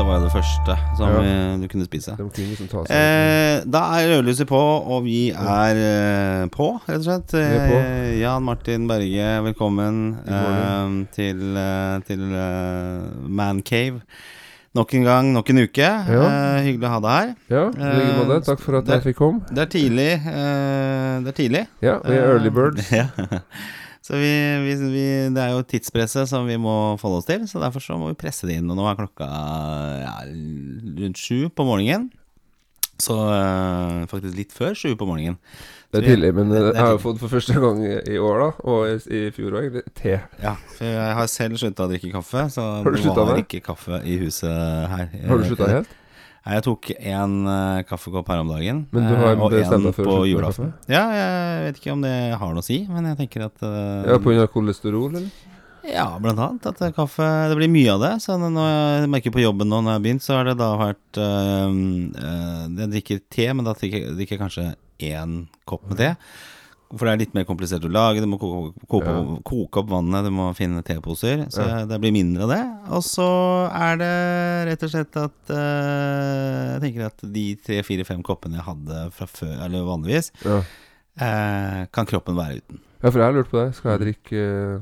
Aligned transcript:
så 0.00 0.04
var 0.08 0.16
det 0.22 0.30
det 0.30 0.32
første 0.32 0.74
som 0.96 1.10
Ja. 1.12 1.20
vi, 1.20 1.32
du 1.60 1.66
kunne 1.68 1.84
spise. 1.84 2.14
Kunne 2.16 2.86
Eh, 2.88 3.60
da 3.68 3.80
er 4.00 4.08
rødlyset 4.14 4.46
på, 4.48 4.56
og 4.94 5.04
vi 5.04 5.28
er 5.30 5.76
eh, 5.76 6.46
på, 6.48 6.80
rett 6.88 7.02
og 7.02 7.04
slett. 7.04 7.34
Eh, 7.36 8.20
Jan 8.22 8.42
Martin 8.42 8.86
Berge, 8.88 9.28
velkommen 9.44 9.98
eh, 10.24 10.94
til, 11.12 11.42
eh, 11.56 12.00
til 12.08 12.22
eh, 12.32 13.28
Mancave. 13.28 14.00
Nok 14.72 14.94
en 14.94 15.04
gang, 15.04 15.32
nok 15.34 15.50
en 15.50 15.58
uke. 15.66 15.82
Eh, 15.84 16.62
hyggelig 16.64 16.86
å 16.88 16.94
ha 16.94 17.00
deg 17.04 17.12
her. 17.18 17.34
Ja, 17.50 17.64
i 17.68 17.92
like 17.98 18.16
måte. 18.22 18.40
Takk 18.46 18.60
for 18.64 18.78
at 18.78 18.86
det- 18.86 19.02
jeg 19.02 19.10
fikk 19.10 19.18
komme. 19.20 19.40
Det 19.52 19.66
er 19.66 19.70
tidlig. 19.76 20.12
eh, 20.24 21.20
det 21.26 21.28
er 21.28 21.38
tidlig. 21.42 21.66
Ja, 21.82 21.98
vi 22.06 22.14
er 22.16 22.24
early 22.38 22.48
birds. 22.50 22.88
Ja. 23.00 23.06
Så 24.10 24.18
vi, 24.18 24.30
vi, 24.64 24.72
vi, 24.90 25.02
det 25.30 25.38
er 25.38 25.52
jo 25.54 25.62
tidspresset 25.70 26.26
som 26.26 26.48
vi 26.48 26.56
må 26.58 26.96
forholde 26.98 27.20
oss 27.22 27.28
til, 27.28 27.44
så 27.46 27.60
derfor 27.62 27.84
så 27.84 27.94
må 27.94 28.08
vi 28.10 28.16
presse 28.18 28.48
det 28.48 28.56
inn. 28.58 28.66
Og 28.66 28.74
nå 28.74 28.88
er 28.90 28.96
klokka 28.98 29.28
ja, 30.02 30.16
rundt 30.98 31.20
sju 31.20 31.44
på 31.54 31.66
morgenen. 31.68 32.08
Så 33.00 33.14
øh, 33.14 34.00
faktisk 34.10 34.34
litt 34.34 34.50
før 34.52 34.74
sju 34.74 34.96
på 34.98 35.06
morgenen. 35.06 35.38
Det 35.94 36.02
er 36.02 36.08
tidlig, 36.10 36.32
men 36.34 36.50
eh, 36.50 36.72
jeg 36.72 36.82
har 36.82 36.90
jo 36.96 36.98
fått 37.06 37.22
for 37.22 37.32
første 37.32 37.54
gang 37.62 37.78
i, 37.86 38.18
år, 38.18 38.42
da, 38.42 38.50
og 38.66 39.06
i, 39.06 39.22
fjor 39.34 39.56
òg, 39.62 39.78
te. 39.94 40.18
Ja, 40.42 40.56
for 40.74 40.90
jeg 40.90 41.16
har 41.20 41.30
selv 41.30 41.62
slutta 41.62 41.86
å 41.86 41.90
drikke 41.94 42.10
kaffe, 42.18 42.44
så 42.50 42.66
Har 42.82 42.90
du 42.90 42.98
sluttet 42.98 43.22
var 43.22 43.32
med? 43.38 43.46
ikke 43.46 43.62
kaffe 43.70 44.02
i 44.02 44.18
huset 44.24 44.90
her. 44.90 45.08
Har 45.30 45.38
du 45.38 45.48
slutta 45.48 45.70
helt? 45.70 45.96
Nei, 46.40 46.54
Jeg 46.56 46.64
tok 46.64 46.88
én 46.96 47.34
uh, 47.44 47.82
kaffekopp 47.88 48.30
her 48.32 48.40
om 48.40 48.48
dagen. 48.48 48.86
Men 48.94 49.06
du 49.06 49.12
eh, 49.12 49.20
har 49.20 49.36
og 49.36 49.52
bestemt 49.52 49.84
deg 49.84 49.94
for 49.96 50.02
å 50.02 50.08
på 50.08 50.16
kaffe? 50.16 50.30
julaften. 50.32 50.72
Ja, 50.88 51.02
jeg 51.12 51.64
vet 51.66 51.80
ikke 51.82 51.92
om 51.92 52.04
det 52.06 52.14
har 52.40 52.54
noe 52.56 52.64
å 52.64 52.66
si, 52.66 52.78
men 52.88 53.08
jeg 53.10 53.18
tenker 53.20 53.44
at 53.50 53.64
uh, 53.66 54.08
Ja, 54.08 54.16
Pga. 54.24 54.46
kolesterol, 54.52 55.10
eller? 55.20 55.28
Ja, 55.90 56.06
blant 56.20 56.40
annet. 56.44 56.66
At 56.68 56.80
kaffe 56.96 57.26
Det 57.50 57.56
blir 57.56 57.70
mye 57.72 57.92
av 57.94 58.02
det. 58.04 58.12
Så 58.24 58.36
når 58.40 58.56
jeg 58.68 59.10
merker 59.12 59.32
på 59.34 59.42
jobben 59.44 59.68
nå 59.68 59.80
når 59.80 59.94
jeg 59.94 59.98
har 60.00 60.06
begynt, 60.06 60.24
så 60.24 60.38
har 60.38 60.48
det 60.50 60.56
da 60.60 60.70
vært 60.80 61.20
uh, 61.20 61.68
Jeg 62.80 62.90
drikker 62.96 63.22
te, 63.32 63.50
men 63.52 63.68
da 63.68 63.76
drikker 63.76 64.34
jeg 64.36 64.40
kanskje 64.40 64.66
én 65.00 65.42
kopp 65.68 65.86
med 65.88 66.00
te. 66.00 66.10
For 66.90 67.06
det 67.06 67.12
er 67.12 67.18
litt 67.22 67.34
mer 67.34 67.44
komplisert 67.46 67.84
å 67.86 67.90
lage. 67.92 68.18
Du 68.18 68.26
må 68.26 68.36
koke, 68.40 68.72
koke, 68.90 69.06
Ja. 69.06 69.36
koke 69.46 69.78
opp 69.78 69.90
vannet, 69.92 70.24
du 70.26 70.30
må 70.34 70.48
finne 70.58 70.82
teposer. 70.82 71.44
Så 71.48 71.62
Ja. 71.62 71.84
det 71.86 72.00
blir 72.02 72.10
mindre 72.12 72.42
av 72.42 72.48
det. 72.50 72.62
Og 72.90 73.02
så 73.06 73.70
er 73.70 73.96
det 74.00 74.10
rett 74.72 74.82
og 74.82 74.90
slett 74.90 75.16
at 75.16 75.50
uh, 75.54 76.74
Jeg 76.74 76.80
tenker 76.82 77.06
at 77.06 77.22
de 77.32 77.44
tre, 77.62 77.82
fire, 77.86 78.04
fem 78.04 78.22
koppene 78.26 78.58
jeg 78.58 78.66
hadde 78.66 79.12
fra 79.14 79.26
før, 79.26 79.54
eller 79.64 79.86
vanligvis, 79.86 80.32
Ja. 80.44 80.58
uh, 81.20 81.86
kan 81.92 82.06
kroppen 82.06 82.34
være 82.34 82.58
uten. 82.60 82.80
ja, 83.02 83.10
for 83.10 83.18
jeg 83.18 83.26
har 83.28 83.32
lurt 83.38 83.50
på 83.50 83.64
det. 83.64 83.74
Skal 83.76 83.90
jeg 83.98 84.00
drikke 84.06 84.40
eh, 84.40 84.80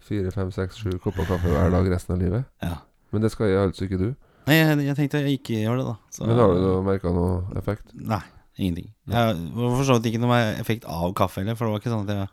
fire, 0.00 0.30
fem, 0.34 0.50
seks, 0.52 0.76
sju 0.76 0.90
kopper 0.98 1.24
kaffe 1.24 1.48
hver 1.48 1.70
dag 1.70 1.88
resten 1.90 2.14
av 2.16 2.20
livet? 2.20 2.44
Ja. 2.62 2.76
Men 3.12 3.22
det 3.22 3.30
skal 3.32 3.46
jeg 3.48 3.58
altså 3.70 3.86
ikke 3.88 3.98
du. 3.98 4.14
Nei, 4.46 4.56
jeg, 4.56 4.78
jeg 4.86 4.96
tenkte 4.96 5.20
jeg 5.24 5.38
ikke 5.40 5.56
gjør 5.64 5.76
det, 5.80 5.86
da. 5.86 5.96
Så- 6.10 6.26
Men 6.26 6.36
har 6.38 6.54
du 6.54 6.82
merka 6.82 7.10
noe 7.12 7.42
effekt? 7.56 7.90
Nei, 7.94 8.20
ingenting. 8.60 8.90
Jeg 9.10 9.36
var 9.56 9.76
for 9.76 9.86
så 9.88 9.96
vidt 9.98 10.10
ikke 10.12 10.22
noe 10.22 10.40
effekt 10.60 10.86
av 10.88 11.14
kaffe 11.18 11.42
heller, 11.42 11.58
for 11.58 11.66
det 11.66 11.74
var 11.74 11.82
ikke 11.82 11.94
sånn 11.94 12.06
at 12.06 12.14
jeg 12.14 12.28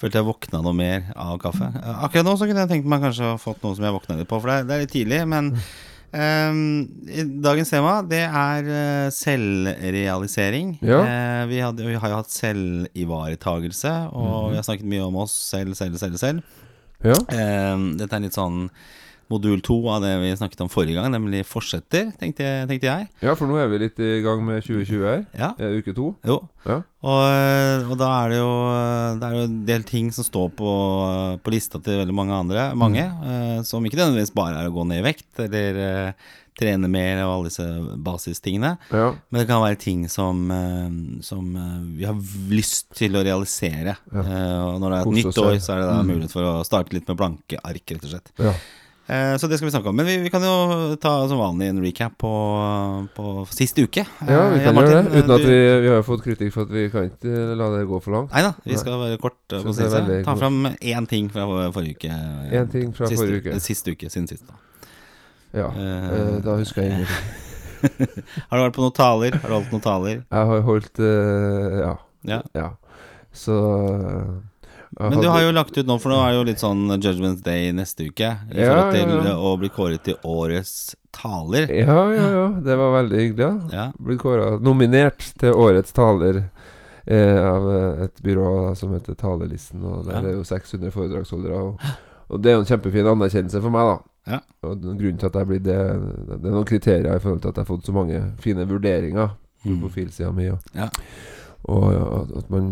følte 0.00 0.20
jeg 0.20 0.28
våkna 0.30 0.62
noe 0.64 0.76
mer 0.76 1.10
av 1.18 1.36
kaffe. 1.42 1.68
Akkurat 2.00 2.26
nå 2.26 2.34
så 2.40 2.48
kunne 2.48 2.64
jeg 2.64 2.72
tenkt 2.72 2.88
meg 2.88 3.04
kanskje 3.04 3.34
å 3.34 3.38
fått 3.40 3.62
noe 3.64 3.76
som 3.76 3.84
jeg 3.84 3.96
våkna 3.96 4.18
litt 4.20 4.30
på, 4.30 4.40
for 4.40 4.50
det 4.50 4.74
er, 4.74 4.84
litt 4.86 4.94
tidlig. 4.94 5.18
Men 5.28 5.50
um, 5.52 6.62
dagens 7.44 7.72
tema, 7.74 7.98
det 8.08 8.22
er 8.24 8.70
eh, 8.76 9.10
selvrealisering. 9.12 10.78
Ja. 10.80 11.02
Uh, 11.04 11.42
vi, 11.52 11.60
hadde, 11.64 11.84
vi 11.90 11.98
har 12.00 12.14
jo 12.14 12.22
hatt 12.22 12.32
selvivaretagelse, 12.32 13.94
og 14.16 14.54
vi 14.54 14.60
har 14.60 14.66
snakket 14.66 14.88
mye 14.94 15.04
om 15.10 15.20
oss 15.26 15.36
selv, 15.52 15.76
selv, 15.78 16.00
selv, 16.00 16.16
selv. 16.22 16.56
Ja. 17.04 17.20
Uh, 17.20 17.92
dette 18.00 18.16
er 18.16 18.24
litt 18.24 18.40
sånn 18.40 18.64
modul 19.30 19.60
to 19.62 19.76
av 19.88 20.02
det 20.02 20.10
vi 20.20 20.32
snakket 20.36 20.60
om 20.64 20.68
forrige 20.68 20.94
gang, 20.98 21.12
nemlig 21.14 21.44
fortsetter, 21.46 22.10
tenkte, 22.18 22.42
jeg- 22.42 22.68
tenkte 22.68 22.88
jeg. 22.90 23.08
ja, 23.22 23.34
for 23.38 23.46
nå 23.46 23.56
er 23.62 23.68
vi 23.68 23.78
litt 23.78 23.98
i 24.00 24.20
gang 24.22 24.44
med 24.44 24.62
2020 24.64 25.04
her. 25.06 25.26
Ja, 25.38 25.52
Eh, 25.58 25.78
Uke 25.78 25.94
to. 25.94 26.16
jo. 26.26 26.40
Ja. 26.66 26.82
Og, 27.02 27.90
og 27.92 27.96
da 27.96 28.08
er 28.26 28.28
det 28.28 28.38
jo 28.42 28.50
Det 29.20 29.24
er 29.24 29.32
jo 29.38 29.44
en 29.46 29.64
del 29.64 29.82
ting 29.88 30.10
som 30.12 30.24
står 30.24 30.50
på, 30.58 30.72
på 31.42 31.50
lista 31.54 31.78
til 31.82 32.02
veldig 32.02 32.14
mange 32.14 32.32
andre, 32.36 32.74
mange, 32.76 33.00
eh, 33.06 33.62
som 33.62 33.82
ikke 33.84 33.96
nødvendigvis 33.96 34.34
bare 34.34 34.60
er 34.60 34.68
å 34.68 34.74
gå 34.74 34.84
ned 34.86 35.00
i 35.00 35.06
vekt 35.12 35.40
eller 35.46 35.80
eh, 35.80 36.12
trene 36.60 36.90
mer 36.92 37.22
og 37.24 37.30
alle 37.38 37.48
disse 37.48 37.64
basistingene. 38.04 38.74
ja. 38.92 39.14
Men 39.30 39.40
det 39.40 39.46
kan 39.48 39.62
være 39.62 39.78
ting 39.80 40.02
som, 40.12 40.42
eh, 40.50 41.22
som 41.24 41.54
eh, 41.56 41.78
vi 41.96 42.04
har 42.04 42.18
lyst 42.52 42.90
til 42.98 43.16
å 43.16 43.24
realisere. 43.24 43.96
Ja. 44.12 44.20
Eh, 44.20 44.58
og 44.66 44.80
når 44.82 44.90
det 44.90 44.98
er 44.98 45.00
et 45.00 45.08
Kose 45.08 45.22
nytt 45.30 45.40
år, 45.46 45.56
så 45.64 45.72
er 45.72 45.80
det 45.80 45.88
da 45.88 46.02
Mm. 46.02 46.10
mulighet 46.12 46.32
for 46.36 46.42
å 46.42 46.64
starte 46.66 46.92
litt 46.92 47.08
med 47.08 47.16
blanke 47.16 47.56
ark, 47.64 47.86
rett 47.86 48.04
og 48.04 48.10
slett. 48.10 48.30
ja. 48.38 48.52
Eh, 49.06 49.36
så 49.42 49.48
det 49.50 49.56
skal 49.58 49.66
vi 49.66 49.72
snakke 49.74 49.88
om. 49.90 49.96
Men 49.96 50.06
vi, 50.06 50.16
vi 50.22 50.30
kan 50.30 50.42
jo 50.44 50.94
ta 51.02 51.12
som 51.28 51.40
vanlig 51.40 51.68
en 51.72 51.80
recap 51.82 52.12
på, 52.20 52.30
på 53.16 53.32
sist 53.50 53.78
uke. 53.80 54.04
Ja, 54.28 54.42
vi 54.52 54.60
Eh, 54.60 54.64
kan 54.68 54.76
gjøre 54.78 55.00
det. 55.08 55.18
Uten 55.24 55.34
at 55.34 55.46
vi, 55.48 55.56
vi 55.82 55.88
har 55.90 56.04
fått 56.06 56.22
kritikk 56.22 56.52
for 56.54 56.68
at 56.68 56.74
vi 56.74 56.84
kan 56.92 57.08
ikke 57.10 57.56
la 57.58 57.70
det 57.74 57.80
gå 57.90 57.98
for 58.04 58.14
langt. 58.14 58.30
Nei 58.36 58.42
da, 58.46 58.52
vi 58.64 58.78
skal 58.78 59.00
være 59.02 59.18
kort 59.22 59.56
veldig 59.56 60.20
Ta 60.28 60.36
fram 60.38 60.60
én 60.78 61.08
ting 61.10 61.30
fra 61.32 61.46
forrige 61.74 61.96
uke. 61.98 62.18
Én 62.54 62.70
ting 62.70 62.92
fra 62.94 63.10
forrige 63.10 63.42
uke. 63.48 63.60
Siste 63.64 63.96
uke, 63.96 64.10
siden 64.12 64.28
sist. 64.30 64.46
da 64.46 64.58
Ja. 65.58 65.66
Eh, 65.74 66.36
da 66.46 66.54
husker 66.60 66.82
jeg 66.84 66.92
ingenting. 66.92 67.48
Har 68.50 68.58
du 68.60 68.62
vært 68.66 68.76
på 68.76 68.82
noen 68.84 68.94
taler? 68.94 69.34
Har 69.40 69.48
du 69.48 69.54
holdt 69.56 69.70
noen 69.74 69.82
taler? 69.82 70.16
Jeg 70.28 70.46
har 70.52 70.60
holdt 70.68 71.00
uh, 71.00 71.80
Ja. 71.80 71.92
Ja. 72.28 72.40
ja. 72.54 72.68
Så 73.32 73.56
Men 74.98 75.20
du 75.22 75.28
har 75.30 75.42
jo 75.44 75.52
lagt 75.54 75.76
ut 75.78 75.86
nå, 75.86 75.98
for 76.02 76.10
nå 76.10 76.16
er 76.24 76.32
det 76.32 76.38
jo 76.40 76.46
litt 76.48 76.62
sånn 76.62 76.80
Judgment 76.96 77.44
Day 77.46 77.68
neste 77.76 78.08
uke. 78.08 78.30
I 78.50 78.58
Ja, 78.58 78.72
forhold 78.72 78.96
til 78.96 79.12
ja, 79.14 79.20
ja. 79.30 79.36
å 79.38 79.52
bli 79.60 79.68
kåret 79.70 80.02
til 80.08 80.16
årets 80.26 80.96
taler. 81.14 81.70
Ja, 81.70 81.98
ja, 82.14 82.26
ja. 82.34 82.46
Det 82.64 82.76
var 82.80 82.92
veldig 82.96 83.20
hyggelig. 83.22 83.46
Ja. 83.46 83.54
Ja. 83.76 83.84
Blitt 84.02 84.18
kåra 84.22 84.56
nominert 84.58 85.22
til 85.38 85.54
årets 85.54 85.92
taler 85.94 86.42
eh, 87.06 87.38
av 87.38 87.70
eh, 87.70 88.04
et 88.08 88.22
byrå 88.22 88.74
som 88.78 88.92
heter 88.96 89.14
Talerlisten. 89.14 89.82
Og 89.86 90.06
der 90.10 90.26
er 90.26 90.34
jo 90.40 90.44
600 90.44 90.90
foredragsholdere. 90.94 91.62
Og, 91.70 91.90
og 92.30 92.42
det 92.42 92.50
er 92.50 92.58
jo 92.58 92.64
en 92.64 92.70
kjempefin 92.72 93.06
anerkjennelse 93.14 93.62
for 93.62 93.70
meg, 93.74 93.92
da. 93.92 93.98
Ja. 94.34 94.40
Og 94.68 94.82
grunnen 94.84 95.18
til 95.18 95.30
at 95.30 95.36
jeg 95.40 95.48
blir 95.48 95.62
det 95.64 95.76
Det 96.28 96.34
er 96.44 96.52
noen 96.52 96.66
kriterier 96.68 97.14
i 97.16 97.22
forhold 97.22 97.40
til 97.40 97.48
at 97.48 97.56
jeg 97.56 97.64
har 97.64 97.70
fått 97.70 97.86
så 97.88 97.94
mange 97.96 98.18
fine 98.42 98.66
vurderinger 98.68 99.30
på 99.62 99.68
Mm. 99.70 99.80
profilsida 99.82 100.30
mi. 100.32 100.46
Ja. 100.72 100.86
Og 101.68 102.36
at, 102.38 102.46
man 102.50 102.70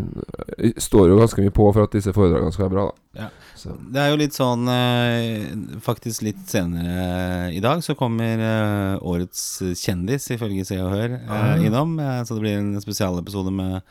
eh, 0.57 0.73
står 0.81 1.09
jo 1.11 1.19
ganske 1.19 1.43
mye 1.43 1.53
på 1.53 1.67
for 1.75 1.83
at 1.85 1.93
disse 1.93 2.13
foredragene 2.15 2.51
skal 2.55 2.65
være 2.65 2.73
bra, 2.73 2.85
da. 2.89 3.21
Ja. 3.21 3.27
Så, 3.59 3.73
Det 3.93 3.99
er 4.01 4.09
jo 4.13 4.17
litt 4.21 4.35
sånn 4.37 4.67
eh, 4.71 5.49
Faktisk 5.83 6.21
litt 6.23 6.45
senere 6.47 7.49
i 7.51 7.59
dag 7.63 7.81
så 7.85 7.95
kommer 7.99 8.39
eh, 8.39 8.93
årets 9.03 9.43
kjendis, 9.77 10.29
ifølge 10.33 10.65
Se 10.65 10.77
og 10.81 10.93
Hør, 10.95 11.17
eh, 11.19 11.27
ja. 11.27 11.57
innom. 11.67 11.97
Eh, 11.99 12.21
Så 12.23 12.37
det 12.37 12.43
blir 12.45 12.57
en 12.59 12.71
spesialepisode 12.81 13.51
med, 13.53 13.81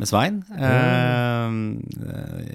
med 0.00 0.08
Svein. 0.10 0.40
eh, 0.56 1.58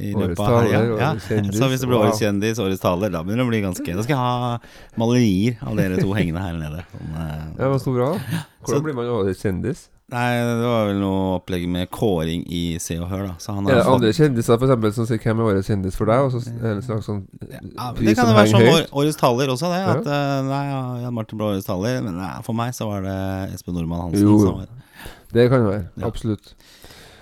I 0.09 0.13
løpet 0.15 0.41
av 0.43 0.57
helga. 0.63 0.81
Ja. 0.99 1.11
Så 1.19 1.69
hvis 1.71 1.83
det 1.83 1.89
blir 1.89 1.99
årets 2.01 2.19
kjendis, 2.23 2.59
årets 2.63 2.81
taler, 2.83 3.13
da 3.13 3.21
begynner 3.23 3.45
det 3.45 3.47
å 3.47 3.53
bli 3.53 3.61
ganske 3.63 3.95
Da 3.95 4.03
skal 4.03 4.15
jeg 4.15 4.23
ha 4.23 4.57
malerier 4.99 5.61
av 5.63 5.77
dere 5.79 6.01
to 6.01 6.11
hengende 6.17 6.43
her 6.43 6.57
nede. 6.59 6.83
Sånn, 6.91 7.15
eh, 7.23 7.47
ja, 7.61 7.71
så 7.79 7.95
bra. 7.95 8.11
Så- 8.19 8.73
Hvordan 8.73 8.83
blir 8.89 8.99
man 8.99 9.13
årets 9.19 9.43
kjendis? 9.45 9.87
Nei, 10.09 10.29
det 10.41 10.65
var 10.65 10.87
vel 10.89 10.97
noe 10.97 11.35
opplegg 11.37 11.67
med 11.69 11.89
kåring 11.93 12.41
i 12.49 12.79
Se 12.81 12.95
og 12.97 13.11
Hør, 13.11 13.27
da. 13.27 13.33
Så 13.37 13.53
han 13.53 13.67
har 13.67 13.75
det 13.77 13.83
andre 13.83 14.09
fått 14.09 14.17
kjendiser 14.17 14.57
for 14.57 14.65
eksempel, 14.65 14.93
som 14.95 15.05
sier 15.05 15.19
'Hvem 15.21 15.41
er 15.43 15.49
årets 15.51 15.69
kjendis 15.69 15.97
for 15.99 16.09
deg?' 16.09 16.23
Og 16.25 16.31
så 16.33 16.39
det 16.49 16.71
en 16.71 16.81
slags 16.81 17.05
sånn 17.05 17.21
ja, 17.45 17.91
Det 17.93 18.15
kan 18.17 18.31
jo 18.31 18.33
være 18.33 18.49
som 18.49 18.61
år, 18.61 18.87
årets 18.89 19.19
taler 19.21 19.53
også, 19.53 19.69
det. 19.69 19.83
At 19.85 20.09
ja. 20.09 20.41
Nei, 20.49 20.63
ja, 20.71 20.81
Jan 21.03 21.13
Martin 21.13 21.37
ble 21.37 21.51
årets 21.51 21.69
taler, 21.69 22.01
men 22.01 22.17
nei, 22.17 22.31
for 22.41 22.53
meg 22.57 22.73
så 22.73 22.89
var 22.89 23.05
det 23.05 23.53
Espen 23.53 23.75
Nordmann 23.77 24.01
Hansen. 24.07 24.25
Jo, 24.25 24.39
som 24.39 24.57
var 24.57 24.67
Det 25.31 25.49
kan 25.49 25.61
det 25.61 25.69
være. 25.73 25.85
Ja. 26.01 26.07
Absolutt. 26.07 26.53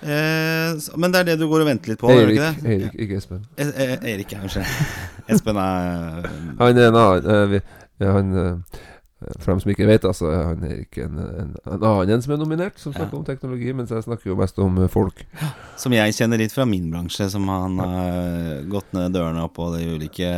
eh, 0.02 0.72
så- 0.80 0.96
Men 0.96 1.12
det 1.12 1.20
er 1.20 1.24
det 1.24 1.38
du 1.40 1.48
går 1.48 1.60
og 1.60 1.66
venter 1.66 1.88
litt 1.88 1.98
på, 2.00 2.08
Erik, 2.08 2.38
ikke 2.38 2.62
det? 2.62 2.80
Erik 2.80 2.94
ikke 2.94 3.16
Espen. 3.20 3.44
Ja. 3.58 3.64
e 3.64 3.72
eh, 3.76 4.14
Erik, 4.14 4.28
kanskje. 4.28 4.64
Espen 5.28 5.56
er 5.56 6.24
Han 6.58 6.78
er 6.78 6.88
en 6.88 6.94
annen 6.94 7.26
eh, 7.26 7.46
vi, 7.52 7.60
ja, 8.00 8.12
han, 8.12 8.32
eh, 8.32 8.78
For 9.18 9.50
dem 9.50 9.58
som 9.58 9.70
ikke 9.72 9.86
vet, 9.88 10.04
altså, 10.06 10.28
er 10.30 10.76
ikke 10.84 11.02
en, 11.08 11.16
en, 11.18 11.48
en 11.66 11.84
annen 11.88 12.20
som 12.22 12.36
er 12.36 12.38
nominert, 12.38 12.76
som 12.78 12.92
snakker 12.94 13.16
Ja. 13.16 13.18
om 13.18 13.24
teknologi, 13.26 13.72
mens 13.74 13.90
jeg 13.90 14.04
snakker 14.04 14.30
jo 14.30 14.36
mest 14.38 14.60
om 14.62 14.76
eh, 14.78 14.86
folk. 14.92 15.24
Som 15.74 15.96
jeg 15.96 16.14
kjenner 16.14 16.38
litt 16.38 16.54
fra 16.54 16.62
min 16.70 16.86
bransje, 16.92 17.26
som 17.32 17.48
han 17.50 17.80
har 17.82 18.62
gått 18.70 18.94
ned 18.94 19.16
dørene 19.16 19.42
opp 19.42 19.56
på 19.58 19.66
de 19.74 19.88
ulike 19.96 20.30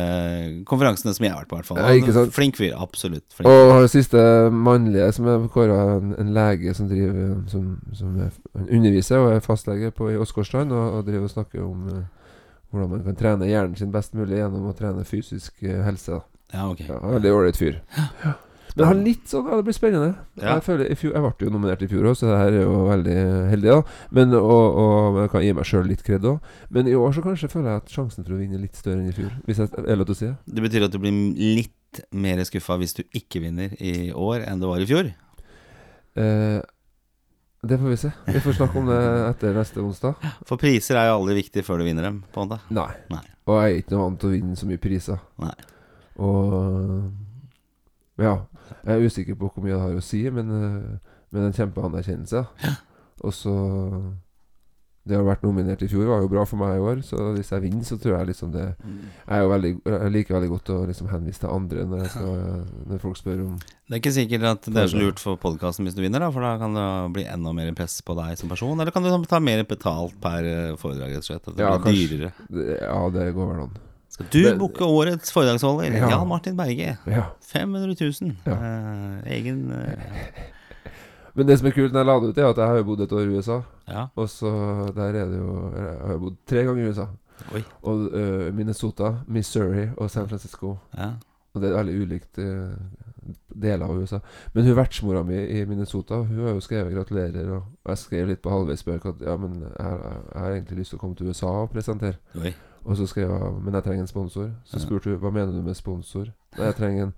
konferansene 0.65 1.13
som 1.13 1.27
jeg 1.27 1.35
har 1.35 1.45
vært 1.45 1.51
på, 1.51 1.59
i 1.59 1.61
hvert 1.61 1.69
fall. 1.69 2.25
Ja? 2.25 2.25
Flink 2.33 2.57
fyr, 2.57 2.73
absolutt. 2.81 3.27
Flink. 3.37 3.53
Og 3.53 3.85
siste 3.93 4.17
mannlige 4.49 5.11
som 5.13 5.29
er 5.29 5.45
kåra, 5.53 5.79
en, 5.99 6.15
en 6.17 6.33
lege 6.33 6.73
som 6.73 6.89
driver 6.89 7.35
Som, 7.51 7.77
som 7.93 8.17
er, 8.25 8.33
han 8.57 8.69
underviser 8.81 9.21
og 9.21 9.35
er 9.35 9.45
fastlege 9.45 9.91
på, 9.93 10.09
i 10.09 10.17
Åsgårdstrand, 10.17 10.73
og, 10.73 10.97
og 10.97 11.05
driver 11.05 11.29
og 11.29 11.33
snakker 11.37 11.61
om 11.65 11.85
uh, 11.89 12.03
hvordan 12.73 12.95
man 12.97 13.03
kan 13.05 13.17
trene 13.19 13.49
hjernen 13.49 13.77
sin 13.77 13.91
best 13.93 14.15
mulig 14.17 14.41
gjennom 14.41 14.69
å 14.71 14.77
trene 14.77 15.05
fysisk 15.05 15.61
uh, 15.67 15.83
helse. 15.85 16.21
Ja, 16.53 16.65
ok. 16.71 16.87
Ja, 16.89 16.97
veldig 17.19 17.33
ålreit 17.37 17.59
fyr. 17.61 17.77
Ja. 18.25 18.39
Men 18.75 18.87
han 18.87 19.03
litt 19.03 19.27
sånn 19.27 19.47
Ja, 19.49 19.57
det 19.59 19.67
blir 19.67 19.75
spennende. 19.75 20.11
Ja. 20.39 20.55
Jeg 20.55 20.63
føler 20.65 20.95
fjor, 20.95 21.13
Jeg 21.17 21.25
ble 21.25 21.47
jo 21.47 21.53
nominert 21.53 21.83
i 21.83 21.89
fjor 21.91 22.07
òg, 22.11 22.17
så 22.19 22.29
det 22.29 22.39
her 22.39 22.57
er 22.61 22.63
jo 22.63 22.77
veldig 22.87 23.17
heldig, 23.51 23.69
da. 23.75 23.97
Men, 24.15 24.35
og, 24.39 24.79
og 24.83 25.19
jeg 25.23 25.33
kan 25.33 25.45
gi 25.45 25.53
meg 25.57 25.67
sjøl 25.67 25.89
litt 25.91 26.03
kred 26.07 26.27
òg. 26.31 26.51
Men 26.71 26.89
i 26.91 26.95
år 26.95 27.15
så 27.17 27.23
kanskje 27.25 27.51
føler 27.51 27.73
jeg 27.73 27.83
at 27.83 27.95
sjansen 27.95 28.27
for 28.27 28.37
å 28.37 28.41
vinne 28.41 28.59
er 28.59 28.65
litt 28.65 28.79
større 28.79 29.01
enn 29.01 29.11
i 29.11 29.15
fjor. 29.15 29.33
Hvis 29.47 29.63
jeg 29.63 29.73
er 29.83 29.99
lov 29.99 30.07
til 30.09 30.15
å 30.15 30.19
si 30.21 30.29
det. 30.29 30.35
Det 30.55 30.65
betyr 30.67 30.87
at 30.87 30.93
du 30.95 30.99
blir 31.03 31.17
litt 31.61 32.03
mer 32.15 32.39
skuffa 32.47 32.77
hvis 32.79 32.95
du 32.95 33.03
ikke 33.19 33.41
vinner 33.43 33.73
i 33.83 34.13
år 34.15 34.45
enn 34.47 34.61
det 34.63 34.69
var 34.69 34.83
i 34.83 34.87
fjor? 34.87 35.11
Eh, 36.15 36.61
det 37.67 37.77
får 37.77 37.91
vi 37.91 37.97
se. 37.97 38.11
Vi 38.25 38.39
får 38.41 38.55
snakke 38.57 38.79
om 38.79 38.87
det 38.89 39.01
etter 39.27 39.53
neste 39.53 39.83
onsdag. 39.83 40.23
For 40.49 40.57
priser 40.61 40.97
er 40.97 41.11
jo 41.11 41.19
aldri 41.19 41.35
viktig 41.43 41.61
før 41.67 41.81
du 41.81 41.85
vinner 41.85 42.07
dem, 42.07 42.23
på 42.33 42.41
en 42.41 42.49
måte. 42.49 42.63
Nei. 42.73 42.87
Nei. 43.11 43.21
Og 43.45 43.59
jeg 43.59 43.75
er 43.75 43.83
ikke 43.83 43.93
noe 43.93 44.07
vant 44.07 44.21
til 44.23 44.31
å 44.31 44.33
vinne 44.33 44.57
så 44.57 44.69
mye 44.69 44.81
priser. 44.81 45.19
Nei. 45.43 45.53
Og 46.21 46.47
Ja. 48.19 48.35
Jeg 48.85 48.97
er 48.97 49.05
usikker 49.07 49.35
på 49.39 49.49
hvor 49.53 49.63
mye 49.63 49.73
det 49.77 49.81
har 49.81 49.95
å 49.95 50.03
si, 50.03 50.23
men, 50.29 50.49
eh, 50.51 51.15
men 51.31 51.47
en 51.47 51.53
kjempeanerkjennelse. 51.53 52.45
Og 53.23 53.33
så 53.33 53.53
Det 55.03 55.17
å 55.17 55.23
ha 55.23 55.31
vært 55.31 55.41
nominert 55.41 55.81
i 55.81 55.87
fjor 55.89 56.05
var 56.05 56.19
jo 56.21 56.27
bra 56.29 56.43
for 56.45 56.59
meg 56.61 56.75
i 56.77 56.81
år, 56.85 56.99
så 57.01 57.31
hvis 57.33 57.49
jeg 57.49 57.63
vinner, 57.63 57.81
så 57.87 57.95
tror 57.97 58.19
jeg 58.19 58.27
liksom 58.29 58.51
det 58.53 58.67
Jeg, 58.85 59.33
er 59.33 59.39
jo 59.41 59.47
veldig, 59.49 59.71
jeg 59.89 60.11
liker 60.13 60.35
veldig 60.37 60.49
godt 60.51 60.69
å 60.69 60.77
liksom 60.85 61.07
henvise 61.09 61.41
til 61.41 61.49
andre 61.49 61.85
når, 61.89 62.03
jeg 62.03 62.11
skal, 62.13 62.67
når 62.85 63.01
folk 63.01 63.17
spør 63.17 63.39
om 63.47 63.55
Det 63.57 63.95
er 63.95 64.01
ikke 64.03 64.13
sikkert 64.13 64.45
at 64.51 64.69
det 64.69 64.83
er 64.83 64.91
så 64.93 65.01
lurt 65.01 65.17
for 65.23 65.41
podkasten 65.41 65.89
hvis 65.89 65.97
du 65.97 66.03
vinner, 66.05 66.21
da, 66.21 66.29
for 66.29 66.45
da 66.45 66.53
kan 66.61 66.77
det 66.77 66.85
bli 67.17 67.25
enda 67.25 67.49
mer 67.57 67.73
press 67.73 67.97
på 68.05 68.13
deg 68.19 68.37
som 68.37 68.53
person. 68.53 68.77
Eller 68.77 68.93
kan 68.93 69.01
du 69.01 69.09
ta 69.25 69.39
mer 69.41 69.63
betalt 69.65 70.13
per 70.21 70.45
eh, 70.45 70.75
foredrag, 70.77 71.15
rett 71.17 71.25
og 71.25 71.29
slett? 71.31 71.47
At 71.49 71.57
det 71.57 71.65
Ja, 71.65 71.73
blir 71.81 71.87
kanskje. 71.89 72.11
dyrere. 72.13 72.77
Ja, 72.85 72.99
det 73.17 73.25
går 73.33 73.49
vel 73.55 73.63
an. 73.65 73.73
Du 74.21 74.43
Det- 74.43 74.81
årets 74.81 75.31
foredragsholder? 75.31 75.91
Ja. 75.97 76.09
Jan 76.09 76.27
Martin 76.27 76.57
Berge. 76.57 76.97
Ja. 77.07 77.23
500 77.41 77.95
000. 78.21 78.35
Ja. 78.45 78.51
Eh, 78.51 79.37
egen 79.37 79.71
eh, 79.71 79.97
Men 81.35 81.47
det 81.47 81.59
som 81.59 81.67
er 81.67 81.71
kult 81.71 81.93
når 81.93 81.99
jeg 81.99 82.05
la 82.05 82.19
det 82.19 82.29
ut, 82.29 82.37
er 82.37 82.49
at 82.49 82.57
jeg 82.57 82.67
har 82.67 82.75
jo 82.75 82.83
bodd 82.83 83.01
et 83.01 83.11
år 83.11 83.21
i 83.21 83.37
USA. 83.37 83.61
Ja. 83.87 84.05
Og 84.15 84.29
så 84.29 84.51
der 84.95 85.15
er 85.15 85.25
det 85.25 85.37
jo 85.37 85.71
Jeg 85.75 85.97
har 86.05 86.13
jo 86.13 86.19
bodd 86.19 86.35
tre 86.47 86.63
ganger 86.63 86.83
i 86.83 86.87
USA. 86.89 87.05
Oi. 87.55 87.63
Og 87.83 87.95
uh, 88.13 88.55
Minnesota, 88.55 89.13
Missouri 89.27 89.87
og 89.97 90.09
San 90.11 90.27
Francisco. 90.27 90.77
Ja. 90.97 91.13
Og 91.53 91.61
det 91.61 91.69
er 91.69 91.77
veldig 91.77 92.01
ulikt 92.01 92.37
uh, 92.37 92.69
deler 93.61 93.85
av 93.85 93.97
USA. 93.97 94.19
Men 94.53 94.65
hun 94.65 94.75
vertsmora 94.75 95.23
mi 95.23 95.35
i 95.35 95.65
Minnesota 95.65 96.15
Hun 96.15 96.45
har 96.45 96.53
jo 96.53 96.59
skrevet 96.59 96.93
'gratulerer', 96.93 97.49
og 97.51 97.63
jeg 97.89 97.97
skrev 97.97 98.27
litt 98.27 98.41
på 98.41 98.49
halvveis 98.49 98.79
spøk 98.79 99.05
at 99.05 99.21
ja, 99.21 99.37
men 99.37 99.61
jeg, 99.61 99.99
jeg 100.33 100.41
har 100.41 100.51
egentlig 100.51 100.77
lyst 100.77 100.89
til 100.89 100.97
å 100.97 101.01
komme 101.01 101.15
til 101.15 101.27
USA 101.27 101.45
og 101.47 101.69
presentere. 101.69 102.15
Oi. 102.35 102.53
Og 102.85 102.97
så 102.97 103.05
skrev 103.07 103.29
jeg 103.31 103.53
'men 103.61 103.73
jeg 103.73 103.83
trenger 103.83 104.01
en 104.01 104.07
sponsor'. 104.07 104.49
Så 104.63 104.79
spurte 104.79 105.09
hun 105.09 105.19
'hva 105.19 105.29
mener 105.29 105.51
du 105.51 105.61
med 105.61 105.73
sponsor'? 105.75 106.31
Nei, 106.57 106.65
jeg 106.65 106.75
trenger 106.75 107.03
en 107.03 107.13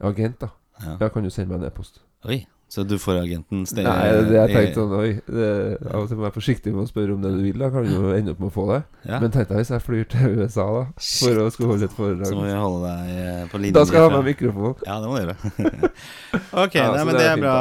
agent, 0.00 0.40
da. 0.40 0.48
Ja. 0.86 0.96
Ja, 1.00 1.08
kan 1.08 1.24
du 1.24 1.30
sende 1.30 1.52
meg 1.52 1.60
en 1.60 1.66
e-post? 1.66 2.02
Oi. 2.24 2.46
Så 2.74 2.82
du 2.90 2.96
får 2.98 3.20
agenten 3.22 3.62
stedet 3.70 3.86
Nei, 3.86 4.08
det 4.26 4.34
jeg 4.34 4.50
tenkte 4.56 4.80
sånn 4.82 4.94
Oi, 4.98 5.10
det, 5.28 5.48
av 5.92 6.00
og 6.00 6.08
til 6.10 6.18
må 6.18 6.24
jeg 6.24 6.26
være 6.26 6.34
forsiktig 6.34 6.72
med 6.74 6.82
å 6.82 6.88
spørre 6.90 7.14
om 7.14 7.20
det 7.22 7.30
du 7.36 7.42
vil. 7.44 7.60
Da 7.62 7.68
kan 7.70 7.86
du 7.86 7.92
jo 7.94 8.10
ende 8.16 8.32
opp 8.34 8.40
med 8.42 8.50
å 8.50 8.54
få 8.56 8.64
det. 8.72 8.80
ja. 9.06 9.20
Men 9.22 9.30
tenk 9.34 9.46
deg 9.52 9.60
hvis 9.60 9.70
jeg 9.74 9.84
flyr 9.84 10.08
til 10.10 10.34
USA 10.40 10.64
da 10.74 10.82
for 10.98 11.40
å 11.44 11.46
skulle 11.54 11.70
holde 11.74 11.86
et 11.86 11.94
foredrag. 11.94 12.26
Så 12.32 12.38
må 12.40 12.48
vi 12.48 12.56
holde 12.58 12.90
deg 12.90 13.20
eh, 13.22 13.44
på 13.52 13.60
linje. 13.62 13.76
Da 13.78 13.84
skal 13.86 14.00
jeg 14.00 14.10
ha 14.10 14.16
med 14.16 14.26
mikrofon. 14.32 14.74
Ja, 14.88 14.96
det 15.04 15.08
må 15.08 15.14
du 15.14 15.22
gjøre. 15.22 15.92
ok, 16.64 16.74
Ja, 16.74 16.88
nei, 16.94 17.04
men 17.04 17.14
det 17.14 17.20
det 17.20 17.28
er 17.28 17.36
fint, 17.36 17.44
bra, 17.44 17.54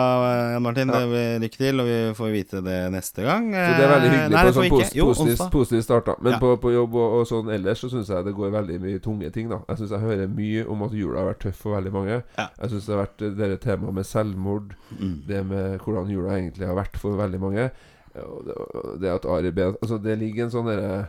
Jan 0.56 0.65
Martin. 0.65 0.94
Ja. 0.94 1.00
Det 1.04 1.10
blir 1.13 1.42
Lykke 1.44 1.60
til, 1.60 1.81
og 1.83 1.88
vi 1.92 1.98
får 2.18 2.31
vite 2.33 2.62
det 2.65 2.80
neste 2.94 3.25
gang. 3.27 3.50
Så 3.54 3.69
det 3.77 3.83
er 3.86 3.92
veldig 3.94 4.10
Eh, 4.10 4.15
hyggelig 4.18 4.36
nei, 4.36 4.44
på 4.48 4.54
sånn 4.56 4.63
vi 4.65 4.71
pos 4.74 4.83
ikke. 4.88 4.98
Jo, 5.00 5.06
positiv, 5.12 5.44
positiv 5.54 5.81
start. 5.86 6.06
da 6.10 6.15
Men 6.25 6.39
på, 6.42 6.50
på 6.63 6.71
jobb 6.74 6.98
og, 7.00 7.15
og 7.19 7.27
sånn 7.30 7.51
ellers 7.54 7.83
så 7.83 7.89
syns 7.92 8.10
jeg 8.12 8.25
det 8.27 8.33
går 8.38 8.51
veldig 8.57 8.80
mye 8.83 9.00
tunge 9.04 9.30
ting. 9.36 9.50
da 9.51 9.62
Jeg 9.69 9.81
syns 9.83 9.94
jeg 9.95 10.04
hører 10.07 10.33
mye 10.42 10.65
om 10.74 10.83
at 10.88 10.98
jula 10.98 11.21
har 11.21 11.30
vært 11.31 11.42
tøff 11.45 11.62
for 11.63 11.77
veldig 11.77 11.94
mange. 11.95 12.19
Jeg 12.39 12.74
syns 12.74 12.88
det 12.89 12.95
har 12.95 13.01
vært 13.06 13.25
eh, 13.27 13.36
det 13.44 13.60
temaet 13.63 13.98
med 14.00 14.07
selvmord, 14.10 14.74
Mm. 15.03 15.23
det 15.27 15.41
med 15.50 15.79
hvordan 15.83 16.09
jula 16.13 16.38
egentlig 16.38 16.67
har 16.67 16.75
vært 16.79 16.97
for 17.01 17.17
veldig 17.19 17.39
mange. 17.44 17.69
Det, 18.13 18.55
det 19.01 19.09
at 19.09 19.25
Ari 19.25 19.50
Ben 19.51 19.75
Altså, 19.81 19.97
det 19.97 20.19
ligger 20.21 20.44
en 20.45 20.51
sånn 20.53 20.67
derre 20.69 21.07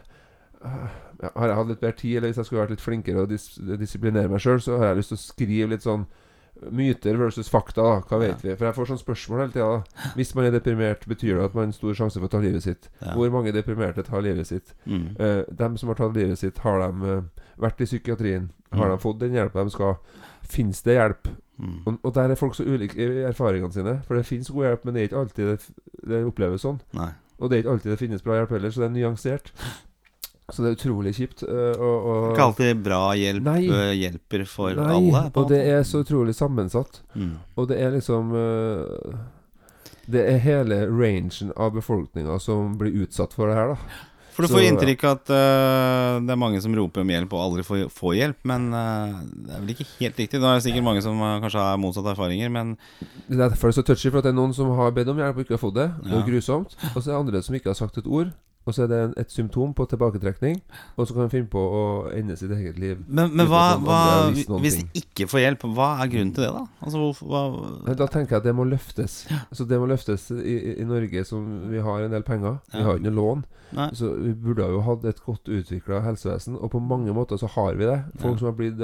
øh, 0.64 0.86
ja, 1.20 1.28
Har 1.36 1.48
jeg 1.50 1.56
hatt 1.58 1.68
litt 1.68 1.80
bedre 1.82 1.96
tid, 1.98 2.16
eller 2.16 2.30
hvis 2.30 2.38
jeg 2.40 2.46
skulle 2.48 2.62
vært 2.62 2.70
litt 2.72 2.80
flinkere 2.84 3.24
og 3.26 3.28
dis 3.28 3.44
disiplinere 3.80 4.30
meg 4.32 4.40
sjøl, 4.40 4.60
så 4.64 4.78
har 4.80 4.86
jeg 4.94 5.02
lyst 5.02 5.12
til 5.12 5.18
å 5.20 5.24
skrive 5.24 5.68
litt 5.74 5.84
sånn 5.84 6.06
Myter 6.70 7.16
versus 7.18 7.48
fakta, 7.50 7.82
da. 7.82 7.94
Hva 8.08 8.18
vet 8.22 8.40
vi? 8.44 8.52
For 8.56 8.64
jeg 8.68 8.76
får 8.76 8.86
sånne 8.88 9.02
spørsmål 9.02 9.40
hele 9.42 9.52
tida. 9.52 10.10
Hvis 10.14 10.30
man 10.38 10.46
er 10.46 10.52
deprimert, 10.54 11.02
betyr 11.10 11.34
det 11.40 11.44
at 11.48 11.54
man 11.56 11.64
har 11.64 11.66
en 11.72 11.74
stor 11.76 11.96
sjanse 11.98 12.20
for 12.22 12.28
å 12.28 12.30
ta 12.30 12.40
livet 12.40 12.62
sitt? 12.64 12.86
Ja. 13.02 13.10
Hvor 13.18 13.32
mange 13.34 13.52
deprimerte 13.52 14.04
tar 14.06 14.22
livet 14.22 14.46
sitt? 14.48 14.70
Mm. 14.86 15.08
Eh, 15.18 15.40
dem 15.50 15.74
som 15.76 15.90
har 15.90 15.98
tatt 15.98 16.14
livet 16.16 16.38
sitt, 16.40 16.60
har 16.62 16.78
de 16.86 17.10
eh, 17.10 17.48
vært 17.60 17.82
i 17.82 17.88
psykiatrien? 17.90 18.46
Har 18.72 18.86
Mm. 18.86 18.94
de 18.94 19.02
fått 19.02 19.18
den 19.20 19.34
hjelpa 19.34 19.64
de 19.66 19.74
skal? 19.74 19.96
Fins 20.46 20.80
det 20.86 20.94
hjelp? 20.96 21.28
Mm. 21.58 21.80
Og, 21.86 21.98
og 22.02 22.14
der 22.16 22.32
er 22.34 22.38
folk 22.40 22.54
så 22.58 22.64
ulike 22.66 22.98
i 22.98 23.22
erfaringene 23.28 23.72
sine. 23.72 23.96
For 24.08 24.18
det 24.18 24.26
fins 24.26 24.50
god 24.50 24.64
hjelp, 24.68 24.84
men 24.84 24.94
det 24.96 25.02
er 25.02 25.08
ikke 25.10 25.20
alltid 25.22 25.50
det, 25.52 25.58
det 26.10 26.22
oppleves 26.26 26.64
sånn. 26.66 26.80
Nei. 26.98 27.10
Og 27.38 27.50
det 27.50 27.56
er 27.56 27.62
ikke 27.64 27.74
alltid 27.76 27.92
det 27.94 27.98
finnes 28.00 28.22
bra 28.24 28.38
hjelp 28.40 28.50
heller, 28.56 28.70
så 28.74 28.82
det 28.84 28.88
er 28.88 28.94
nyansert. 28.96 29.52
Så 30.52 30.60
det 30.60 30.68
er 30.70 30.74
utrolig 30.76 31.14
kjipt. 31.16 31.42
og, 31.48 32.08
og 32.10 32.26
Ikke 32.34 32.44
alltid 32.50 32.82
bra 32.84 32.98
hjelp 33.16 33.46
Nei. 33.46 33.60
hjelper 33.96 34.42
for 34.50 34.74
Nei, 34.76 34.90
alle. 34.98 35.22
og 35.40 35.46
det 35.48 35.62
er 35.72 35.82
så 35.88 36.02
utrolig 36.04 36.34
sammensatt. 36.36 37.00
mm. 37.14 37.30
Og 37.56 37.68
det 37.70 37.78
er 37.80 37.94
liksom 37.94 38.34
Det 40.06 40.20
er 40.34 40.42
hele 40.44 40.82
rangen 40.90 41.52
av 41.56 41.72
befolkninga 41.78 42.36
som 42.42 42.74
blir 42.76 42.92
utsatt 43.06 43.32
for 43.32 43.48
det 43.48 43.54
her, 43.56 43.72
da. 43.72 44.02
For 44.34 44.42
du 44.42 44.50
får 44.50 44.64
så, 44.64 44.66
inntrykk 44.66 45.04
at 45.06 45.30
uh, 45.30 46.18
det 46.26 46.34
er 46.34 46.40
mange 46.40 46.60
som 46.62 46.74
roper 46.74 47.04
om 47.04 47.12
hjelp 47.14 47.34
og 47.36 47.42
aldri 47.44 47.64
får, 47.66 47.84
får 47.94 48.14
hjelp, 48.18 48.38
men 48.50 48.66
uh, 48.74 49.20
det 49.22 49.54
er 49.54 49.60
vel 49.62 49.74
ikke 49.76 49.86
helt 50.00 50.18
riktig. 50.24 50.40
Da 50.42 50.50
er 50.50 50.58
det 50.58 50.66
sikkert 50.66 50.86
mange 50.88 51.04
som 51.06 51.20
uh, 51.22 51.36
kanskje 51.44 51.62
har 51.62 51.78
motsatte 51.78 52.14
erfaringer, 52.16 52.50
men 52.50 52.74
Det 53.28 53.36
er 53.36 53.44
derfor 53.44 53.70
det 53.70 53.76
er 53.76 53.78
så 53.78 53.86
touchy, 53.92 54.10
for 54.10 54.18
at 54.18 54.26
det 54.26 54.34
er 54.34 54.40
noen 54.40 54.56
som 54.56 54.72
har 54.74 54.90
bedt 54.96 55.12
om 55.12 55.22
hjelp 55.22 55.38
og 55.38 55.46
ikke 55.46 55.54
har 55.54 55.62
fått 55.62 55.78
det. 55.78 55.86
Er 56.02 56.18
Ja. 56.18 56.24
grusomt. 56.26 56.74
Og 56.94 56.98
så 56.98 57.04
er 57.06 57.12
det 57.12 57.20
andre 57.20 57.42
som 57.46 57.54
ikke 57.54 57.70
har 57.70 57.78
sagt 57.78 58.02
et 58.02 58.10
ord. 58.10 58.34
Og 58.64 58.72
så 58.72 58.84
er 58.84 58.88
det 58.88 58.98
en, 59.04 59.14
et 59.20 59.30
symptom 59.32 59.74
på 59.76 59.84
tilbaketrekning. 59.90 60.60
Og 60.96 61.06
så 61.06 61.12
kan 61.16 61.26
de 61.26 61.32
finne 61.34 61.50
på 61.52 61.60
å 61.60 61.82
ende 62.16 62.36
sitt 62.40 62.50
eget 62.56 62.78
liv. 62.80 63.02
Men, 63.08 63.34
men 63.36 63.46
hva, 63.50 63.76
hva 63.82 63.98
visst 64.32 64.48
noen 64.48 64.62
Hvis 64.64 64.78
ting. 64.80 64.88
ikke 65.02 65.26
får 65.28 65.42
hjelp, 65.42 65.66
hva 65.76 65.88
er 66.00 66.12
grunnen 66.14 66.32
til 66.36 66.46
det, 66.46 66.52
da? 66.56 66.62
Altså, 66.80 67.02
hvorfor 67.02 67.28
hva, 67.28 67.42
Da 68.00 68.06
tenker 68.08 68.36
jeg 68.38 68.40
at 68.40 68.48
det 68.48 68.54
må 68.56 68.64
løftes. 68.68 69.18
Så 69.52 69.66
det 69.68 69.80
må 69.82 69.88
løftes 69.90 70.30
i, 70.32 70.56
i, 70.78 70.86
Norge, 70.88 71.24
som 71.28 71.44
vi 71.70 71.82
har 71.84 72.06
en 72.06 72.16
del 72.16 72.24
penger. 72.24 72.56
Vi 72.72 72.86
har 72.86 72.96
ikke 72.96 73.10
noe 73.10 73.18
lån. 73.20 73.44
Nei. 73.74 73.88
Så 73.98 74.12
vi 74.14 74.32
burde 74.38 74.70
jo 74.70 74.80
hatt 74.86 75.04
et 75.10 75.20
godt 75.24 75.48
utvikla 75.50 76.00
helsevesen, 76.04 76.56
og 76.56 76.70
på 76.72 76.80
mange 76.80 77.12
måter 77.16 77.40
så 77.40 77.48
har 77.56 77.74
vi 77.76 77.88
det. 77.88 78.00
Folk 78.22 78.36
Ja. 78.36 78.38
som 78.38 78.50
har 78.52 78.56
blitt 78.58 78.80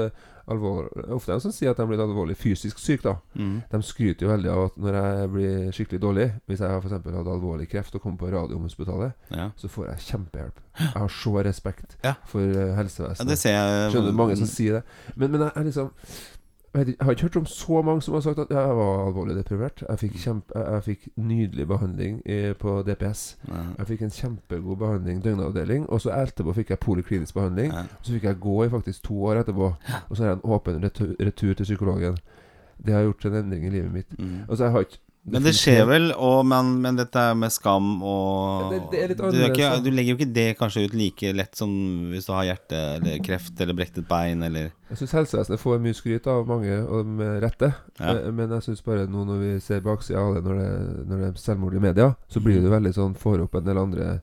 eh, 0.50 0.55
alvorlig 0.56 1.05
Ofte 1.14 1.32
er 1.32 1.38
det 1.38 1.43
som 1.47 1.52
sier 1.55 1.70
at 1.70 1.76
de 1.79 1.85
har 1.85 1.88
blitt 1.91 2.02
alvorlig 2.02 2.37
fysisk 2.37 2.79
syke, 2.82 3.02
da. 3.06 3.14
mm. 3.38 3.55
De 3.70 3.81
skryter 3.87 4.26
jo 4.26 4.32
veldig 4.32 4.50
av 4.50 4.64
at 4.64 4.76
når 4.82 4.99
jeg 4.99 5.31
blir 5.35 5.70
skikkelig 5.76 6.00
dårlig 6.02 6.26
Hvis 6.50 6.61
jeg 6.61 6.70
eksempel 6.91 7.14
hatt 7.20 7.31
alvorlig 7.35 7.69
kreft 7.70 7.94
og 7.94 8.02
kom 8.02 8.17
på 8.20 8.31
Radiumhospitalet, 8.32 9.12
ja. 9.37 9.50
så 9.56 9.69
får 9.69 9.87
jeg 9.93 10.05
kjempehjelp. 10.11 10.61
Jeg 10.81 10.93
har 10.97 11.08
så 11.20 11.32
respekt 11.44 11.97
Ja. 12.05 12.14
for 12.26 12.41
helsevesenet. 12.76 13.25
ja, 13.25 13.31
det 13.31 13.38
ser 13.38 13.56
jeg 13.56 13.92
Skjønner 13.95 14.12
mange 14.12 14.37
som 14.37 14.47
sier 14.50 14.80
det. 14.80 14.83
Men, 15.16 15.30
men 15.30 15.40
jeg 15.47 15.52
er 15.57 15.64
liksom 15.71 15.90
jeg, 16.75 16.95
har 17.00 17.11
ikke 17.11 17.23
hørt 17.23 17.37
om 17.37 17.47
så 17.47 17.83
mange 17.83 18.03
som 18.03 18.15
har 18.15 18.21
sagt 18.21 18.39
at 18.39 18.50
jeg 18.50 18.77
var 18.77 19.07
alvorlig 19.07 19.37
deprimert. 19.37 19.83
Jeg 19.89 19.99
fikk, 19.99 20.19
kjempe, 20.23 20.59
jeg, 20.59 20.83
fikk 20.85 21.09
nydelig 21.17 21.67
behandling 21.69 22.23
i, 22.27 22.53
på 22.53 22.83
DPS. 22.87 23.39
ja. 23.49 23.62
Jeg 23.79 23.87
fikk 23.87 24.03
en 24.03 24.11
kjempegod 24.11 24.77
behandling, 24.77 25.25
døgnavdeling. 25.25 25.89
Og 25.91 26.00
så 26.00 26.15
etterpå 26.15 26.55
fikk 26.55 26.71
jeg 26.71 26.79
poliklinisk 26.79 27.35
behandling. 27.35 27.73
Ja. 27.75 27.85
Så 28.03 28.12
fikk 28.12 28.25
jeg 28.25 28.41
gå 28.41 28.65
i 28.65 28.71
faktisk 28.71 29.03
to 29.03 29.25
år 29.25 29.43
etterpå. 29.43 29.73
Og 30.09 30.17
så 30.17 30.23
har 30.23 30.31
jeg 30.31 30.39
en 30.39 30.50
åpen 30.53 30.85
retur, 30.85 31.15
retur 31.21 31.55
til 31.55 31.65
psykologen. 31.65 32.19
Det 32.87 32.95
har 32.95 33.03
gjort 33.03 33.25
en 33.25 33.35
endring 33.35 33.67
i 33.67 33.71
livet 33.71 33.93
mitt. 33.93 34.19
Mm. 34.19 34.47
Altså, 34.49 34.65
jeg 34.65 34.73
har 34.73 34.81
ikke 34.81 34.99
Men 35.23 35.43
det 35.45 35.53
skjer 35.53 35.83
vel, 35.85 36.07
og, 36.17 36.47
men, 36.49 36.71
men 36.81 36.97
dette 36.97 37.21
med 37.37 37.53
skam 37.53 38.00
og 38.03 38.71
Det- 38.73 38.79
det 38.91 39.00
er 39.03 39.09
litt 39.12 39.19
du, 39.21 39.37
er 39.37 39.50
ikke, 39.53 39.83
du 39.85 39.91
legger 39.93 40.15
jo 40.15 40.17
ikke 40.17 40.33
det 40.33 40.47
kanskje 40.59 40.85
ut 40.89 40.95
like 40.97 41.33
lett 41.37 41.55
som 41.61 41.71
hvis 42.11 42.25
du 42.27 42.33
har 42.33 42.47
hjerte 42.49 42.79
eller 42.97 43.19
kreft 43.23 43.61
eller 43.61 43.77
brektet 43.77 44.09
bein 44.09 44.43
eller 44.43 44.71
Jeg 44.89 44.97
syns 45.03 45.12
helsevesenet 45.19 45.61
får 45.61 45.79
mye 45.85 45.95
skryt 45.95 46.27
av 46.27 46.49
mange, 46.49 46.73
og 46.89 47.05
med 47.07 47.43
rette. 47.45 47.69
Ja. 48.00 48.15
Eh, 48.17 48.31
Men 48.33 48.49
jeg 48.57 48.62
syns 48.71 48.83
bare 48.83 49.05
nå 49.07 49.27
når 49.29 49.39
vi 49.45 49.53
ser 49.61 49.81
baksida 49.85 50.19
av 50.25 50.35
det, 50.39 50.43
når 50.49 50.57
det, 50.62 51.07
når 51.12 51.17
det 51.23 51.29
er 51.29 51.39
selvmord 51.45 51.75
i 51.77 51.85
media, 51.85 52.09
så 52.29 52.41
blir 52.41 52.57
det 52.59 52.65
jo 52.71 52.75
veldig 52.79 52.95
sånn 52.97 53.15
får 53.15 53.45
opp 53.45 53.55
en 53.61 53.65
del 53.69 53.79
andre 53.79 54.21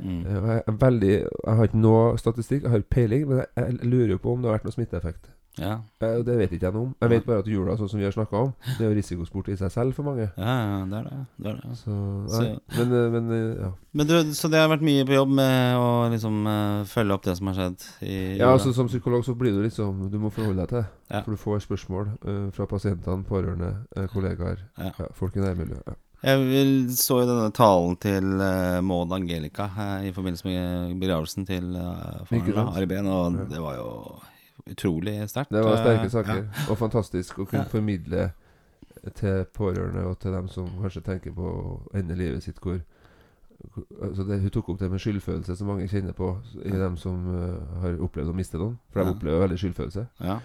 mm. 0.00 0.20
Eh, 0.26 0.42
Jeg, 0.48 0.62
er 0.66 0.72
veldig, 0.80 1.12
jeg 1.44 1.56
har 1.60 1.64
ikke 1.68 1.82
noe 1.84 2.16
statistikk, 2.18 2.62
jeg 2.64 2.70
har 2.72 2.78
ikke 2.82 2.96
peiling, 2.96 3.28
men 3.28 3.44
jeg, 3.44 3.48
jeg 3.56 3.90
lurer 3.92 4.14
jo 4.16 4.18
på 4.24 4.32
om 4.32 4.40
det 4.42 4.48
har 4.50 4.56
vært 4.58 4.64
noe 4.72 4.78
smitteeffekt. 4.80 5.28
Ja, 5.58 5.78
Eh, 6.00 6.22
Det 6.22 6.36
vet 6.38 6.52
ikke 6.52 6.66
jeg 6.68 6.72
noe 6.74 6.82
om. 6.86 6.94
Jeg 7.02 7.10
vet 7.10 7.26
bare 7.26 7.38
at 7.42 7.46
jula, 7.50 7.74
sånn 7.76 7.88
som 7.90 7.98
vi 7.98 8.04
har 8.06 8.12
snakka 8.14 8.36
om, 8.44 8.52
det 8.78 8.84
er 8.86 8.90
jo 8.92 8.96
risikosport 9.00 9.48
i 9.50 9.56
seg 9.56 9.70
selv 9.74 9.94
for 9.94 10.02
mange. 10.06 10.28
ja, 10.38 10.54
ja, 10.62 10.84
det 10.86 10.98
er 11.00 11.08
det. 11.08 11.18
det, 11.42 11.50
er 11.50 11.56
det. 11.62 11.76
Så, 11.76 11.94
Så- 12.28 12.60
Men, 12.78 12.92
eh, 12.92 13.10
men 13.10 13.32
eh, 13.32 13.62
ja. 13.64 13.70
Men 13.92 14.06
du, 14.06 14.14
så 14.34 14.48
det 14.50 14.58
har 14.60 14.68
vært 14.68 14.82
mye 14.86 15.04
på 15.04 15.14
jobb 15.16 15.28
med 15.34 15.76
å 15.76 16.08
liksom 16.12 16.46
eh, 16.46 16.84
følge 16.84 17.12
opp 17.14 17.22
det 17.24 17.36
som 17.36 17.46
har 17.48 17.54
skjedd 17.54 17.86
i 18.06 18.36
ja, 18.38 18.52
altså 18.52 18.72
Som 18.74 18.86
psykolog 18.86 19.24
så 19.24 19.34
blir 19.34 19.50
du 19.56 19.62
liksom 19.64 20.10
Du 20.10 20.18
må 20.18 20.30
forholde 20.30 20.60
deg 20.62 20.68
til 20.68 20.78
det. 20.78 20.86
Ja. 21.10 21.22
For 21.22 21.30
du 21.32 21.36
får 21.36 21.64
spørsmål 21.66 22.08
eh, 22.24 22.50
fra 22.54 22.66
pasientene, 22.66 23.24
pårørende, 23.24 23.72
eh, 23.96 24.06
kollegaer, 24.12 24.58
Ja. 24.78 24.92
ja, 24.98 25.06
folk 25.14 25.34
i 25.36 25.40
nærmiljøet. 25.40 25.82
Ja. 25.88 25.94
Jeg 26.22 26.38
vil, 26.48 26.70
så 26.98 27.20
jo 27.22 27.26
denne 27.28 27.52
talen 27.54 27.96
til 27.96 28.24
uh, 28.42 28.80
Maud 28.82 29.12
Angelica 29.14 29.68
eh, 29.78 30.08
i 30.08 30.12
forbindelse 30.12 30.44
med 30.48 30.96
begravelsen 31.00 31.46
til 31.46 31.76
uh, 31.76 32.22
Ikke 32.26 32.50
faren, 32.50 32.54
da, 32.54 32.64
sant? 32.64 32.76
Ari 32.76 32.86
Behn, 32.90 33.06
og 33.06 33.36
det 33.50 33.60
var 33.62 33.76
jo 33.78 33.92
utrolig 34.66 35.28
sterkt. 35.30 35.50
Det 35.50 35.64
var 35.64 35.76
sterke 35.76 36.10
saker, 36.10 36.44
saker, 36.50 36.70
og 36.72 36.78
fantastisk 36.78 37.38
å 37.38 37.46
kunne 37.46 37.62
Ja. 37.64 37.68
formidle 37.68 38.32
til 39.14 39.44
pårørende 39.54 40.04
og 40.06 40.18
til 40.18 40.32
dem 40.32 40.48
som 40.48 40.66
kanskje 40.82 41.02
tenker 41.04 41.32
på 41.32 41.42
å 41.42 41.94
ende 41.94 42.16
livet 42.16 42.42
sitt 42.42 42.58
hvor 42.60 42.80
altså 44.02 44.22
det, 44.28 44.40
Hun 44.40 44.50
tok 44.50 44.68
opp 44.68 44.78
det 44.78 44.90
med 44.90 45.00
skyldfølelse, 45.00 45.56
som 45.56 45.66
mange 45.66 45.88
kjenner 45.88 46.12
på 46.12 46.36
i 46.64 46.68
Ja. 46.70 46.78
dem 46.84 46.96
som 46.96 47.26
uh, 47.34 47.80
har 47.80 47.96
opplevd 47.98 48.30
å 48.30 48.34
miste 48.34 48.58
noen. 48.58 48.78
For 48.92 49.00
de 49.02 49.10
Ja. 49.10 49.14
opplever 49.14 49.40
veldig 49.48 49.58
skyldfølelse. 49.58 50.06
Ja. 50.20 50.38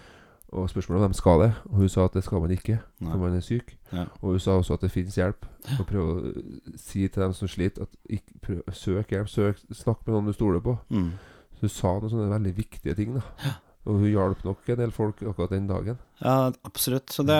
Og 0.52 0.68
spørsmålet 0.70 1.04
om 1.04 1.10
de 1.12 1.16
skal 1.18 1.40
det. 1.40 1.54
Og 1.70 1.74
hun 1.76 1.88
sa 1.88 2.04
at 2.04 2.12
det 2.12 2.24
skal 2.24 2.40
man 2.40 2.50
ikke, 2.50 2.78
Nei. 3.00 3.10
for 3.10 3.18
man 3.18 3.34
er 3.36 3.40
syk. 3.40 3.76
Ja. 3.92 4.04
Og 4.22 4.30
hun 4.30 4.38
sa 4.38 4.50
også 4.58 4.74
at 4.74 4.80
det 4.80 4.90
finnes 4.90 5.14
hjelp. 5.16 5.46
Og 5.80 5.86
prøv 5.86 6.02
å 6.02 6.26
eh, 6.26 6.42
si 6.76 7.08
til 7.08 7.22
dem 7.22 7.32
som 7.32 7.48
sliter, 7.48 7.82
at 7.82 7.88
ikke, 8.08 8.38
prøv, 8.42 8.62
søk 8.72 9.08
hjelp. 9.10 9.28
Søk, 9.28 9.56
snakk 9.72 10.06
med 10.06 10.14
noen 10.14 10.26
du 10.26 10.32
stoler 10.32 10.60
på. 10.60 10.78
Mm. 10.90 11.10
Så 11.54 11.60
hun 11.60 11.68
sa 11.68 11.88
noen 11.98 12.10
sånne 12.10 12.30
veldig 12.30 12.56
viktige 12.56 12.94
ting. 12.94 13.14
da 13.14 13.20
Og 13.84 13.98
hun 14.00 14.08
hjalp 14.08 14.40
nok 14.46 14.68
en 14.72 14.78
del 14.80 14.92
folk 14.96 15.18
akkurat 15.28 15.50
den 15.52 15.66
dagen. 15.68 15.98
Ja, 16.24 16.50
absolutt. 16.64 17.10
Så 17.12 17.20
det, 17.26 17.36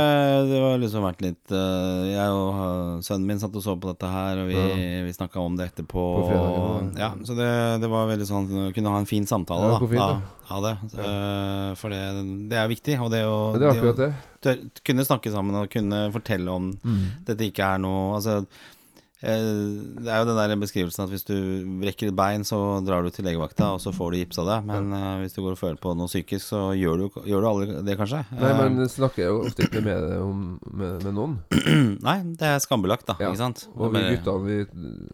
det 0.51 0.59
var 0.61 0.75
liksom 0.83 1.05
vært 1.07 1.23
litt 1.25 1.53
uh, 1.55 2.05
Jeg 2.05 2.35
og 2.37 2.59
uh, 2.59 2.99
sønnen 3.07 3.25
min 3.31 3.41
satt 3.41 3.55
og 3.57 3.63
så 3.65 3.73
på 3.81 3.89
dette 3.89 4.11
her, 4.13 4.43
og 4.43 4.51
vi, 4.51 4.59
Ja. 4.59 4.99
vi 5.07 5.15
snakka 5.17 5.41
om 5.41 5.57
det 5.57 5.71
etterpå. 5.71 6.05
På 6.19 6.27
fredagen, 6.29 6.91
og, 6.91 7.01
ja, 7.01 7.09
så 7.25 7.37
det, 7.39 7.49
det 7.81 7.89
var 7.95 8.11
veldig 8.11 8.27
sånn 8.29 8.51
Kunne 8.77 8.93
ha 8.93 9.01
en 9.01 9.09
fin 9.09 9.25
samtale, 9.31 9.71
Ja, 9.73 9.79
da. 9.79 9.89
fin, 9.89 10.03
da. 10.03 10.21
Ja, 10.51 10.61
det. 10.67 10.75
Eh, 11.01 11.71
for 11.81 11.95
det, 11.97 12.03
det 12.53 12.61
er 12.61 12.69
viktig. 12.75 12.99
Og 13.01 13.09
det 13.15 13.23
å, 13.25 13.39
det 13.57 13.73
å 13.73 13.97
tør- 14.45 14.69
kunne 14.85 15.09
snakke 15.09 15.33
sammen 15.33 15.57
og 15.63 15.71
kunne 15.73 16.05
fortelle 16.13 16.53
om 16.53 16.75
dette 17.25 17.49
ikke 17.49 17.65
er 17.65 17.81
noe 17.81 18.19
Altså 18.19 18.43
eh, 18.43 18.65
det 19.25 20.11
er 20.11 20.23
jo 20.23 20.29
den 20.29 20.39
der 20.39 20.55
beskrivelsen 20.61 21.07
at 21.07 21.13
hvis 21.13 21.27
du 21.27 21.35
brekker 21.83 22.13
et 22.13 22.19
bein, 22.19 22.45
så 22.47 22.61
drar 22.85 23.05
du 23.05 23.11
til 23.15 23.27
legevakta, 23.27 23.73
og 23.77 23.83
så 23.83 23.95
får 23.95 24.13
du 24.13 24.21
gips 24.21 24.43
av 24.43 24.51
det. 24.53 24.61
Men 24.69 24.93
ja. 24.93 25.17
hvis 25.23 25.37
du 25.37 25.43
går 25.43 25.57
og 25.57 25.63
føler 25.63 25.81
på 25.81 25.97
noe 25.97 26.11
psykisk, 26.11 26.45
så 26.53 26.63
gjør 26.77 27.05
du, 27.05 27.21
gjør 27.31 27.45
du 27.45 27.51
aldri 27.51 27.81
det, 27.89 27.99
kanskje. 28.01 28.25
Nei, 28.37 28.53
men 28.61 28.85
snakker 28.91 29.15
snakker 29.15 29.29
jo 29.31 29.45
ofte 29.47 29.67
ikke 29.67 29.83
med 29.85 30.07
om, 30.19 30.43
med, 30.75 31.03
med 31.05 31.15
noen. 31.15 31.35
Nei, 32.07 32.17
det 32.39 32.49
er 32.49 32.63
skambelagt, 32.63 33.07
da. 33.09 33.17
Ja. 33.21 33.31
Ikke 33.31 33.41
sant? 33.41 33.65
Og 33.75 33.93
vi 33.95 34.03
gutta 34.15 34.35
vi 34.45 34.59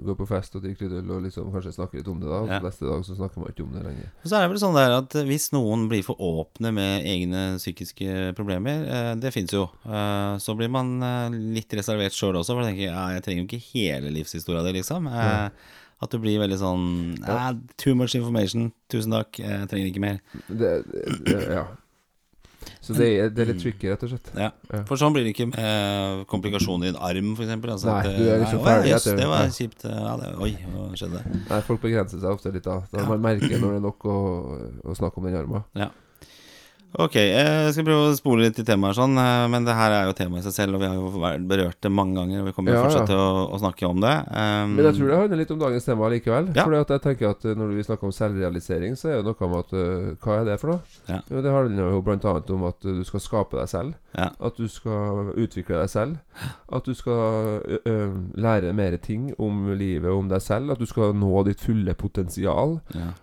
går 0.07 0.19
på 0.19 0.27
fest 0.29 0.57
og 0.57 0.65
drikker 0.65 0.89
litt 0.89 1.01
øl 1.01 1.13
og 1.17 1.25
liksom 1.27 1.51
kanskje 1.55 1.75
snakker 1.77 2.01
litt 2.01 2.11
om 2.11 2.21
det, 2.21 2.29
da. 2.31 2.41
Og 2.41 2.51
Ja. 2.51 2.61
neste 2.65 2.89
dag 2.89 3.05
så 3.07 3.17
snakker 3.19 3.43
man 3.43 3.53
ikke 3.53 3.65
om 3.67 3.75
det 3.75 3.85
lenger. 3.85 4.11
Så 4.25 4.37
er 4.37 4.45
det 4.45 4.51
vel 4.55 4.63
sånn 4.63 4.79
der 4.79 4.97
at 4.97 5.17
hvis 5.29 5.51
noen 5.53 5.89
blir 5.91 6.05
for 6.07 6.17
åpne 6.21 6.73
med 6.75 7.07
egne 7.09 7.45
psykiske 7.61 8.35
problemer, 8.39 8.85
eh, 8.87 9.15
det 9.21 9.35
fins 9.35 9.53
jo, 9.55 9.69
eh, 9.85 10.35
så 10.41 10.57
blir 10.57 10.71
man 10.73 10.97
eh, 11.03 11.39
litt 11.59 11.73
reservert 11.77 12.17
sjøl 12.17 12.41
også, 12.41 12.57
for 12.57 12.65
jeg 12.65 12.75
tenker 12.75 12.89
ja, 12.89 13.07
jeg 13.17 13.25
trenger 13.27 13.45
jo 13.45 13.49
ikke 13.49 13.69
hele 13.75 14.00
livshistoria 14.09 14.63
di, 14.65 14.73
liksom. 14.81 15.07
Eh, 15.07 15.51
At 16.01 16.09
du 16.11 16.17
blir 16.19 16.39
veldig 16.41 16.57
sånn 16.57 16.85
eh, 17.29 17.51
Too 17.77 17.93
much 17.95 18.15
information, 18.17 18.71
tusen 18.89 19.13
takk, 19.13 19.37
jeg 19.43 19.69
trenger 19.69 19.91
ikke 19.91 20.01
mer. 20.01 20.21
Det, 20.49 20.71
det, 21.29 21.43
ja. 21.53 21.67
Så 22.81 22.93
det 22.97 23.07
er, 23.21 23.29
det 23.33 23.41
er 23.45 23.49
litt 23.53 23.61
tricky, 23.63 23.89
rett 23.93 24.03
og 24.05 24.11
slett. 24.13 24.31
Ja. 24.37 24.49
Ja. 24.73 24.81
For 24.89 24.97
sånn 25.01 25.13
blir 25.13 25.25
det 25.25 25.35
ikke 25.35 25.47
eh, 25.61 26.25
komplikasjoner 26.29 26.89
i 26.89 26.93
en 26.95 26.99
arm, 27.01 27.31
f.eks. 27.37 27.53
Altså, 27.53 27.89
Nei, 27.89 28.01
at, 28.01 28.09
eh, 28.09 28.17
du 28.17 28.25
er 28.33 28.41
liksom 28.43 28.59
nei, 28.59 28.65
å, 28.65 28.69
ferdig 28.71 28.91
jøss, 28.95 29.07
etter- 29.07 29.21
det 29.21 29.29
var 29.31 29.53
kjipt. 29.57 29.85
eh, 29.85 30.01
Ja, 30.01 30.13
det, 30.21 30.31
oi, 30.45 30.51
hva 30.73 30.89
skjedde? 31.01 31.23
Nei, 31.51 31.61
folk 31.69 31.81
begrenser 31.85 32.21
seg 32.25 32.33
ofte 32.37 32.53
litt 32.57 32.65
da. 32.69 32.79
Da 32.93 33.05
man 33.09 33.21
merker 33.25 33.57
når 33.61 33.77
det 33.77 33.81
er 33.81 33.87
nok 33.91 34.05
å, 34.09 34.17
å 34.93 34.97
snakke 34.97 35.21
om 35.21 35.29
den 35.29 35.37
armen. 35.41 35.65
Ok, 36.99 37.15
jeg 37.15 37.71
skal 37.71 37.85
prøve 37.87 38.09
å 38.09 38.15
spole 38.19 38.49
litt 38.49 38.57
i 38.59 38.65
temaet, 38.67 38.97
sånn, 38.99 39.13
eh, 39.15 39.45
men 39.53 39.63
det 39.63 39.77
her 39.79 39.93
er 39.95 40.09
jo 40.09 40.15
temaet 40.19 40.43
i 40.43 40.47
seg 40.49 40.55
selv, 40.57 40.75
og 40.75 40.81
vi 40.83 40.89
har 40.91 40.97
jo 40.99 41.37
berørt 41.47 41.79
det 41.87 41.91
mange 41.95 42.17
ganger, 42.19 42.41
og 42.43 42.49
vi 42.49 42.55
kommer 42.57 42.75
Ja, 42.75 42.81
fortsatt 42.83 43.07
til 43.07 43.21
å, 43.21 43.45
å 43.55 43.61
snakke 43.63 43.87
om 43.87 44.01
det. 44.03 44.15
Um, 44.27 44.75
Men 44.75 44.89
jeg 44.89 44.97
tror 44.99 45.13
det 45.13 45.19
handler 45.21 45.39
litt 45.39 45.53
om 45.55 45.61
dagens 45.61 45.87
tema 45.87 46.09
likevel. 46.11 46.49
Ja. 46.57 46.65
Fordi 46.67 46.81
at 46.83 46.91
jeg 46.97 47.03
tenker 47.05 47.31
at 47.31 47.45
eh, 47.47 47.55
Når 47.61 47.75
vi 47.77 47.85
snakker 47.87 48.09
om 48.11 48.15
selvrealisering, 48.17 48.97
så 48.99 49.13
er 49.13 49.21
det 49.21 49.31
noe 49.31 49.51
med 49.53 49.61
at 49.61 49.75
eh, 49.79 50.09
Hva 50.25 50.41
er 50.41 50.49
det 50.51 50.57
for 50.59 50.73
noe? 50.73 50.81
Ja. 51.07 51.21
Jo, 51.31 51.45
det 51.47 51.55
handler 51.55 51.95
jo 51.95 52.03
bl.a. 52.09 52.35
om 52.57 52.67
at 52.73 52.89
eh, 52.91 52.99
du 52.99 53.05
skal 53.07 53.23
skape 53.23 53.61
deg 53.61 53.71
selv. 53.71 53.95
Ja. 54.19 54.27
At 54.43 54.59
du 54.59 54.67
skal 54.67 55.31
utvikle 55.39 55.79
deg 55.85 55.93
selv. 55.95 56.19
At 56.75 56.91
du 56.91 56.95
skal 56.99 57.63
ø, 57.71 57.79
ø, 57.87 57.97
lære 58.35 58.73
mer 58.75 58.97
ting 58.99 59.31
om 59.39 59.69
livet 59.79 60.11
og 60.11 60.25
om 60.25 60.33
deg 60.33 60.43
selv. 60.43 60.75
At 60.75 60.83
du 60.83 60.89
skal 60.91 61.15
nå 61.15 61.45
ditt 61.47 61.63
fulle 61.63 61.95
potensial. 61.95 62.81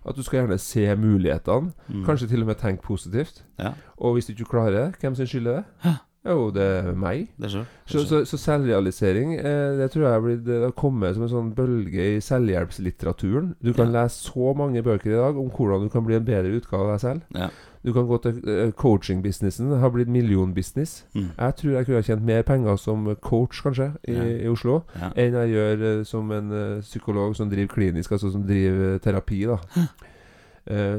At 0.08 0.16
du 0.16 0.24
skal 0.24 0.46
gjerne 0.46 0.60
se 0.62 0.88
mulighetene. 0.96 1.74
Mm. 1.92 2.06
Kanskje 2.08 2.32
til 2.32 2.46
og 2.46 2.52
med 2.54 2.62
tenke 2.64 2.86
positivt. 2.88 3.44
Ja. 3.60 3.74
Og 3.98 4.14
hvis 4.18 4.28
du 4.28 4.34
ikke 4.36 4.52
klarer 4.52 4.72
det, 4.78 4.86
hvem 5.02 5.16
sin 5.16 5.28
skyld 5.28 5.48
er 5.48 5.64
det? 5.64 5.96
Jo, 6.28 6.50
det 6.52 6.62
er 6.64 6.96
meg. 7.00 7.30
Det 7.40 7.46
er 7.48 7.50
så. 7.54 7.62
Så, 7.88 8.02
så, 8.10 8.18
så 8.28 8.38
selvrealisering 8.38 9.38
eh, 9.40 9.78
Det 9.80 9.86
tror 9.94 10.04
jeg 10.04 10.12
har 10.12 10.42
det 10.44 10.58
har 10.66 10.74
kommet 10.76 11.14
som 11.16 11.24
en 11.24 11.30
sånn 11.32 11.54
bølge 11.56 12.18
i 12.18 12.20
selvhjelpslitteraturen. 12.20 13.56
Du 13.64 13.74
kan 13.74 13.94
Ja. 13.94 14.04
lese 14.04 14.28
så 14.32 14.54
mange 14.58 14.84
bøker 14.84 15.12
i 15.12 15.16
dag 15.16 15.38
om 15.40 15.50
hvordan 15.50 15.84
du 15.86 15.90
kan 15.90 16.04
bli 16.06 16.16
en 16.16 16.26
bedre 16.26 16.52
utgave 16.60 16.84
av 16.84 16.92
deg 16.98 17.00
selv. 17.02 17.22
Ja. 17.36 17.48
Du 17.86 17.94
kan 17.94 18.08
gå 18.10 18.18
til 18.22 18.42
eh, 18.50 18.72
coaching-businessen. 18.76 19.70
Det 19.72 19.80
har 19.80 19.90
blitt 19.94 20.10
millionbusiness. 20.12 21.06
Mm. 21.16 21.30
Jeg 21.38 21.56
tror 21.56 21.72
jeg 21.78 21.86
kunne 21.86 22.02
ha 22.02 22.02
tjent 22.10 22.26
mer 22.26 22.42
penger 22.44 22.76
som 22.76 23.06
coach, 23.22 23.62
kanskje, 23.64 23.94
i, 24.04 24.12
Ja. 24.18 24.24
i 24.44 24.48
Oslo, 24.52 24.82
enn 25.16 25.34
jeg 25.38 25.54
gjør 25.54 25.86
eh, 26.00 26.04
som 26.04 26.32
en 26.32 26.52
eh, 26.52 26.82
psykolog 26.82 27.36
som 27.36 27.50
driver 27.50 27.72
klinisk, 27.78 28.12
altså 28.12 28.32
som 28.34 28.44
driver 28.44 28.98
terapi. 29.00 29.46
da 29.48 29.58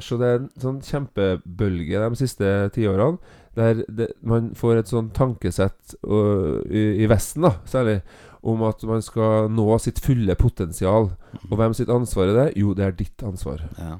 Så 0.00 0.16
det 0.16 0.28
er 0.28 0.38
en 0.38 0.46
sånn 0.62 0.78
kjempebølge 0.80 2.00
de 2.00 2.18
siste 2.20 2.48
tiårene 2.72 3.18
der 3.58 3.82
det, 3.88 4.08
man 4.22 4.52
får 4.58 4.82
et 4.82 4.90
sånn 4.90 5.10
tankesett 5.16 5.96
øh, 6.06 6.62
i, 6.70 6.84
i 7.02 7.10
Vesten, 7.10 7.46
da 7.46 7.56
særlig, 7.68 8.00
om 8.46 8.62
at 8.68 8.82
man 8.86 9.02
skal 9.04 9.50
nå 9.50 9.66
sitt 9.82 10.00
fulle 10.02 10.36
potensial. 10.38 11.10
Og 11.48 11.54
hvem 11.58 11.74
sitt 11.76 11.90
ansvar 11.92 12.30
er 12.30 12.38
det? 12.38 12.48
Jo, 12.60 12.74
det 12.78 12.86
er 12.86 12.98
ditt 12.98 13.24
ansvar. 13.26 13.64
Ja. 13.80 13.96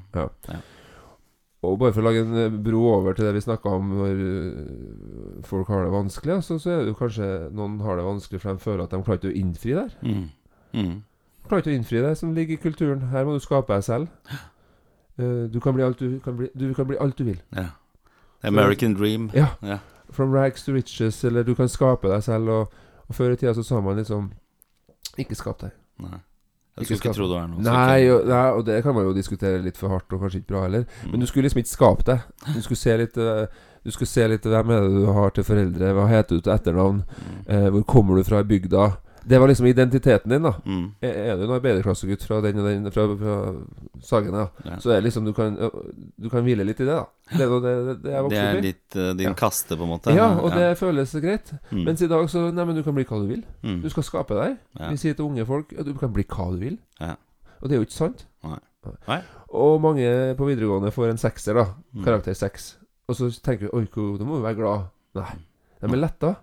Og 1.67 1.75
bare 1.81 1.91
for 1.91 2.01
å 2.01 2.07
lage 2.07 2.23
en 2.23 2.37
eh, 2.39 2.59
bro 2.69 2.85
over 2.93 3.17
til 3.17 3.27
det 3.27 3.35
vi 3.35 3.43
snakka 3.43 3.73
om 3.81 3.91
når 3.97 4.23
øh, 4.23 5.43
folk 5.47 5.67
har 5.73 5.83
det 5.85 5.95
vanskelig, 5.97 6.37
altså, 6.39 6.59
så 6.61 6.71
er 6.71 6.85
det 6.85 6.93
jo 6.93 6.99
kanskje 7.01 7.29
noen 7.51 7.81
har 7.83 7.99
det 7.99 8.07
vanskelig 8.07 8.39
for 8.43 8.55
de 8.55 8.63
føler 8.63 8.85
at 8.85 8.95
de 8.95 9.03
klarer 9.03 9.19
ikke 9.19 9.33
å 9.33 9.39
innfri 9.41 9.75
der. 9.75 9.91
Mm. 10.05 10.29
Mm. 10.71 10.95
Klarer 11.49 11.65
ikke 11.65 11.73
å 11.73 11.79
innfri 11.81 12.05
det 12.05 12.13
som 12.21 12.31
ligger 12.37 12.55
i 12.55 12.63
kulturen. 12.63 13.09
Her 13.11 13.27
må 13.27 13.35
du 13.35 13.43
skape 13.43 13.75
deg 13.75 13.83
selv. 13.89 14.07
Eh, 15.19 15.45
du, 15.51 15.59
kan 15.59 15.75
bli 15.75 15.83
alt 15.83 15.99
du, 15.99 16.19
kan 16.23 16.37
bli, 16.39 16.47
du 16.55 16.73
kan 16.73 16.87
bli 16.87 16.97
alt 16.97 17.17
du 17.19 17.23
vil. 17.27 17.41
ja. 17.55 17.67
American 18.41 18.93
dream. 18.95 19.29
Ja. 19.35 19.47
Ja. 19.61 19.77
From 20.15 20.31
rags 20.33 20.63
to 20.63 20.71
riches, 20.71 21.23
eller 21.27 21.43
du 21.43 21.53
kan 21.55 21.67
skape 21.69 22.07
deg 22.07 22.23
selv. 22.23 22.47
Og, 22.49 22.73
og 23.09 23.15
før 23.17 23.33
i 23.33 23.35
tida 23.35 23.51
så 23.53 23.63
sa 23.67 23.81
man 23.83 23.97
liksom 23.99 24.29
Ikke 25.19 25.35
skap 25.35 25.59
deg. 25.59 25.73
Nei. 25.99 26.21
Jeg 26.79 26.85
skulle 26.87 26.99
ikke 27.01 27.13
tro 27.17 27.25
det 27.27 27.35
var 27.35 27.47
noe. 27.51 27.59
Nei 27.65 28.05
og, 28.07 28.21
nei, 28.29 28.45
og 28.55 28.61
det 28.69 28.77
kan 28.85 28.95
man 28.95 29.03
jo 29.09 29.11
diskutere 29.17 29.59
litt 29.59 29.75
for 29.75 29.91
hardt, 29.91 30.13
og 30.15 30.21
kanskje 30.23 30.39
ikke 30.39 30.53
bra 30.53 30.61
heller. 30.63 30.85
Mm. 31.03 31.09
Men 31.11 31.19
du 31.19 31.27
skulle 31.27 31.49
liksom 31.49 31.59
ikke 31.59 31.73
skape 31.73 32.05
deg. 32.07 32.21
Du 32.55 32.61
skulle 32.63 32.79
se 32.79 32.95
litt 33.01 33.17
eh, 33.19 33.65
Du 33.83 33.91
skulle 33.91 34.07
se 34.13 34.27
litt 34.31 34.47
hvem 34.47 34.71
er 34.77 34.85
det 34.87 34.93
du 35.03 35.09
har 35.19 35.35
til 35.35 35.43
foreldre, 35.47 35.91
hva 35.97 36.07
heter 36.07 36.39
du 36.39 36.41
til 36.47 36.53
etternavn, 36.55 37.03
Mm. 37.19 37.43
eh, 37.47 37.67
hvor 37.75 37.83
kommer 37.91 38.15
du 38.15 38.23
fra 38.23 38.39
i 38.39 38.47
bygda. 38.47 38.87
Det 39.29 39.37
var 39.39 39.51
liksom 39.51 39.67
identiteten 39.69 40.31
din, 40.33 40.41
da. 40.47 40.51
Mm. 40.65 40.85
Er, 41.05 41.17
er 41.29 41.37
du 41.37 41.43
en 41.45 41.53
arbeiderklassegutt 41.59 42.23
fra 42.25 42.39
den 42.41 42.57
og 42.61 42.65
den 42.65 42.87
Fra, 42.95 43.03
fra 43.19 43.35
Sagene, 44.01 44.47
Ja. 44.65 44.77
så 44.81 44.89
er 44.91 44.99
det 44.99 45.09
liksom 45.09 45.25
du 45.27 45.33
kan, 45.37 45.57
du 46.17 46.29
kan 46.31 46.43
hvile 46.47 46.65
litt 46.65 46.79
i 46.81 46.87
det, 46.87 46.95
da. 46.95 47.05
Det 47.35 47.45
er 47.45 47.53
det, 47.65 47.73
det, 48.03 48.13
jeg 48.15 48.29
Det 48.31 48.39
er 48.41 48.61
litt 48.63 48.97
uh, 48.97 49.11
din 49.19 49.27
Ja. 49.29 49.33
kaste, 49.37 49.77
på 49.77 49.85
en 49.85 49.91
måte. 49.93 50.15
Ja, 50.17 50.31
og 50.39 50.55
det 50.55 50.71
føles 50.79 51.13
greit. 51.21 51.51
Mm. 51.69 51.83
Mens 51.85 52.01
i 52.01 52.09
dag 52.09 52.25
så 52.31 52.47
Nei, 52.49 52.65
men 52.65 52.79
du 52.79 52.81
kan 52.83 52.95
bli 52.97 53.05
hva 53.05 53.19
du 53.21 53.27
vil. 53.29 53.43
Mm. 53.61 53.81
Du 53.83 53.89
skal 53.93 54.07
skape 54.07 54.39
deg. 54.39 54.57
Ja. 54.79 54.89
Vi 54.89 54.97
sier 54.97 55.13
til 55.13 55.25
unge 55.29 55.45
folk 55.45 55.75
at 55.77 55.85
du 55.85 55.93
kan 55.99 56.13
bli 56.15 56.25
hva 56.25 56.49
du 56.55 56.57
vil. 56.63 56.79
Ja. 56.99 57.13
Og 57.61 57.69
det 57.69 57.75
er 57.75 57.83
jo 57.83 57.87
ikke 57.89 57.99
sant. 57.99 58.25
Nei. 58.43 58.57
Nei. 59.07 59.21
Og 59.53 59.81
mange 59.83 60.09
på 60.39 60.47
videregående 60.47 60.91
får 60.95 61.11
en 61.11 61.21
sekser, 61.21 61.59
da. 61.59 61.67
Mm. 61.93 62.03
Karakter 62.07 62.33
seks. 62.37 62.77
Og 63.09 63.17
så 63.17 63.29
tenker 63.43 63.67
vi 63.67 63.73
oi, 63.77 63.85
da 64.17 64.25
må 64.25 64.39
vi 64.39 64.45
være 64.47 64.57
glad. 64.61 64.89
Nei. 65.19 65.31
De 65.79 65.87
er 65.93 66.01
letta. 66.01 66.35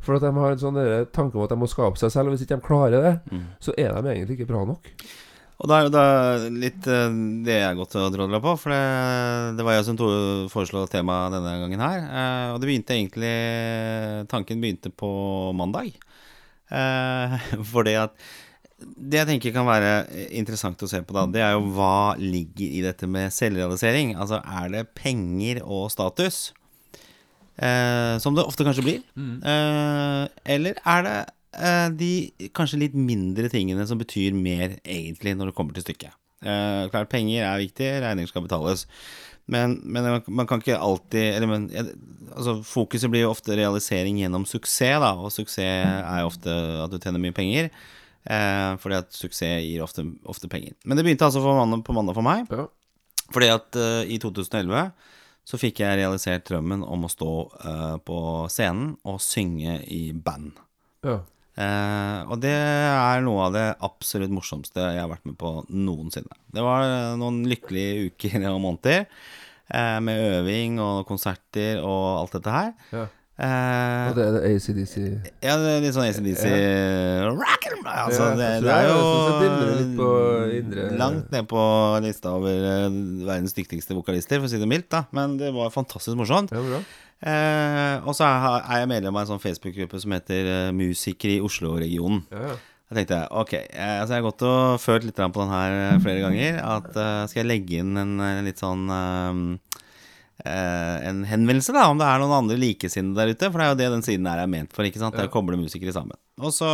For 0.00 0.16
at 0.16 0.22
de 0.24 0.30
har 0.32 0.52
en 0.54 0.62
sånn 0.62 0.78
tanke 1.12 1.36
om 1.36 1.44
at 1.44 1.50
de 1.52 1.58
må 1.60 1.68
skape 1.68 2.00
seg 2.00 2.10
selv. 2.14 2.30
Og 2.30 2.36
hvis 2.36 2.46
ikke 2.46 2.56
de 2.56 2.66
klarer 2.66 3.02
det, 3.04 3.14
Mm. 3.32 3.42
så 3.60 3.74
er 3.76 3.92
de 4.02 4.14
egentlig 4.14 4.38
ikke 4.38 4.48
bra 4.48 4.64
nok. 4.64 4.88
Og 5.60 5.68
da 5.68 5.76
er 5.84 5.90
da 5.92 6.04
litt 6.48 6.86
eh, 6.88 7.10
det 7.44 7.58
jeg 7.60 7.76
godt 7.76 7.92
drodla 8.14 8.38
på, 8.40 8.54
for 8.56 8.72
det, 8.72 9.56
det 9.58 9.64
var 9.66 9.74
jeg 9.76 9.84
som 9.90 9.98
foreslo 10.48 10.86
temaet 10.88 11.34
denne 11.36 11.52
gangen 11.60 11.82
her. 11.84 11.98
Eh, 12.00 12.52
og 12.54 12.60
det 12.62 12.70
begynte 12.70 12.96
egentlig 12.96 13.34
Tanken 14.32 14.60
begynte 14.62 14.88
på 14.88 15.52
mandag. 15.52 15.92
Eh, 16.70 17.36
for 17.72 17.84
det 17.84 17.96
at 18.06 18.14
Det 18.80 19.18
jeg 19.20 19.28
tenker 19.28 19.52
kan 19.52 19.66
være 19.68 20.06
interessant 20.32 20.80
å 20.80 20.88
se 20.88 21.02
på, 21.04 21.12
da, 21.12 21.26
det 21.28 21.42
er 21.44 21.52
jo 21.58 21.66
hva 21.76 22.16
ligger 22.16 22.64
i 22.78 22.80
dette 22.86 23.04
med 23.06 23.28
selvrealisering. 23.36 24.14
Altså, 24.16 24.40
er 24.40 24.70
det 24.72 24.86
penger 24.96 25.60
og 25.66 25.90
status? 25.92 26.54
Eh, 27.60 28.14
som 28.22 28.36
det 28.36 28.46
ofte 28.46 28.64
kanskje 28.64 28.86
blir. 28.86 29.02
Eh, 29.20 30.24
eller 30.54 30.80
er 30.80 31.06
det 31.06 31.16
eh, 31.60 31.88
de 32.00 32.12
kanskje 32.56 32.80
litt 32.86 32.96
mindre 32.96 33.50
tingene 33.52 33.84
som 33.88 34.00
betyr 34.00 34.36
mer, 34.36 34.78
egentlig, 34.84 35.36
når 35.36 35.50
det 35.50 35.56
kommer 35.58 35.76
til 35.76 35.84
stykket? 35.84 36.16
Eh, 36.40 36.86
klart, 36.92 37.10
penger 37.12 37.44
er 37.44 37.60
viktig, 37.60 37.90
regninger 38.00 38.32
skal 38.32 38.46
betales. 38.46 38.86
Men, 39.50 39.80
men 39.84 40.22
man, 40.30 40.46
kan 40.46 40.62
ikke 40.62 40.78
alltid 40.78 41.34
eller 41.34 41.48
men, 41.50 41.64
altså, 42.36 42.60
Fokuset 42.64 43.10
blir 43.10 43.24
jo 43.24 43.32
ofte 43.32 43.56
realisering 43.58 44.20
gjennom 44.22 44.46
suksess, 44.46 45.00
da. 45.02 45.14
Og 45.18 45.32
suksess 45.34 45.60
er 45.60 46.20
jo 46.22 46.30
ofte 46.30 46.54
at 46.84 46.92
du 46.92 47.00
tjener 47.00 47.22
mye 47.22 47.36
penger. 47.36 47.72
Eh, 48.30 48.72
fordi 48.80 49.00
at 49.00 49.16
suksess 49.16 49.64
gir 49.64 49.82
ofte, 49.84 50.04
ofte 50.28 50.48
penger. 50.52 50.76
Men 50.84 50.96
det 50.96 51.04
begynte 51.06 51.26
altså 51.26 51.42
på 51.42 51.56
mandag, 51.56 51.84
på 51.84 51.96
mandag 51.96 52.16
for 52.16 52.26
meg. 52.26 52.46
Ja. 52.52 52.68
Fordi 53.34 53.50
at 53.52 53.80
eh, 53.80 54.14
i 54.14 54.20
2011 54.22 54.90
så 55.50 55.58
fikk 55.58 55.82
jeg 55.82 55.98
realisert 55.98 56.46
drømmen 56.46 56.84
om 56.86 57.06
å 57.06 57.10
stå 57.10 57.34
uh, 57.64 57.96
på 58.06 58.18
scenen 58.52 58.94
og 59.08 59.18
synge 59.24 59.80
i 59.90 60.10
band. 60.14 60.60
Ja. 61.06 61.18
Uh, 61.58 62.30
og 62.30 62.38
det 62.44 62.54
er 62.54 63.24
noe 63.26 63.48
av 63.48 63.56
det 63.56 63.66
absolutt 63.84 64.32
morsomste 64.32 64.84
jeg 64.94 65.02
har 65.02 65.10
vært 65.10 65.26
med 65.26 65.36
på 65.40 65.50
noensinne. 65.74 66.38
Det 66.54 66.62
var 66.64 66.86
eh, 66.86 67.16
noen 67.20 67.42
lykkelige 67.50 68.10
uker 68.12 68.46
og 68.52 68.60
måneder. 68.62 69.08
uh, 69.74 69.98
med 70.02 70.22
øving 70.38 70.78
og 70.82 71.02
konserter 71.10 71.82
og 71.82 72.04
alt 72.20 72.38
dette 72.38 72.54
her. 72.54 72.70
Ja. 72.94 73.08
Eh, 73.40 74.08
Og 74.10 74.16
det 74.18 74.24
er 74.28 74.34
ACDC 74.50 74.94
ja, 75.40 75.54
det 75.56 75.68
er 75.72 75.78
litt 75.80 75.94
sånn 75.96 76.04
ACDC 76.10 76.42
rock 77.38 77.68
and 77.70 77.78
roll. 77.78 77.86
Altså, 77.88 78.26
Ja, 78.26 78.34
det, 78.36 78.48
det 78.66 78.74
er 78.74 78.88
jo 78.90 78.98
det 80.74 80.88
langt 81.00 81.30
ned 81.32 81.46
på 81.48 81.62
lista 82.04 82.34
over 82.36 82.52
eh, 82.52 82.88
verdens 83.24 83.56
dyktigste 83.56 83.96
vokalister, 83.96 84.42
for 84.42 84.48
å 84.48 84.52
si 84.52 84.60
det 84.60 84.68
mildt. 84.68 84.90
da 84.92 85.04
Men 85.16 85.38
det 85.40 85.54
var 85.56 85.72
fantastisk 85.72 86.18
morsomt. 86.20 86.52
Ja, 86.52 86.60
bra. 86.60 86.82
Eh, 87.20 87.96
og 88.08 88.12
så 88.16 88.24
er, 88.28 88.66
jeg 88.80 88.90
medlem 88.92 89.16
av 89.16 89.24
en 89.24 89.32
sånn 89.34 89.42
Facebook-gruppe 89.42 90.00
som 90.00 90.12
heter 90.16 90.50
eh, 90.54 90.74
Musikere 90.76 91.38
i 91.38 91.44
Oslo-regionen. 91.44 92.22
Ja, 92.32 92.44
ja. 92.52 92.58
Jeg 92.90 93.04
tenkte 93.04 93.18
ok, 93.38 93.52
eh, 93.54 93.96
altså 94.02 94.16
jeg 94.16 94.18
har 94.18 94.26
gått 94.26 94.42
og 94.48 94.80
følt 94.82 95.04
litt 95.06 95.20
på 95.20 95.42
den 95.44 95.52
her 95.54 95.74
eh, 95.94 95.98
flere 96.02 96.24
ganger. 96.24 96.56
At 96.76 96.88
eh, 96.98 97.20
skal 97.30 97.44
jeg 97.44 97.50
legge 97.52 97.80
inn 97.84 97.92
en 98.00 98.16
eh, 98.24 98.40
litt 98.48 98.58
sånn 98.60 98.88
eh, 98.90 99.28
eh, 99.30 99.89
En 100.44 101.24
henvendelse, 101.28 101.72
da, 101.76 101.88
om 101.92 101.98
det 102.00 102.06
er 102.08 102.20
noen 102.22 102.32
andre 102.38 102.56
likesinnede 102.60 103.18
der 103.18 103.34
ute. 103.34 103.50
For 103.50 103.58
det 103.60 103.66
er 103.66 103.72
jo 103.74 103.78
det 103.80 103.88
den 103.96 104.04
siden 104.06 104.28
her 104.30 104.40
er 104.44 104.50
ment 104.50 104.72
for. 104.72 104.86
ikke 104.88 105.00
sant? 105.02 105.16
Det 105.16 105.26
er 105.26 105.28
å 105.30 105.34
koble 105.34 105.58
musikere 105.60 105.92
sammen. 105.96 106.16
Og 106.40 106.54
så 106.56 106.68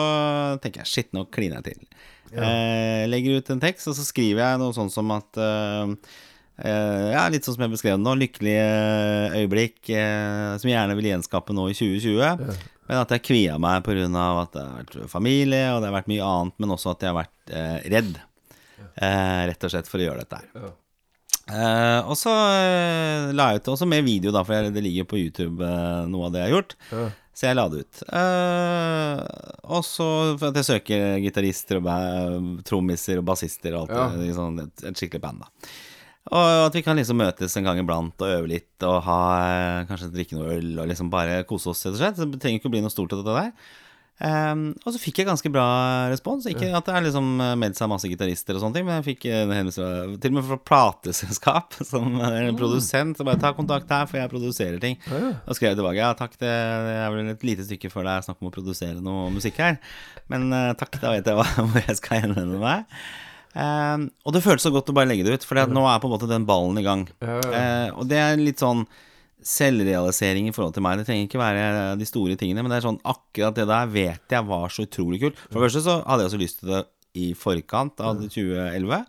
tenker 0.63 0.85
jeg 0.85 0.93
shit, 0.93 1.09
nå 1.17 1.25
kliner 1.35 1.59
jeg 1.63 1.73
til. 1.73 1.89
Eh, 2.37 3.07
legger 3.11 3.39
ut 3.41 3.51
en 3.55 3.61
tekst, 3.63 3.87
og 3.91 3.95
så 3.99 4.05
skriver 4.07 4.43
jeg 4.43 4.61
noe 4.63 4.75
sånn 4.77 4.91
som 4.93 5.11
at 5.15 5.39
eh, 5.41 5.93
eh, 6.67 7.09
Ja, 7.15 7.27
litt 7.33 7.47
sånn 7.47 7.55
som 7.57 7.67
jeg 7.67 7.75
beskrev 7.75 7.97
det 7.99 8.05
nå. 8.05 8.15
Lykkelige 8.23 8.71
øyeblikk 9.41 9.91
eh, 9.95 10.55
som 10.59 10.71
jeg 10.71 10.77
gjerne 10.77 10.97
vil 10.99 11.11
gjenskape 11.13 11.55
nå 11.57 11.69
i 11.73 11.77
2020. 11.79 12.57
Men 12.87 13.01
at 13.03 13.11
jeg 13.17 13.25
kvia 13.27 13.59
meg 13.59 13.83
pga. 13.83 14.07
at 14.07 14.53
det 14.55 14.63
har 14.63 14.81
vært 14.85 15.11
familie, 15.11 15.65
og 15.75 15.81
det 15.83 15.91
har 15.91 15.97
vært 16.01 16.11
mye 16.13 16.23
annet, 16.31 16.59
men 16.63 16.75
også 16.77 16.93
at 16.95 17.03
jeg 17.03 17.11
har 17.15 17.19
vært 17.25 17.55
eh, 17.55 17.79
redd. 17.97 18.13
Eh, 18.97 19.41
rett 19.51 19.65
og 19.67 19.73
slett 19.73 19.89
for 19.91 19.99
å 19.99 20.07
gjøre 20.07 20.23
dette 20.23 20.39
her. 20.43 20.69
Eh, 21.47 22.01
og 22.11 22.17
så 22.19 22.33
eh, 22.59 23.29
la 23.37 23.53
jeg 23.55 23.63
ut 23.63 23.69
også 23.77 23.87
med 23.89 24.03
video, 24.07 24.33
da, 24.35 24.43
for 24.47 24.57
jeg, 24.57 24.73
det 24.75 24.83
ligger 24.83 25.07
på 25.07 25.21
YouTube, 25.21 25.63
eh, 25.63 26.03
noe 26.11 26.27
av 26.27 26.35
det 26.35 26.43
jeg 26.43 26.51
har 26.51 26.57
gjort. 26.57 26.77
Så 27.37 27.45
jeg 27.51 27.57
la 27.59 27.67
det 27.69 27.83
ut. 27.85 27.99
Eh, 28.17 29.19
og 29.77 29.83
så 29.85 30.07
for 30.41 30.49
at 30.49 30.57
jeg 30.63 30.69
søker 30.71 31.19
gitarister 31.23 31.79
og 31.83 32.63
trommiser 32.67 33.21
og 33.21 33.27
bassister 33.29 33.77
og 33.77 33.85
alt 33.91 33.93
Ja. 33.95 34.07
det. 34.17 34.31
Liksom 34.31 34.59
et, 34.65 34.85
et 34.91 34.97
skikkelig 35.03 35.21
band, 35.27 35.45
da. 35.45 35.71
Og 36.27 36.65
at 36.67 36.75
vi 36.75 36.83
kan 36.83 36.97
liksom 36.99 37.21
møtes 37.23 37.55
en 37.61 37.63
gang 37.69 37.79
iblant 37.79 38.19
og 38.25 38.33
øve 38.41 38.49
litt 38.51 38.83
og 38.83 38.97
ha 39.07 39.19
kanskje 39.87 40.09
drikke 40.11 40.35
noe 40.35 40.57
øl 40.57 40.73
og 40.83 40.89
liksom 40.91 41.13
bare 41.13 41.45
kose 41.47 41.71
oss, 41.71 41.85
rett 41.87 41.95
og 41.95 42.01
slett. 42.01 42.33
Det 42.33 42.41
trenger 42.43 42.59
ikke 42.59 42.67
å 42.73 42.75
bli 42.75 42.81
noe 42.83 42.91
stort 42.91 43.13
av 43.15 43.21
dette 43.23 43.37
der. 43.37 43.53
Ehm, 44.25 44.71
og 44.81 44.95
så 44.95 45.01
fikk 45.01 45.21
jeg 45.21 45.29
ganske 45.29 45.51
bra 45.53 45.67
respons. 46.09 46.47
Ikke 46.49 46.71
at 46.73 46.87
det 46.89 46.95
er 46.97 47.05
liksom 47.05 47.27
eh, 47.45 47.53
meldt 47.61 47.77
seg 47.77 47.91
masse 47.93 48.09
gitarister 48.09 48.57
og 48.57 48.63
sånne 48.63 48.79
ting, 48.79 48.87
men 48.89 48.99
jeg 48.99 49.07
fikk 49.11 49.27
en 49.29 49.53
henvendelse 49.53 49.89
til 50.23 50.33
og 50.33 50.39
med 50.39 50.47
fra 50.49 50.59
plateselskap, 50.71 51.77
som 51.91 52.17
er 52.25 52.39
en 52.47 52.59
produsent, 52.59 53.19
som 53.19 53.29
bare 53.29 53.43
ta 53.43 53.53
kontakt 53.57 53.93
her, 53.93 54.09
for 54.09 54.21
jeg 54.21 54.33
produserer 54.33 54.81
ting. 54.83 54.97
Ja, 55.11 55.35
Og 55.45 55.59
skrev 55.59 55.77
tilbake 55.77 56.01
ja 56.01 56.15
takk, 56.17 56.39
det 56.41 56.49
er 56.51 57.13
vel 57.13 57.33
et 57.35 57.45
lite 57.47 57.67
stykke 57.69 57.93
før 57.93 58.09
det 58.09 58.17
er 58.17 58.27
snakk 58.31 58.41
om 58.41 58.51
å 58.51 58.57
produsere 58.57 59.05
noe 59.05 59.29
musikk 59.35 59.61
her. 59.61 59.81
Men 60.33 60.49
uh, 60.53 60.73
takk, 60.79 60.97
da 61.03 61.13
vet 61.15 61.29
jeg 61.29 61.37
hvor 61.57 61.81
jeg 61.83 62.01
skal 62.01 62.25
henvende 62.25 62.61
meg. 62.63 62.89
Um, 63.57 64.11
og 64.29 64.35
det 64.37 64.43
føltes 64.45 64.67
så 64.67 64.73
godt 64.73 64.91
å 64.93 64.95
bare 64.97 65.09
legge 65.09 65.25
det 65.25 65.39
ut, 65.39 65.45
for 65.49 65.57
nå 65.57 65.85
er 65.89 66.01
på 66.01 66.09
en 66.09 66.13
måte 66.13 66.29
den 66.29 66.49
ballen 66.49 66.81
i 66.81 66.85
gang. 66.85 67.07
Ja, 67.25 67.37
ja. 67.41 67.53
Eh, 67.61 67.93
og 67.97 68.09
det 68.11 68.19
er 68.21 68.41
litt 68.41 68.61
sånn 68.61 68.85
selvrealisering 69.47 70.51
i 70.51 70.55
forhold 70.57 70.75
til 70.77 70.85
meg. 70.87 70.99
Det 71.01 71.07
trenger 71.09 71.29
ikke 71.29 71.41
være 71.43 71.97
de 72.01 72.09
store 72.09 72.37
tingene, 72.41 72.63
men 72.65 72.73
det 72.73 72.81
er 72.81 72.89
sånn 72.89 73.01
akkurat 73.07 73.57
det 73.59 73.69
der 73.71 73.91
vet 73.95 74.37
jeg 74.37 74.47
var 74.51 74.69
så 74.75 74.87
utrolig 74.89 75.23
kult. 75.23 75.41
For 75.49 75.59
det 75.61 75.69
første 75.69 75.85
så 75.87 75.99
hadde 76.05 76.25
jeg 76.27 76.33
også 76.33 76.43
lyst 76.45 76.63
til 76.63 76.75
det 76.75 76.85
i 77.17 77.31
forkant 77.39 78.03
av 78.05 78.19
2011. 78.27 79.05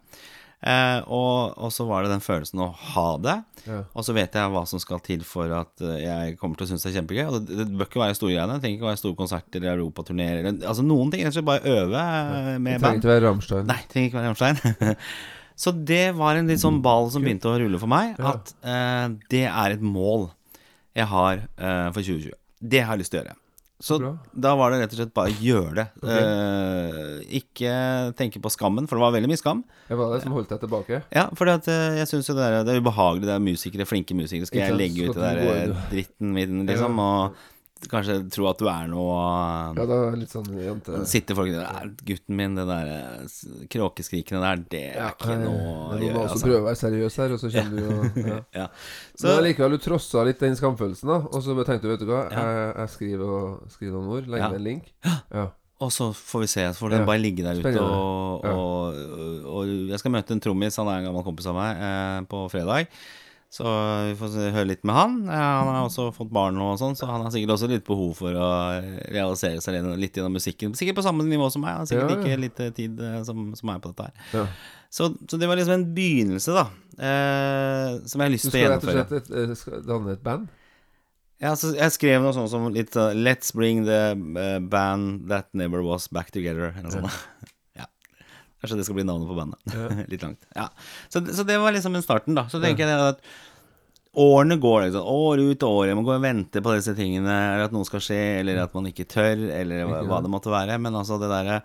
Eh, 0.57 1.03
og, 1.13 1.51
og 1.61 1.69
så 1.69 1.85
var 1.85 2.01
det 2.01 2.09
den 2.15 2.23
følelsen 2.23 2.61
å 2.65 2.71
ha 2.95 3.07
det. 3.21 3.35
Ja. 3.67 3.81
Og 3.93 4.05
så 4.07 4.15
vet 4.17 4.33
jeg 4.39 4.49
hva 4.55 4.63
som 4.65 4.79
skal 4.81 5.01
til 5.05 5.21
for 5.27 5.51
at 5.53 5.83
eh, 5.85 5.99
jeg 6.01 6.37
kommer 6.41 6.57
til 6.57 6.65
å 6.65 6.69
synes 6.71 6.85
det 6.87 6.93
er 6.93 6.95
kjempegøy. 7.01 7.25
Og 7.29 7.45
det, 7.45 7.59
det 7.61 7.67
bør 7.77 7.89
ikke 7.91 8.01
være 8.01 8.17
store 8.17 8.33
greiene. 8.33 8.55
Det 8.57 8.63
trenger 8.65 8.79
ikke 8.79 8.89
være 8.89 9.01
store 9.03 9.19
konserter 9.19 9.59
eller 9.61 9.75
europaturneer. 9.83 10.39
eller- 10.41 10.65
Altså 10.71 10.85
noen 10.87 11.11
ting. 11.13 11.21
Rett 11.27 11.35
og 11.35 11.37
slett 11.37 11.49
bare 11.51 11.75
øve 11.77 12.05
eh, 12.07 12.53
Det 12.55 12.61
med 12.65 12.81
trenger 12.81 13.01
ikke 13.03 13.11
være 13.13 13.25
Rammstein. 13.27 13.67
Nei, 13.69 13.77
det 13.83 13.91
trenger 13.93 14.09
ikke 14.09 14.21
være 14.21 14.31
Rammstein. 14.31 14.95
Så 15.57 15.73
det 15.73 16.11
var 16.17 16.37
en 16.37 16.49
litt 16.49 16.61
sånn 16.61 16.79
ball 16.85 17.09
som 17.13 17.23
begynte 17.25 17.49
å 17.49 17.57
rulle 17.57 17.79
for 17.81 17.89
meg. 17.89 18.13
At 18.21 18.53
eh, 18.61 19.07
det 19.33 19.47
er 19.49 19.73
et 19.73 19.83
mål 19.83 20.29
jeg 20.97 21.09
har 21.09 21.41
eh, 21.41 21.89
for 21.95 22.01
2020. 22.05 22.37
Det 22.61 22.81
har 22.85 22.95
jeg 22.95 23.05
lyst 23.05 23.13
til 23.13 23.21
å 23.21 23.23
gjøre. 23.23 23.37
Så 23.79 23.99
Bra. 24.01 24.15
da 24.33 24.55
var 24.57 24.73
det 24.73 24.79
rett 24.81 24.93
og 24.95 24.97
slett 24.97 25.11
bare 25.13 25.29
å 25.29 25.41
gjøre 25.41 25.73
det. 25.77 26.13
Eh, 26.13 27.17
ikke 27.41 27.73
tenke 28.17 28.41
på 28.41 28.49
skammen, 28.49 28.87
for 28.89 28.97
det 28.97 29.05
var 29.05 29.13
veldig 29.13 29.29
mye 29.29 29.41
skam. 29.41 29.59
Det 29.85 29.97
var 29.99 30.15
det 30.15 30.23
som 30.23 30.33
holdt 30.33 30.49
deg 30.53 30.63
tilbake. 30.63 31.01
Ja, 31.13 31.27
for 31.37 31.51
jeg 31.53 32.07
syns 32.09 32.31
jo 32.31 32.37
det, 32.37 32.47
er, 32.47 32.65
det 32.65 32.73
er 32.73 32.81
ubehagelig. 32.81 33.27
Det 33.29 33.35
er 33.35 33.43
musikere, 33.45 33.85
flinke 33.89 34.17
musikere. 34.17 34.49
Skal 34.49 34.63
jeg 34.63 34.79
legge 34.79 35.11
ut 35.11 35.13
det 35.19 35.27
der 35.27 35.43
eh, 35.43 35.85
dritten 35.91 36.33
min, 36.33 36.65
liksom? 36.69 36.97
Og 37.05 37.37
kanskje 37.91 38.15
tro 38.33 38.47
at 38.49 38.57
du 38.61 38.65
er 38.71 38.87
noe 38.89 39.17
Ja, 39.77 39.85
da 39.89 39.97
er 40.07 40.15
litt 40.17 40.31
sånn 40.33 40.47
jente... 40.57 41.01
Sitter 41.09 41.37
folk 41.37 41.51
der 41.53 41.65
Er 41.67 41.91
Gutten 42.07 42.35
min, 42.39 42.55
det 42.57 42.65
der 42.69 42.89
eh, 42.95 43.35
kråkeskrikene 43.73 44.41
der, 44.43 44.63
det 44.71 44.81
er 44.93 44.97
Ja, 45.03 45.09
ikke 45.13 45.37
noe 45.43 45.53
å 45.53 45.99
det 45.99 46.07
gjøre. 46.07 46.15
noe 46.17 46.25
som 46.25 46.33
Altså. 46.37 46.45
prøve 46.47 46.61
å 46.63 46.67
være 46.69 46.79
seriøs 46.81 47.19
her, 47.21 47.35
og 47.37 47.43
så 47.43 47.51
kjenner 47.53 47.77
du 47.77 47.83
jo 47.85 48.25
ja. 48.33 48.39
Ja. 48.63 48.65
Så 49.19 49.29
Men 49.35 49.45
likevel, 49.49 49.77
du 49.77 49.85
trossa 49.85 50.25
litt 50.27 50.41
den 50.43 50.57
skamfølelsen, 50.59 51.11
da. 51.13 51.19
Og 51.29 51.45
så 51.45 51.55
tenkte 51.61 51.85
du, 51.85 51.93
vet 51.93 52.03
du 52.03 52.09
hva, 52.09 52.23
jeg, 52.33 52.57
jeg 52.81 52.93
skriver, 52.97 53.31
og, 53.37 53.71
skriver 53.77 53.95
noen 53.99 54.11
ord, 54.17 54.27
legger 54.33 54.53
med 54.55 54.61
en 54.63 54.67
link. 54.71 54.91
Ja. 55.35 55.45
og 55.85 55.91
så 55.93 56.09
får 56.17 56.43
vi 56.43 56.49
se. 56.55 56.65
Så 56.73 56.81
får 56.85 56.95
den 56.97 57.05
bare 57.07 57.21
ligge 57.21 57.45
der 57.45 57.59
ute. 57.61 57.67
Spennende. 57.67 58.01
Og, 58.01 58.49
og, 58.49 59.45
og 59.53 59.71
jeg 59.93 59.99
skal 60.01 60.13
møte 60.17 60.33
en 60.35 60.41
trommis, 60.43 60.77
han 60.81 60.89
er 60.89 61.03
en 61.03 61.09
gammel 61.11 61.25
kompis 61.27 61.47
av 61.51 61.57
meg, 61.59 61.81
eh, 61.85 62.19
på 62.31 62.43
fredag. 62.53 62.89
Så 63.49 63.63
vi 63.63 64.15
får 64.19 64.33
høre 64.51 64.67
litt 64.67 64.81
med 64.83 64.93
han. 64.97 65.13
Eh, 65.29 65.33
Han 65.39 65.69
har 65.71 65.85
også 65.87 66.09
fått 66.13 66.29
barn 66.35 66.57
og 66.59 66.73
sånn, 66.81 66.97
så 66.99 67.07
han 67.07 67.21
har 67.23 67.31
sikkert 67.31 67.53
også 67.55 67.69
litt 67.71 67.85
behov 67.87 68.11
for 68.19 68.35
å 68.35 68.47
realisere 69.13 69.61
seg 69.63 69.77
litt- 69.97 70.17
gjennom 70.19 70.35
musikken. 70.35 70.75
Sikkert 70.75 70.97
på 70.99 71.05
samme 71.05 71.23
nivå 71.23 71.47
som 71.51 71.61
meg. 71.63 71.71
Han 71.77 71.85
har 71.85 71.89
sikkert 71.89 72.11
Ja, 72.11 72.17
ja. 72.17 72.23
ikke 72.25 72.41
litt 72.43 72.75
tid 72.75 72.99
eh, 72.99 73.23
som, 73.23 73.53
som 73.55 73.67
meg 73.71 73.81
på 73.81 73.93
dette 73.95 74.09
her. 74.09 74.13
ja. 74.41 74.47
Så, 74.89 75.09
så 75.27 75.35
det 75.39 75.47
var 75.49 75.57
liksom 75.59 75.73
en 75.73 75.87
begynnelse, 75.95 76.53
da. 76.55 76.67
Eh, 76.95 77.97
som 78.07 78.21
jeg 78.21 78.25
har 78.27 78.31
lyst 78.31 78.47
til 78.47 78.51
å 78.51 78.53
skal 78.55 78.71
rett 78.71 78.83
og 78.83 78.93
gjennomføre. 78.93 79.19
slett 79.23 79.67
du 79.67 79.73
eh, 79.75 79.81
danne 79.87 80.13
et 80.15 80.23
band? 80.23 80.47
Ja, 81.43 81.51
så 81.59 81.73
jeg 81.75 81.91
skrev 81.93 82.23
noe 82.23 82.33
sånt 82.33 82.49
som 82.49 82.63
litt 82.73 82.95
uh, 82.97 83.11
Let's 83.13 83.51
bring 83.53 83.83
the 83.85 84.15
band 84.63 85.27
that 85.29 85.51
never 85.53 85.83
was 85.85 86.07
back 86.07 86.31
together. 86.31 86.71
Eller 86.75 86.87
noe 86.89 87.01
sånt. 87.11 87.51
ja. 88.57 88.63
Kanskje 88.63 88.79
det 88.79 88.87
skal 88.87 88.97
bli 88.97 89.05
navnet 89.05 89.29
på 89.29 89.37
bandet. 89.37 89.61
Ja. 89.73 89.89
litt 90.11 90.25
langt. 90.25 90.47
Ja. 90.55 90.69
Så, 91.09 91.21
så 91.33 91.45
det 91.47 91.59
var 91.61 91.75
liksom 91.75 91.95
en 91.95 92.05
starten, 92.05 92.37
da. 92.37 92.47
Så 92.49 92.61
tenker 92.63 92.89
jeg 92.89 93.09
at 93.13 93.21
årene 94.17 94.57
går, 94.61 94.87
liksom. 94.87 95.05
År 95.05 95.43
ut 95.45 95.65
og 95.67 95.81
år. 95.81 95.95
Man 95.97 96.07
går 96.07 96.17
og 96.17 96.23
venter 96.25 96.63
på 96.65 96.73
disse 96.73 96.95
tingene, 96.97 97.35
eller 97.53 97.67
at 97.67 97.75
noe 97.75 97.87
skal 97.87 98.01
skje, 98.03 98.21
eller 98.41 98.63
at 98.63 98.73
man 98.77 98.89
ikke 98.89 99.05
tør, 99.09 99.45
eller 99.59 99.85
hva, 99.85 100.01
hva 100.09 100.23
det 100.25 100.33
måtte 100.33 100.53
være. 100.53 100.79
Men 100.81 100.97
altså, 100.97 101.19
det 101.21 101.29
derre 101.31 101.61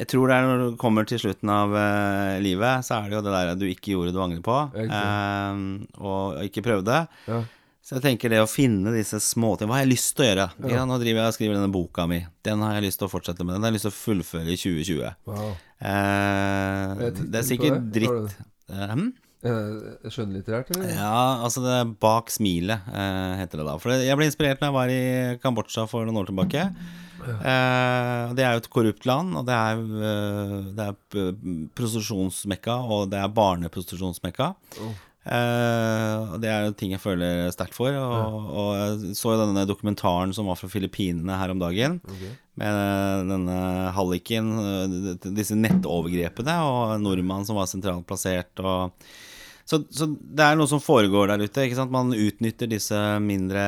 jeg 0.00 0.08
tror 0.08 0.30
det 0.30 0.36
er 0.36 0.46
når 0.46 0.60
du 0.62 0.76
kommer 0.80 1.04
til 1.04 1.18
slutten 1.20 1.50
av 1.52 1.74
uh, 1.74 2.38
livet, 2.40 2.86
så 2.86 3.00
er 3.00 3.10
det 3.10 3.18
jo 3.18 3.24
det 3.26 3.32
der 3.34 3.50
du 3.58 3.66
ikke 3.68 3.92
gjorde 3.92 4.14
du 4.14 4.20
angrer 4.22 4.44
på, 4.44 4.54
uh, 4.72 5.58
og 6.00 6.38
ikke 6.46 6.62
prøvde. 6.64 7.02
Ja. 7.28 7.40
Så 7.84 7.96
jeg 7.96 8.04
tenker 8.04 8.32
det 8.32 8.38
å 8.38 8.46
finne 8.46 8.92
disse 8.94 9.18
småtingene 9.24 9.72
Hva 9.72 9.78
har 9.80 9.86
jeg 9.86 9.90
lyst 9.90 10.12
til 10.14 10.22
å 10.22 10.28
gjøre? 10.28 10.44
Ja. 10.70 10.82
nå 10.86 10.98
driver 11.00 11.24
jeg 11.24 11.32
og 11.32 11.34
skriver 11.34 11.56
denne 11.56 11.72
boka 11.74 12.04
mi. 12.06 12.20
Den 12.46 12.62
har 12.62 12.76
jeg 12.76 12.84
lyst 12.86 13.00
til 13.00 13.08
å 13.08 13.12
fortsette 13.12 13.42
med. 13.42 13.56
Den 13.56 13.66
har 13.66 13.72
jeg 13.72 13.78
lyst 13.80 13.88
til 13.88 13.92
å 13.92 13.96
fullføre 13.98 14.52
i 14.52 14.58
2020. 14.60 15.16
Wow. 15.26 15.50
Eh, 15.80 17.02
det 17.20 17.40
er 17.40 17.46
sikkert? 17.48 17.90
Dritt. 17.94 18.38
Eh, 18.70 18.94
hm? 18.94 19.10
Er 19.40 19.60
det 20.04 20.10
skjønnlitterært, 20.12 20.74
eller? 20.74 20.90
Ja, 20.92 21.40
altså 21.46 21.62
det 21.64 21.72
er 21.72 21.92
Bak 22.04 22.28
smilet, 22.32 22.88
eh, 22.92 23.38
heter 23.40 23.62
det 23.62 23.68
da. 23.70 23.76
For 23.80 23.94
jeg 23.96 24.18
ble 24.20 24.28
inspirert 24.28 24.60
da 24.60 24.68
jeg 24.68 24.76
var 24.76 24.92
i 24.92 25.04
Kambodsja 25.40 25.86
for 25.88 26.04
noen 26.04 26.20
år 26.20 26.28
tilbake. 26.28 26.66
Eh, 27.20 28.34
det 28.36 28.44
er 28.44 28.56
jo 28.56 28.62
et 28.62 28.68
korrupt 28.72 29.08
land, 29.08 29.36
og 29.40 29.46
det 29.48 29.56
er, 29.56 29.80
eh, 30.10 30.56
det 30.76 30.88
er 30.90 31.32
prostitusjonsmekka, 31.76 32.76
og 32.84 33.08
det 33.12 33.20
er 33.20 33.32
barneprostitusjonsmekka. 33.40 34.52
Oh. 34.84 34.94
Eh, 35.30 36.36
det 36.42 36.50
er 36.50 36.66
jo 36.66 36.74
ting 36.74 36.94
jeg 36.94 37.02
føler 37.02 37.52
sterkt 37.54 37.76
for. 37.76 37.94
Og, 37.94 38.50
og 38.50 38.70
jeg 38.74 39.16
så 39.18 39.34
jo 39.34 39.40
denne 39.44 39.66
dokumentaren 39.68 40.34
som 40.34 40.50
var 40.50 40.58
fra 40.58 40.70
Filippinene 40.72 41.38
her 41.38 41.54
om 41.54 41.62
dagen. 41.62 42.00
Okay. 42.02 42.34
Med 42.60 43.30
denne 43.30 43.58
halliken, 43.96 44.52
eh, 44.60 45.28
disse 45.38 45.58
nettovergrepene, 45.58 46.56
og 46.66 46.96
nordmann 47.04 47.46
som 47.46 47.60
var 47.60 47.70
sentralt 47.70 48.08
plassert. 48.08 48.52
Og 48.58 48.90
så, 49.70 49.78
så 49.94 50.08
det 50.10 50.42
er 50.42 50.58
noe 50.58 50.66
som 50.66 50.82
foregår 50.82 51.30
der 51.30 51.46
ute. 51.46 51.62
ikke 51.62 51.78
sant? 51.78 51.94
Man 51.94 52.10
utnytter 52.10 52.66
disse 52.70 52.98
mindre 53.22 53.62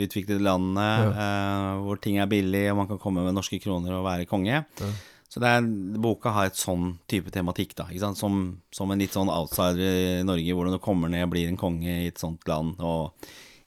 utviklede 0.00 0.40
landene 0.46 0.88
eh, 1.12 1.84
hvor 1.84 2.00
ting 2.00 2.16
er 2.22 2.30
billig, 2.30 2.70
og 2.72 2.80
man 2.80 2.88
kan 2.94 3.02
komme 3.02 3.26
med 3.26 3.36
norske 3.36 3.60
kroner 3.60 3.98
og 3.98 4.06
være 4.08 4.28
konge. 4.30 4.64
Så 5.30 5.38
er, 5.46 5.62
boka 6.02 6.32
har 6.34 6.48
et 6.48 6.58
sånn 6.58 6.96
type 7.10 7.30
tematikk, 7.30 7.76
da. 7.78 7.86
Som, 8.18 8.40
som 8.74 8.90
en 8.90 8.98
litt 8.98 9.14
sånn 9.14 9.30
outsider 9.30 9.78
i 9.78 10.24
Norge, 10.26 10.56
hvordan 10.56 10.74
du 10.74 10.82
kommer 10.82 11.12
ned 11.12 11.28
blir 11.30 11.46
en 11.46 11.60
konge 11.60 12.00
i 12.02 12.08
et 12.10 12.18
sånt 12.18 12.42
land. 12.50 12.80
og 12.82 13.14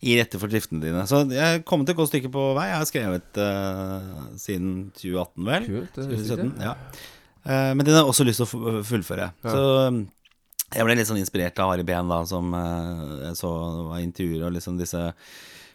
i 0.03 0.15
rette 0.19 0.39
for 0.39 0.51
driftene 0.51 0.83
dine. 0.83 1.05
Så 1.07 1.23
jeg 1.31 1.59
er 1.59 1.61
kommet 1.67 1.87
et 1.91 1.97
godt 1.97 2.11
stykke 2.11 2.31
på 2.33 2.49
vei. 2.57 2.67
Jeg 2.69 2.79
har 2.81 2.89
skrevet 2.89 3.39
uh, 3.39 4.25
siden 4.39 4.73
2018, 4.97 5.45
vel. 5.47 5.69
Kult, 5.69 5.95
det 5.95 6.07
visste 6.09 6.35
jeg 6.35 6.49
2017, 6.49 6.65
ja. 6.65 6.73
Uh, 7.43 7.71
men 7.75 7.85
den 7.85 7.95
har 7.95 8.03
jeg 8.03 8.11
også 8.11 8.27
lyst 8.27 8.43
til 8.43 8.47
å 8.49 8.83
fullføre. 8.87 9.29
Ja. 9.45 9.53
Så 9.55 9.63
Jeg 10.73 10.87
ble 10.87 10.97
litt 10.97 11.07
sånn 11.07 11.21
inspirert 11.21 11.59
av 11.61 11.71
Ari 11.75 11.85
Behn, 11.87 12.11
da, 12.11 12.19
som 12.27 12.51
uh, 12.51 13.29
jeg 13.29 13.39
så 13.39 13.53
var 13.91 14.03
intervjuer 14.03 14.47
og 14.49 14.55
liksom 14.57 14.79
disse 14.81 15.05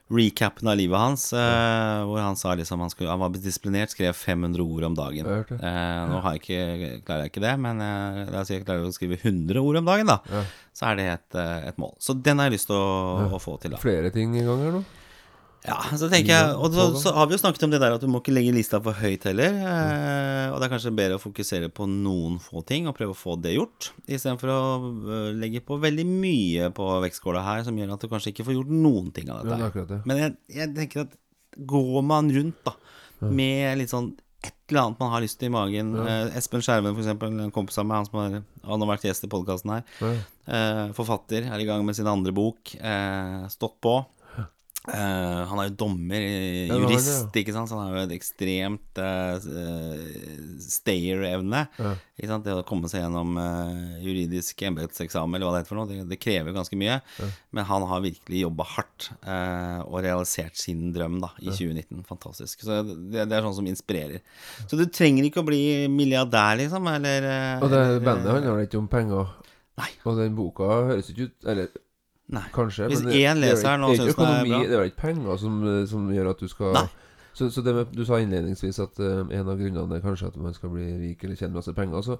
recapen 0.08 0.68
av 0.68 0.76
livet 0.78 0.98
hans, 0.98 1.32
eh, 1.36 2.02
hvor 2.08 2.20
han 2.22 2.36
sa 2.38 2.54
liksom 2.56 2.80
han, 2.80 2.92
skulle, 2.92 3.10
han 3.12 3.20
var 3.20 3.34
disiplinert, 3.34 3.92
skrev 3.92 4.16
500 4.16 4.64
ord 4.64 4.86
om 4.88 4.96
dagen. 4.96 5.28
Eh, 5.28 6.04
nå 6.08 6.20
har 6.24 6.36
jeg 6.36 6.42
ikke, 6.42 7.02
klarer 7.04 7.26
jeg 7.26 7.34
ikke 7.34 7.44
det, 7.44 7.54
men 7.64 7.82
eh, 7.84 8.22
la 8.32 8.42
oss 8.42 8.48
si 8.50 8.56
jeg 8.56 8.64
klarer 8.64 8.88
å 8.88 8.94
skrive 8.94 9.20
100 9.20 9.60
ord 9.60 9.82
om 9.82 9.90
dagen, 9.90 10.12
da. 10.14 10.20
Ja. 10.32 10.44
Så 10.78 10.88
er 10.88 11.00
det 11.00 11.08
et, 11.12 11.40
eh, 11.42 11.68
et 11.72 11.82
mål. 11.82 11.92
Så 12.00 12.16
den 12.16 12.40
har 12.40 12.48
jeg 12.48 12.56
lyst 12.56 12.70
til 12.70 12.78
å, 12.78 13.28
å 13.36 13.42
få 13.42 13.58
til, 13.60 13.76
da. 13.76 13.82
Flere 13.82 14.12
ting 14.14 14.36
i 14.38 14.46
gang 14.46 14.64
her 14.64 14.78
nå? 14.78 14.84
Ja, 15.66 15.76
så 15.98 16.06
tenker 16.08 16.30
jeg 16.30 16.52
Og 16.62 16.70
så, 16.72 16.84
så 17.02 17.12
har 17.16 17.26
vi 17.26 17.34
jo 17.34 17.40
snakket 17.42 17.64
om 17.66 17.72
det 17.72 17.80
der 17.82 17.96
at 17.96 18.00
du 18.04 18.06
må 18.10 18.20
ikke 18.22 18.32
legge 18.36 18.52
lista 18.54 18.78
for 18.84 18.94
høyt 18.96 19.24
heller. 19.26 19.56
Eh, 19.58 20.44
og 20.52 20.60
det 20.60 20.68
er 20.68 20.72
kanskje 20.74 20.92
bedre 20.96 21.18
å 21.18 21.22
fokusere 21.22 21.68
på 21.74 21.88
noen 21.90 22.38
få 22.42 22.62
ting 22.68 22.86
og 22.88 22.94
prøve 22.96 23.16
å 23.16 23.18
få 23.18 23.34
det 23.42 23.56
gjort, 23.56 23.90
istedenfor 24.06 24.52
å 24.54 24.60
eh, 24.86 25.32
legge 25.38 25.60
på 25.66 25.80
veldig 25.82 26.06
mye 26.08 26.70
på 26.76 26.86
vektskåla 27.04 27.42
her 27.44 27.66
som 27.66 27.76
gjør 27.80 27.96
at 27.96 28.06
du 28.06 28.08
kanskje 28.12 28.32
ikke 28.32 28.46
får 28.46 28.58
gjort 28.60 28.72
noen 28.76 29.10
ting 29.16 29.32
av 29.34 29.42
Ja, 29.42 29.50
det 29.50 29.58
dette. 29.66 29.86
det. 29.90 30.00
Men 30.08 30.22
jeg, 30.22 30.36
jeg 30.60 30.72
tenker 30.78 31.04
at 31.08 31.18
går 31.58 32.00
man 32.06 32.30
rundt 32.30 32.62
da 32.68 32.76
med 33.34 33.80
litt 33.80 33.90
sånn 33.90 34.12
et 34.46 34.54
eller 34.70 34.84
annet 34.84 35.00
man 35.02 35.10
har 35.10 35.22
lyst 35.24 35.40
til 35.40 35.48
i 35.48 35.52
magen 35.52 35.88
eh, 35.98 36.36
Espen 36.38 36.62
Skjerven, 36.62 36.92
for 36.94 37.02
eksempel, 37.02 37.32
en 37.42 37.50
kompis 37.50 37.80
av 37.82 37.88
meg, 37.88 37.98
han 37.98 38.06
som 38.06 38.18
har, 38.20 38.36
han 38.70 38.84
har 38.84 38.90
vært 38.92 39.08
gjest 39.08 39.26
i 39.26 39.30
podkasten 39.32 39.72
her. 39.74 39.82
Ja. 39.98 40.12
Eh, 40.46 40.82
forfatter, 40.94 41.48
er 41.50 41.58
i 41.64 41.66
gang 41.66 41.82
med 41.84 41.98
sin 41.98 42.06
andre 42.06 42.30
bok. 42.36 42.70
Eh, 42.78 43.48
stått 43.50 43.74
på. 43.82 43.96
Eh, 44.88 45.40
han 45.50 45.60
er 45.60 45.68
jo 45.68 45.74
dommer, 45.82 46.24
eh, 46.24 46.70
jurist, 46.72 47.34
ikke 47.36 47.54
sant? 47.54 47.68
så 47.68 47.76
han 47.76 47.90
har 47.90 47.96
jo 47.98 48.04
et 48.06 48.14
ekstremt 48.16 49.00
uh, 49.00 49.36
stayer-evne. 50.64 51.64
Ikke 52.16 52.30
sant? 52.30 52.46
Det 52.46 52.56
å 52.56 52.64
komme 52.68 52.90
seg 52.90 53.04
gjennom 53.04 53.36
juridisk 54.02 54.62
embetseksamen, 54.68 55.36
eller 55.36 55.48
hva 55.48 55.56
det 55.56 55.62
heter 55.62 55.72
for 55.72 55.80
noe, 55.80 55.90
det, 55.90 56.06
det 56.10 56.20
krever 56.22 56.56
ganske 56.56 56.78
mye. 56.80 56.98
Men 57.54 57.68
han 57.68 57.86
har 57.90 58.04
virkelig 58.04 58.44
jobba 58.46 58.68
hardt 58.74 59.10
og 59.86 59.98
realisert 60.04 60.58
sin 60.58 60.88
drøm 60.94 61.18
da, 61.22 61.32
i 61.42 61.50
2019. 61.50 62.04
Fantastisk. 62.08 62.64
Så 62.64 62.80
det, 62.86 63.26
det 63.28 63.36
er 63.36 63.44
sånn 63.44 63.58
som 63.60 63.68
inspirerer. 63.70 64.24
Så 64.64 64.78
du 64.78 64.86
trenger 64.86 65.28
ikke 65.28 65.44
å 65.44 65.48
bli 65.48 65.62
milliardær, 65.92 66.58
liksom, 66.62 66.88
eller 66.96 67.28
Og 67.62 67.70
det 67.72 67.84
bandet 68.06 68.32
handler 68.34 68.64
ikke 68.66 68.80
om 68.80 68.90
penger. 68.90 69.36
Nei. 69.78 69.92
Og 70.08 70.18
den 70.18 70.34
boka 70.34 70.66
høres 70.88 71.12
ikke 71.12 71.28
ut 71.28 71.46
Eller 71.52 71.68
Nei. 72.28 72.44
kanskje. 72.54 72.88
Hvis 72.92 73.04
én 73.06 73.30
er 73.30 73.38
leser 73.40 73.70
den 73.72 73.84
og 73.84 73.94
ikke 73.96 74.12
den 74.12 74.32
er 74.32 74.48
bra. 74.48 74.62
Det 74.64 74.76
er 74.76 74.82
jo 74.82 74.90
ikke 74.92 75.02
penger 75.02 75.36
som, 75.40 75.60
som 75.88 76.10
gjør 76.12 76.32
at 76.34 76.42
du 76.42 76.48
skal 76.48 76.74
Nei. 76.76 76.88
Så, 77.38 77.50
så 77.54 77.62
det 77.62 77.74
med, 77.74 77.86
Du 77.94 78.04
sa 78.04 78.18
innledningsvis 78.18 78.78
at 78.82 78.98
uh, 78.98 79.22
en 79.30 79.48
av 79.48 79.58
grunnene 79.60 79.94
er 79.94 80.02
kanskje 80.02 80.26
at 80.26 80.36
man 80.42 80.54
skal 80.56 80.72
bli 80.74 80.88
rik 80.98 81.24
eller 81.24 81.38
tjene 81.38 81.54
masse 81.54 81.72
penger. 81.72 82.02
Så, 82.02 82.16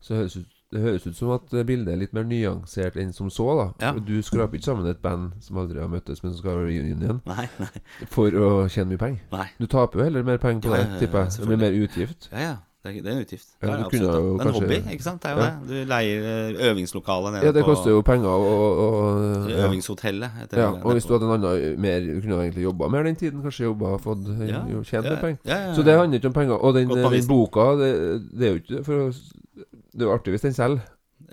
så 0.00 0.14
høres 0.14 0.36
ut, 0.36 0.46
det 0.70 0.80
høres 0.84 1.06
ut 1.06 1.16
som 1.18 1.32
at 1.34 1.50
eh, 1.52 1.64
bildet 1.66 1.90
er 1.92 1.98
litt 1.98 2.12
mer 2.14 2.22
nyansert 2.24 2.94
enn 2.96 3.10
som 3.12 3.32
så. 3.34 3.48
da 3.58 3.88
Ja. 3.88 3.90
Du 3.98 4.14
skraper 4.22 4.60
ikke 4.60 4.68
sammen 4.68 4.86
et 4.86 5.02
band 5.02 5.32
som 5.42 5.58
aldri 5.58 5.82
har 5.82 5.90
møttes, 5.90 6.22
men 6.22 6.32
som 6.32 6.38
skal 6.38 6.60
ha 6.60 6.62
reunion 6.62 7.18
Nei, 7.26 7.48
nei, 7.58 7.82
for 8.14 8.30
å 8.30 8.50
tjene 8.70 8.94
mye 8.94 9.02
penger. 9.02 9.26
nei. 9.34 9.48
Du 9.58 9.66
taper 9.66 9.98
jo 9.98 10.06
heller 10.06 10.22
mer 10.30 10.38
penger 10.38 10.68
på 10.68 10.76
Ja, 10.76 10.84
det, 10.86 11.00
tipper 11.02 11.26
jeg. 11.26 11.34
Det 11.40 11.50
blir 11.50 11.62
mer 11.66 11.78
utgift. 11.82 12.30
Ja, 12.30 12.44
ja. 12.46 12.56
Det 12.82 12.96
er, 12.96 13.02
det 13.02 13.10
er 13.12 13.16
en 13.16 13.20
utgift. 13.20 13.48
Ja, 13.60 13.66
det 13.66 13.72
er 13.74 13.78
jo 13.78 14.38
det 14.38 14.40
er 14.40 14.48
en 14.48 14.54
hobby, 14.54 14.76
ikke 14.92 15.04
sant. 15.04 15.22
Det 15.22 15.30
er 15.30 15.34
jo 15.34 15.40
Ja. 15.40 15.50
det. 15.50 15.68
Du 15.68 15.88
leier 15.90 16.20
øvingslokalet 16.24 16.70
øvingslokale 16.70 17.32
nede 17.32 17.44
Ja, 17.44 17.52
det 17.52 17.64
koster 17.64 17.90
jo 17.90 18.00
penger 18.00 18.28
og, 18.28 18.78
og, 18.78 19.50
ja. 19.50 19.66
øvingshotellet. 19.66 20.30
Ja, 20.52 20.70
og 20.70 20.92
hvis 20.92 21.04
du 21.04 21.12
hadde 21.12 21.26
en 21.26 21.32
annen 21.44 21.80
mer 21.80 22.00
Du 22.00 22.20
kunne 22.20 22.40
egentlig 22.42 22.62
jobba 22.64 22.88
mer 22.88 23.02
den 23.02 23.16
tiden. 23.16 23.42
Kanskje 23.42 23.64
jobba 23.64 23.96
fått 23.96 24.24
Ja, 24.48 24.62
tjent 24.82 25.04
mer 25.04 25.20
penger. 25.20 25.74
Så 25.74 25.82
det 25.82 25.98
handler 25.98 26.14
ikke 26.18 26.26
om 26.26 26.32
penger. 26.32 26.54
Og 26.54 26.74
den, 26.74 26.88
den 26.88 27.26
boka, 27.28 27.60
det, 27.60 27.90
det 28.38 28.46
er 28.46 28.50
jo 28.50 28.54
ikke 28.54 28.84
for 28.84 29.12
Det 29.92 30.00
er 30.00 30.04
jo 30.04 30.12
artig 30.12 30.30
hvis 30.32 30.40
den 30.40 30.52
selger, 30.52 30.80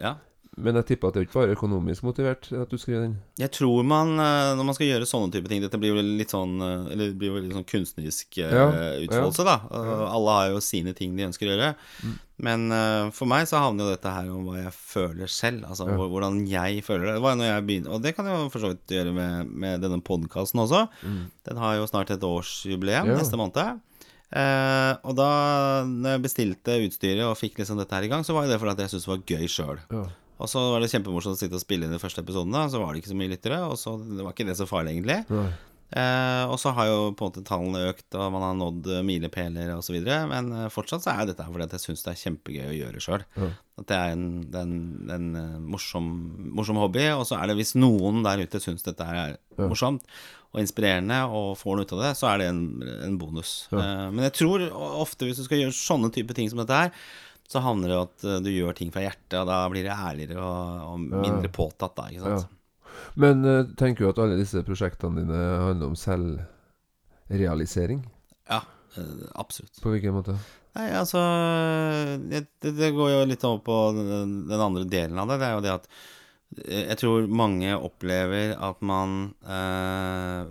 ja. 0.01 0.13
Men 0.57 0.75
jeg 0.79 0.85
tipper 0.89 1.07
at 1.09 1.13
det 1.15 1.21
er 1.21 1.25
ikke 1.27 1.37
bare 1.39 1.53
økonomisk 1.55 2.03
motivert 2.07 2.47
at 2.57 2.69
du 2.71 2.77
skriver 2.81 3.03
den. 3.05 3.15
Jeg 3.37 3.51
tror 3.53 3.83
man, 3.85 4.15
eh, 4.17 4.51
når 4.57 4.65
man 4.65 4.73
skal 4.77 4.87
gjøre 4.89 5.05
sånne 5.09 5.31
type 5.35 5.47
ting 5.51 5.61
Dette 5.61 5.77
blir 5.77 5.93
jo 5.93 6.01
litt 6.01 6.33
sånn 6.33 6.55
eh, 6.65 6.87
Eller 6.95 7.11
det 7.11 7.17
blir 7.21 7.29
jo 7.29 7.41
litt 7.43 7.53
sånn 7.53 7.67
kunstnerisk 7.69 8.39
eh, 8.41 8.55
Ja, 8.57 8.65
utfoldelse, 9.05 9.45
da. 9.45 9.55
Alle 10.09 10.37
har 10.39 10.49
jo 10.55 10.61
sine 10.65 10.95
ting 10.97 11.13
de 11.17 11.27
ønsker 11.27 11.45
å 11.47 11.53
gjøre. 11.53 11.69
Mm. 12.03 12.15
Men 12.47 12.67
for 13.17 13.25
meg 13.29 13.47
så 13.49 13.57
havner 13.63 13.87
jo 13.87 13.93
dette 13.95 14.11
her 14.13 14.27
om 14.29 14.43
hva 14.45 14.59
jeg 14.59 14.73
føler 14.77 15.29
selv. 15.31 15.63
Altså 15.69 15.87
Ja. 15.89 15.95
hvordan 16.09 16.43
jeg 16.49 16.83
føler 16.85 17.05
det. 17.09 17.15
Det 17.17 17.23
var 17.25 17.33
jo 17.33 17.39
når 17.41 17.49
jeg 17.53 17.65
begynte 17.69 17.93
Og 17.95 18.01
det 18.03 18.15
kan 18.17 18.25
jeg 18.29 18.37
jo 18.37 18.49
for 18.53 18.59
så 18.65 18.73
vidt 18.73 18.93
gjøre 18.97 19.13
med, 19.15 19.49
med 19.65 19.81
denne 19.81 20.01
podkasten 20.05 20.61
også. 20.61 20.83
Den 21.47 21.57
har 21.57 21.77
jo 21.79 21.87
snart 21.89 22.11
et 22.13 22.21
årsjubileum 22.25 23.07
Mm. 23.07 23.13
Ja. 23.15 23.17
neste 23.21 23.37
måned. 23.41 23.81
Uh, 24.27 24.93
og 25.07 25.13
da 25.15 25.27
når 25.87 26.17
jeg 26.17 26.21
bestilte 26.25 26.73
utstyret 26.83 27.23
og 27.23 27.37
fikk 27.39 27.61
liksom 27.61 27.77
dette 27.79 27.95
her 27.95 28.03
i 28.03 28.09
gang, 28.11 28.25
så 28.27 28.33
var 28.35 28.43
jo 28.43 28.51
det 28.51 28.57
fordi 28.59 28.83
jeg 28.83 28.91
syntes 28.91 29.05
det 29.07 29.13
var 29.13 29.21
gøy 29.31 29.47
sjøl. 29.47 29.77
Ja. 29.93 30.01
Og 30.37 30.51
så 30.51 30.61
var 30.73 30.83
det 30.83 30.91
kjempemorsomt 30.91 31.37
å 31.37 31.39
sitte 31.39 31.57
og 31.57 31.63
spille 31.63 31.87
inn 31.87 31.95
de 31.95 32.01
første 32.01 32.21
episodene, 32.21 32.67
så 32.69 32.81
var 32.81 32.93
det 32.93 33.01
ikke 33.01 33.13
så 33.13 33.17
mye 33.17 33.33
lyttere, 33.33 33.63
og 33.65 33.79
så 33.81 33.95
det 34.01 34.21
var 34.21 34.35
ikke 34.35 34.47
det 34.49 34.57
så 34.59 34.69
farlig, 34.69 34.93
egentlig. 34.97 35.23
Nei. 35.33 35.49
Eh, 35.87 36.43
og 36.51 36.57
så 36.59 36.73
har 36.75 36.89
jo 36.89 36.95
på 37.15 37.23
en 37.23 37.29
måte 37.29 37.45
tallene 37.47 37.85
økt, 37.87 38.09
og 38.19 38.33
man 38.33 38.43
har 38.43 38.55
nådd 38.59 38.89
eh, 38.91 39.03
milepæler 39.07 39.71
osv. 39.77 39.95
Men 40.03 40.49
eh, 40.51 40.65
fortsatt 40.73 41.05
så 41.05 41.13
er 41.13 41.29
dette 41.29 41.45
her 41.45 41.53
fordi 41.53 41.67
at 41.69 41.75
jeg 41.77 41.85
syns 41.85 42.03
det 42.03 42.11
er 42.11 42.23
kjempegøy 42.25 42.65
å 42.65 42.75
gjøre 42.75 43.03
sjøl. 43.03 43.23
Ja. 43.39 43.51
At 43.79 43.87
det 43.87 43.99
er 43.99 44.15
en, 44.17 44.25
det 44.51 44.59
er 44.59 44.67
en, 44.67 44.81
en 45.15 45.29
eh, 45.39 45.53
morsom, 45.63 46.09
morsom 46.59 46.81
hobby. 46.81 47.05
Og 47.15 47.23
så 47.29 47.39
er 47.39 47.47
det 47.47 47.55
hvis 47.61 47.77
noen 47.79 48.19
der 48.27 48.43
ute 48.43 48.61
syns 48.63 48.83
dette 48.83 49.07
er 49.07 49.37
morsomt 49.61 50.03
og 50.51 50.59
inspirerende 50.63 51.21
og 51.31 51.53
får 51.59 51.77
noe 51.77 51.87
ut 51.87 51.95
av 51.95 52.03
det, 52.03 52.11
så 52.19 52.29
er 52.31 52.41
det 52.41 52.49
en, 52.51 52.61
en 53.07 53.17
bonus. 53.19 53.55
Eh, 53.71 54.03
men 54.11 54.27
jeg 54.27 54.35
tror 54.41 54.67
ofte 54.75 55.27
hvis 55.27 55.39
du 55.39 55.47
skal 55.47 55.63
gjøre 55.63 55.77
sånne 55.77 56.11
type 56.15 56.35
ting 56.35 56.51
som 56.51 56.59
dette 56.63 56.83
her, 56.83 57.07
så 57.47 57.63
havner 57.63 57.87
det 57.87 57.95
jo 57.95 58.05
at 58.05 58.23
eh, 58.27 58.41
du 58.43 58.49
gjør 58.51 58.73
ting 58.77 58.91
fra 58.93 59.01
hjertet, 59.05 59.39
og 59.39 59.47
da 59.49 59.69
blir 59.71 59.83
det 59.87 59.95
ærligere 59.95 60.37
og, 60.43 60.59
og 60.91 60.97
mindre 61.15 61.49
påtatt, 61.53 61.95
da. 61.97 62.03
Ikke 62.11 62.23
sant? 62.25 62.47
Men 63.19 63.35
uh, 63.45 63.65
tenker 63.77 64.03
du 64.03 64.09
at 64.09 64.19
alle 64.23 64.39
disse 64.39 64.65
prosjektene 64.65 65.21
dine 65.21 65.39
handler 65.63 65.87
om 65.91 65.97
selvrealisering? 65.99 67.99
Ja, 68.49 68.61
eh, 68.97 69.25
absolutt. 69.35 69.81
På 69.83 69.89
hvilken 69.93 70.13
måte? 70.17 70.33
Nei, 70.77 70.91
altså 70.93 71.19
det, 72.29 72.43
det 72.61 72.91
går 72.93 73.09
jo 73.11 73.25
litt 73.25 73.43
over 73.47 73.61
på 73.65 73.77
den, 73.97 74.45
den 74.49 74.61
andre 74.61 74.85
delen 74.89 75.17
av 75.19 75.27
det. 75.31 75.39
Det 75.41 75.47
er 75.47 75.55
jo 75.55 75.63
det 75.65 75.73
at 75.73 75.85
eh, 75.89 76.83
jeg 76.91 76.97
tror 77.01 77.19
mange 77.43 77.69
opplever 77.77 78.47
at 78.53 78.83
man 78.85 79.09
eh, 79.41 80.41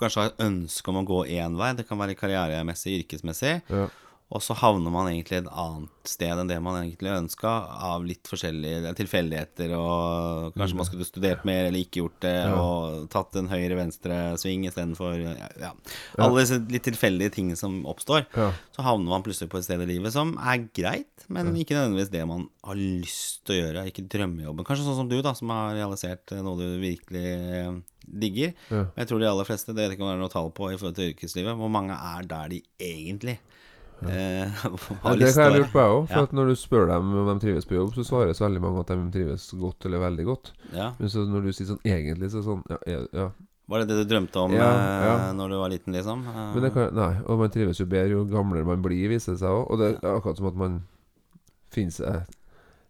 kanskje 0.00 0.22
har 0.24 0.46
ønske 0.46 0.90
om 0.92 0.98
å 1.02 1.08
gå 1.08 1.20
én 1.36 1.52
vei. 1.60 1.70
Det 1.78 1.86
kan 1.88 2.00
være 2.00 2.18
karrieremessig, 2.18 2.92
yrkesmessig. 3.02 3.54
Ja. 3.68 3.86
Og 4.32 4.40
så 4.40 4.54
havner 4.56 4.92
man 4.92 5.10
egentlig 5.10 5.42
et 5.42 5.48
annet 5.60 6.08
sted 6.08 6.32
enn 6.40 6.48
det 6.48 6.56
man 6.64 6.78
egentlig 6.78 7.10
ønska, 7.12 7.50
av 7.92 8.04
litt 8.06 8.26
forskjellige 8.30 8.94
tilfeldigheter, 8.96 9.74
og 9.76 10.56
kanskje 10.56 10.78
man 10.78 10.88
skulle 10.88 11.06
studert 11.06 11.44
mer 11.48 11.66
eller 11.66 11.84
ikke 11.84 12.00
gjort 12.00 12.16
det, 12.24 12.36
og 12.56 13.10
tatt 13.12 13.36
en 13.38 13.50
høyre-venstre-sving 13.52 14.64
istedenfor 14.70 15.20
ja, 15.20 15.50
ja. 15.60 15.72
Alle 16.16 16.46
disse 16.46 16.58
litt 16.72 16.86
tilfeldige 16.88 17.34
tingene 17.36 17.60
som 17.60 17.82
oppstår. 17.88 18.24
Ja. 18.32 18.48
Så 18.72 18.86
havner 18.86 19.12
man 19.12 19.26
plutselig 19.26 19.52
på 19.52 19.60
et 19.60 19.68
sted 19.68 19.84
i 19.84 19.90
livet 19.92 20.16
som 20.16 20.34
er 20.40 20.64
greit, 20.72 21.28
men 21.28 21.52
ikke 21.52 21.76
nødvendigvis 21.76 22.12
det 22.16 22.24
man 22.28 22.48
har 22.64 22.80
lyst 22.80 23.44
til 23.46 23.58
å 23.58 23.60
gjøre. 23.60 23.86
Ikke 23.92 24.08
drømmejobben. 24.16 24.66
Kanskje 24.66 24.88
sånn 24.88 25.00
som 25.04 25.12
du, 25.12 25.18
da, 25.24 25.36
som 25.36 25.52
har 25.52 25.76
realisert 25.76 26.32
noe 26.40 26.56
du 26.56 26.80
virkelig 26.80 27.28
eh, 27.36 27.80
digger. 28.08 28.56
Ja. 28.72 28.86
Jeg 28.96 29.10
tror 29.10 29.20
de 29.20 29.28
aller 29.28 29.48
fleste, 29.48 29.76
det 29.76 29.84
vet 29.84 29.96
ikke 29.96 30.08
om 30.08 30.14
det 30.14 30.16
er 30.16 30.24
noe 30.24 30.32
tall 30.32 30.52
på 30.56 30.72
i 30.72 30.78
forhold 30.78 30.96
til 30.96 31.12
yrkeslivet, 31.12 31.58
hvor 31.60 31.72
mange 31.72 31.96
er 32.16 32.26
der 32.32 32.54
de 32.56 32.64
egentlig 32.80 33.38
eh, 34.08 34.48
Ja, 35.04 35.14
det 35.14 35.34
kan 35.34 35.44
jeg 35.44 35.52
lure 35.60 35.70
på, 35.72 35.78
jeg 35.78 35.92
òg. 35.94 36.08
For 36.08 36.16
Ja. 36.18 36.22
at 36.22 36.32
når 36.32 36.46
du 36.48 36.54
spør 36.56 36.86
dem 36.88 37.14
om 37.14 37.30
de 37.38 37.46
trives 37.46 37.64
på 37.66 37.74
jobb, 37.78 37.94
så 37.94 38.04
svarer 38.04 38.32
så 38.34 38.44
veldig 38.48 38.60
mange 38.64 38.80
at 38.80 38.86
de 38.92 39.10
trives 39.14 39.50
godt 39.60 39.86
eller 39.86 39.98
veldig 39.98 40.24
godt. 40.26 40.52
Ja. 40.72 40.92
Men 40.98 41.08
så 41.08 41.24
når 41.28 41.42
du 41.48 41.52
sier 41.52 41.66
sånn 41.70 41.80
egentlig, 41.84 42.30
så 42.30 42.38
er 42.38 42.42
det 42.42 42.50
sånn 42.50 43.08
Ja. 43.14 43.30
Var 43.68 43.78
det 43.78 43.88
det 43.88 44.00
du 44.02 44.14
drømte 44.14 44.36
om 44.42 44.52
Ja, 44.52 44.68
eh, 45.28 45.32
når 45.32 45.48
du 45.48 45.56
var 45.56 45.70
liten, 45.70 45.92
liksom? 45.94 46.26
Eh, 46.26 46.54
Men 46.54 46.62
det 46.62 46.72
kan, 46.74 46.94
nei, 46.94 47.12
og 47.26 47.38
man 47.38 47.50
trives 47.50 47.78
jo 47.78 47.86
bedre 47.86 48.10
jo 48.10 48.24
gamlere 48.24 48.66
man 48.66 48.82
blir, 48.82 49.08
viser 49.08 49.32
det 49.32 49.40
seg 49.40 49.48
òg. 49.48 49.70
Og 49.70 49.78
det 49.78 49.90
er 50.02 50.16
akkurat 50.16 50.36
som 50.36 50.46
at 50.50 50.56
man 50.56 50.82
finner 51.72 51.90
seg, 51.94 52.26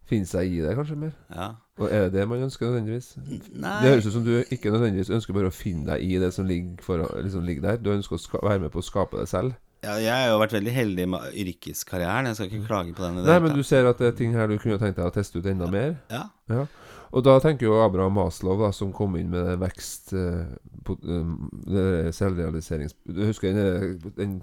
finner 0.09 0.25
seg 0.27 0.49
i 0.51 0.59
det, 0.61 0.73
kanskje 0.75 0.97
mer. 0.97 1.13
ja. 1.33 1.51
Og 1.81 1.87
er 1.89 2.03
det 2.05 2.13
det 2.13 2.27
man 2.29 2.37
ønsker 2.45 2.67
nødvendigvis? 2.69 3.15
Nei 3.57 3.81
Det 3.81 3.89
høres 3.89 4.05
ut 4.05 4.13
som 4.13 4.23
du 4.23 4.43
ikke 4.53 4.69
nødvendigvis 4.69 5.09
ønsker 5.09 5.33
bare 5.33 5.49
å 5.49 5.55
finne 5.55 5.85
deg 5.87 6.03
i 6.05 6.19
det 6.21 6.31
som 6.35 6.45
ligger, 6.45 6.75
for, 6.85 7.01
liksom 7.17 7.41
ligger 7.47 7.61
der. 7.63 7.77
Du 7.81 7.89
ønsker 7.89 8.13
å 8.13 8.19
ska 8.21 8.37
være 8.45 8.59
med 8.61 8.69
på 8.75 8.77
å 8.77 8.85
skape 8.85 9.17
det 9.17 9.25
selv. 9.31 9.55
Ja, 9.83 9.95
Jeg 9.99 10.13
har 10.13 10.29
jo 10.31 10.39
vært 10.41 10.53
veldig 10.55 10.73
heldig 10.73 11.05
med 11.13 11.33
yrkeskarrieren. 11.43 12.29
Jeg 12.31 12.35
skal 12.39 12.47
ikke 12.51 12.67
klage 12.67 12.93
på 12.95 13.03
den. 13.03 13.17
i 13.17 13.21
det 13.21 13.25
Nei, 13.27 13.33
hele 13.33 13.43
men 13.47 13.51
tatt. 13.53 13.57
du 13.57 13.63
ser 13.67 13.89
at 13.89 13.97
det 13.99 14.07
er 14.13 14.17
ting 14.17 14.33
her 14.37 14.47
du 14.47 14.57
kunne 14.57 14.79
tenkt 14.79 14.97
deg 15.01 15.05
å 15.09 15.13
teste 15.13 15.39
ut 15.41 15.45
enda 15.51 15.67
mer. 15.71 15.95
Ja. 16.11 16.23
Ja. 16.51 16.65
Og 17.13 17.21
da 17.21 17.35
tenker 17.37 17.67
jo 17.67 17.75
Abraham 17.83 18.15
Maslow, 18.17 18.57
da, 18.57 18.71
som 18.73 18.89
kom 18.95 19.13
inn 19.19 19.29
med 19.29 19.59
vekst 19.61 20.15
eh, 20.17 20.47
på, 20.83 20.95
eh, 21.05 22.07
Selvrealiserings... 22.15 22.95
Du 23.05 23.21
husker 23.27 23.53
den, 23.53 23.99
den 24.17 24.33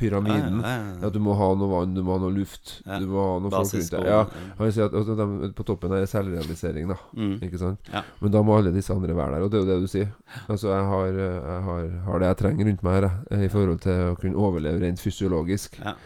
pyramiden? 0.00 0.62
Ja, 0.64 0.70
ja, 0.72 0.94
ja, 1.02 1.10
du 1.12 1.18
må 1.20 1.36
ha 1.36 1.50
noe 1.58 1.68
vann, 1.68 1.92
du 1.96 2.00
må 2.06 2.16
ha 2.16 2.22
noe 2.24 2.32
luft, 2.32 2.78
du 2.86 3.04
må 3.10 3.20
ha 3.20 3.36
noe 3.44 3.52
folk 3.52 3.74
rundt 3.76 3.92
deg. 3.98 4.08
Ja, 4.08 4.22
han 4.56 4.72
sier 4.72 4.88
at 4.88 4.96
altså, 4.96 5.18
de, 5.20 5.52
På 5.56 5.68
toppen 5.68 5.92
er 5.92 6.08
selvrealisering, 6.08 6.88
da. 6.94 6.98
Mm. 7.20 7.36
Ikke 7.50 7.60
sant? 7.60 7.92
Men 8.22 8.32
da 8.32 8.44
må 8.46 8.56
alle 8.56 8.72
disse 8.72 8.96
andre 8.96 9.16
være 9.16 9.36
der, 9.36 9.44
og 9.44 9.52
det 9.52 9.60
er 9.60 9.64
jo 9.66 9.70
det 9.74 9.78
du 9.84 9.92
sier. 9.92 10.10
Altså, 10.48 10.72
jeg 10.72 10.90
har, 10.94 11.22
eh, 11.28 11.38
jeg 11.52 11.62
har, 11.68 11.94
har 12.08 12.24
det 12.24 12.32
jeg 12.32 12.42
trenger 12.46 12.70
rundt 12.70 12.84
meg 12.88 13.00
her, 13.00 13.10
jeg, 13.28 13.44
i 13.44 13.52
forhold 13.52 13.84
til 13.84 14.04
å 14.08 14.18
kunne 14.24 14.48
overleve 14.48 14.86
rent 14.86 15.04
fysiologisk. 15.04 15.80
Ja. 15.84 15.98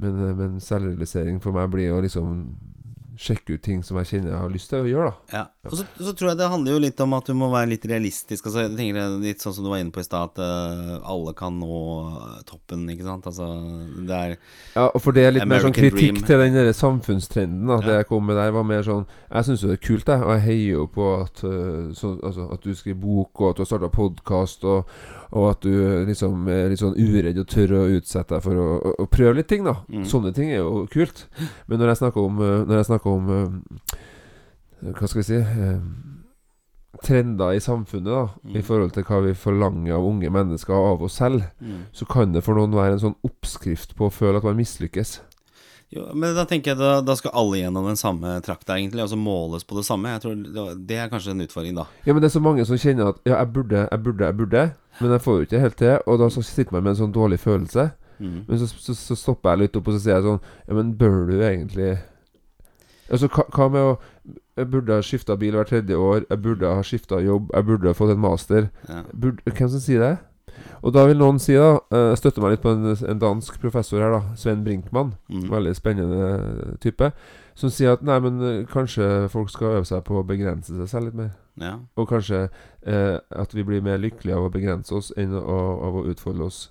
Men, 0.00 0.20
eh, 0.24 0.36
men 0.40 0.60
selvrealisering 0.64 1.40
for 1.44 1.52
meg 1.56 1.68
blir 1.76 1.90
jo 1.92 2.00
liksom 2.00 2.36
sjekke 3.20 3.52
ut 3.58 3.60
ting 3.62 3.82
som 3.84 3.98
jeg 4.00 4.06
kjenner 4.08 4.30
jeg 4.32 4.40
har 4.40 4.52
lyst 4.52 4.70
til 4.72 4.80
å 4.80 4.88
gjøre, 4.88 5.10
da. 5.10 5.34
Ja. 5.36 5.42
Og 5.68 5.74
så, 5.76 5.84
så 6.00 6.12
tror 6.16 6.30
jeg 6.30 6.38
det 6.40 6.46
handler 6.48 6.72
jo 6.72 6.78
litt 6.80 7.00
om 7.04 7.12
at 7.18 7.26
du 7.28 7.34
må 7.36 7.50
være 7.52 7.68
litt 7.74 7.82
realistisk. 7.84 8.46
Altså, 8.48 8.62
jeg 8.64 8.72
tenker 8.78 8.96
er 9.02 9.16
Litt 9.20 9.42
sånn 9.44 9.52
som 9.58 9.66
du 9.66 9.68
var 9.68 9.82
inne 9.82 9.92
på 9.92 10.00
i 10.00 10.06
stad, 10.06 10.30
at 10.32 10.40
eh, 10.40 10.94
alle 11.04 11.34
kan 11.36 11.58
nå 11.60 11.80
toppen, 12.48 12.86
ikke 12.94 13.04
sant. 13.04 13.28
Altså, 13.28 13.48
det 14.08 14.16
er 14.16 14.32
Ja, 14.78 14.86
for 14.96 15.12
det 15.12 15.26
er 15.28 15.36
litt 15.36 15.44
mer 15.50 15.60
sånn 15.66 15.76
kritikk 15.76 16.16
dream. 16.16 16.22
til 16.30 16.44
den 16.46 16.56
der 16.56 16.72
samfunnstrenden. 16.72 17.66
Da. 17.68 17.76
Det 17.84 17.92
Ja. 17.92 17.98
jeg 18.00 18.08
kom 18.08 18.24
med 18.26 18.36
der, 18.40 18.50
var 18.56 18.64
mer 18.64 18.82
sånn 18.86 19.04
Jeg 19.30 19.44
syns 19.50 19.62
jo 19.62 19.68
det 19.68 19.76
er 19.82 19.86
kult, 19.86 20.06
jeg. 20.08 20.22
Og 20.24 20.32
jeg 20.38 20.42
heier 20.48 20.70
jo 20.80 20.86
på 20.96 21.10
at, 21.20 21.44
øh, 21.44 21.92
så, 21.94 22.14
altså, 22.24 22.48
at 22.56 22.64
du 22.64 22.72
skriver 22.74 23.00
bok, 23.04 23.40
og 23.40 23.50
at 23.50 23.56
du 23.56 23.62
har 23.66 23.70
starta 23.74 23.92
podkast, 23.92 24.64
og, 24.64 24.88
og 25.30 25.50
at 25.50 25.60
du 25.62 25.70
liksom 26.08 26.48
er 26.50 26.68
litt 26.72 26.80
sånn 26.82 26.96
uredd 26.98 27.38
og 27.38 27.46
tør 27.46 27.74
å 27.78 27.82
utsette 27.96 28.34
deg 28.34 28.42
for 28.42 28.58
å, 28.58 28.68
å, 28.78 28.94
å 29.04 29.08
prøve 29.10 29.36
litt 29.38 29.48
ting, 29.52 29.62
da. 29.66 29.76
Mm. 29.88 30.04
Sånne 30.10 30.32
ting 30.34 30.50
er 30.50 30.62
jo 30.64 30.86
kult. 30.90 31.26
Men 31.70 31.78
når 31.78 31.92
jeg 31.92 32.00
snakker 32.02 32.24
om, 32.26 32.40
øh, 32.42 32.64
når 32.66 32.80
jeg 32.80 32.88
snakker 32.90 33.10
om 33.10 33.30
øh, 33.36 33.50
Hva 34.96 35.06
skal 35.10 35.20
vi 35.20 35.26
si 35.28 35.40
Trender 37.04 37.54
i 37.54 37.60
samfunnet, 37.62 38.10
da, 38.10 38.22
Mm. 38.44 38.56
i 38.58 38.62
forhold 38.66 38.90
til 38.92 39.04
hva 39.04 39.20
vi 39.24 39.32
forlanger 39.34 39.94
av 39.94 40.04
unge 40.04 40.28
mennesker 40.30 40.74
av 40.74 41.02
oss 41.02 41.14
selv, 41.20 41.44
mm. 41.60 41.84
så 41.92 42.04
kan 42.04 42.32
det 42.34 42.42
for 42.44 42.54
noen 42.58 42.74
være 42.74 42.96
en 42.96 43.04
sånn 43.04 43.14
oppskrift 43.24 43.94
på 43.96 44.08
å 44.08 44.12
føle 44.12 44.36
at 44.36 44.44
man 44.44 44.58
mislykkes. 44.58 45.20
Jo, 45.90 46.04
men 46.14 46.36
da 46.36 46.44
tenker 46.46 46.70
jeg 46.70 46.78
da, 46.78 46.90
da 47.02 47.16
skal 47.18 47.32
alle 47.34 47.64
gjennom 47.64 47.88
den 47.90 47.98
samme 47.98 48.36
trakta, 48.46 48.76
egentlig, 48.78 49.02
og 49.02 49.10
så 49.10 49.16
måles 49.18 49.64
på 49.66 49.74
det 49.74 49.82
samme. 49.88 50.12
Jeg 50.14 50.22
tror 50.22 50.36
det, 50.78 50.98
er 50.98 51.08
kanskje 51.10 51.34
en 51.34 51.42
utfordring, 51.42 51.74
da. 51.80 51.88
Ja, 52.06 52.14
men 52.14 52.22
det 52.22 52.28
er 52.28 52.36
så 52.36 52.42
mange 52.44 52.66
som 52.68 52.78
kjenner 52.78 53.10
at 53.10 53.18
Ja, 53.26 53.40
jeg 53.40 53.50
burde, 53.56 53.88
jeg 53.90 54.02
burde, 54.04 54.28
jeg 54.28 54.38
burde, 54.38 54.62
men 55.00 55.16
jeg 55.16 55.24
får 55.24 55.40
jo 55.40 55.48
ikke 55.48 55.64
helt 55.64 55.78
til. 55.80 55.96
Og 56.06 56.20
da 56.22 56.28
så 56.30 56.44
sitter 56.46 56.76
man 56.76 56.86
med 56.86 56.94
en 56.94 57.00
sånn 57.02 57.16
dårlig 57.16 57.40
følelse. 57.42 57.88
Mm. 58.20 58.38
Men 58.46 58.62
så, 58.62 58.70
så, 58.70 58.94
så 58.94 59.18
stopper 59.18 59.50
jeg 59.50 59.64
litt 59.64 59.80
opp 59.80 59.86
og 59.88 59.96
så 59.96 60.00
sier 60.04 60.18
jeg 60.18 60.24
sånn 60.26 60.42
Ja, 60.68 60.74
men 60.76 60.90
bør 61.00 61.22
du 61.30 61.38
egentlig 61.40 61.94
Altså, 63.08 63.30
hva, 63.32 63.46
hva 63.56 63.68
med 63.72 63.86
å 63.86 63.94
Jeg 64.60 64.68
burde 64.74 64.98
ha 64.98 65.04
skifta 65.04 65.36
bil 65.40 65.56
hvert 65.56 65.70
tredje 65.72 65.96
år. 65.96 66.26
Jeg 66.28 66.42
burde 66.44 66.68
ha 66.76 66.82
skifta 66.84 67.18
jobb. 67.24 67.48
Jeg 67.56 67.66
burde 67.66 67.88
ha 67.88 67.96
fått 67.96 68.12
en 68.12 68.20
master. 68.20 68.68
Ja. 68.86 69.00
Burde, 69.10 69.40
hvem 69.56 69.70
som 69.72 69.80
sier 69.80 70.04
det? 70.04 70.12
Og 70.80 70.94
da 70.96 71.04
vil 71.08 71.20
noen 71.20 71.38
si, 71.42 71.52
da 71.58 71.74
eh, 71.92 72.10
Jeg 72.12 72.20
støtter 72.22 72.44
meg 72.44 72.54
litt 72.54 72.64
på 72.64 72.72
en, 72.72 72.88
en 72.94 73.20
dansk 73.20 73.60
professor 73.62 74.02
her, 74.02 74.14
da. 74.14 74.36
Sven 74.38 74.64
Brinkmann. 74.64 75.14
Mm. 75.28 75.46
Veldig 75.52 75.76
spennende 75.76 76.76
type. 76.80 77.12
Som 77.60 77.72
sier 77.74 77.92
at 77.96 78.04
nei, 78.06 78.16
men 78.24 78.40
eh, 78.46 78.58
kanskje 78.70 79.28
folk 79.32 79.52
skal 79.52 79.80
øve 79.80 79.88
seg 79.88 80.04
på 80.06 80.20
å 80.20 80.26
begrense 80.26 80.72
seg 80.72 80.88
selv 80.88 81.10
litt 81.10 81.18
mer. 81.18 81.30
ja. 81.60 81.74
Og 82.00 82.08
kanskje 82.08 82.46
eh, 82.46 83.18
at 83.42 83.54
vi 83.54 83.64
blir 83.66 83.84
mer 83.84 84.00
lykkelige 84.00 84.38
av 84.38 84.48
å 84.48 84.52
begrense 84.54 84.94
oss 84.96 85.12
enn 85.20 85.34
å, 85.36 85.58
av 85.84 86.00
å 86.00 86.06
utfolde 86.08 86.46
oss. 86.46 86.62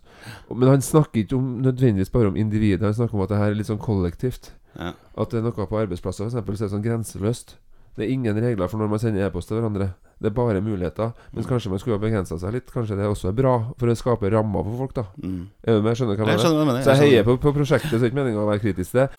Men 0.49 0.73
han 0.73 0.85
snakker 0.85 1.23
ikke 1.23 1.37
om, 1.37 1.59
nødvendigvis 1.65 2.13
bare 2.13 2.31
om 2.31 2.39
individet. 2.39 2.87
Han 2.87 2.97
snakker 2.97 3.19
om 3.19 3.27
at 3.27 3.33
det 3.33 3.41
her 3.43 3.53
er 3.53 3.59
litt 3.59 3.69
sånn 3.69 3.81
kollektivt. 3.83 4.53
Ja. 4.79 4.93
At 5.19 5.31
det 5.31 5.39
er 5.39 5.45
noe 5.45 5.69
på 5.69 5.79
arbeidsplasser 5.79 6.29
eksempel, 6.29 6.57
så 6.57 6.65
er 6.65 6.73
sånn 6.73 6.85
grenseløst. 6.85 7.57
Det 7.97 8.05
er 8.05 8.11
ingen 8.13 8.37
regler 8.39 8.69
for 8.71 8.79
når 8.79 8.87
man 8.93 8.99
sender 9.01 9.25
e-post 9.27 9.49
til 9.49 9.57
hverandre. 9.59 9.89
Det 10.19 10.29
er 10.29 10.35
bare 10.35 10.61
muligheter. 10.61 11.11
Mens 11.33 11.47
kanskje 11.47 11.71
man 11.71 11.79
skulle 11.79 11.97
ha 11.97 12.03
begrensa 12.03 12.37
seg 12.39 12.53
litt. 12.55 12.71
Kanskje 12.71 12.97
det 12.99 13.07
også 13.07 13.31
er 13.31 13.37
bra 13.39 13.53
for 13.79 13.91
å 13.91 13.95
skape 13.97 14.31
rammer 14.31 14.63
for 14.67 14.83
folk, 14.83 14.95
da. 14.95 15.05
Mm. 15.23 15.41
Er 15.63 15.79
du 15.79 15.87
med? 15.87 15.95
Skjønner 15.99 16.15
du 16.19 16.23
hva 16.23 16.29
jeg 16.31 16.39
Jeg 16.39 16.43
mener? 16.51 16.59
du 16.59 16.71
mener. 16.71 16.83
Så 16.83 16.95
jeg 16.95 17.03
heier 17.07 17.27
på, 17.27 17.37
på 17.43 17.55
prosjektet, 17.55 17.91
så 17.91 17.97
det 17.99 18.09
er 18.09 18.13
ikke 18.13 18.21
meningen 18.21 18.43
å 18.43 18.49
være 18.51 18.63
kritisk 18.67 18.91
til 18.95 19.05
det. 19.05 19.09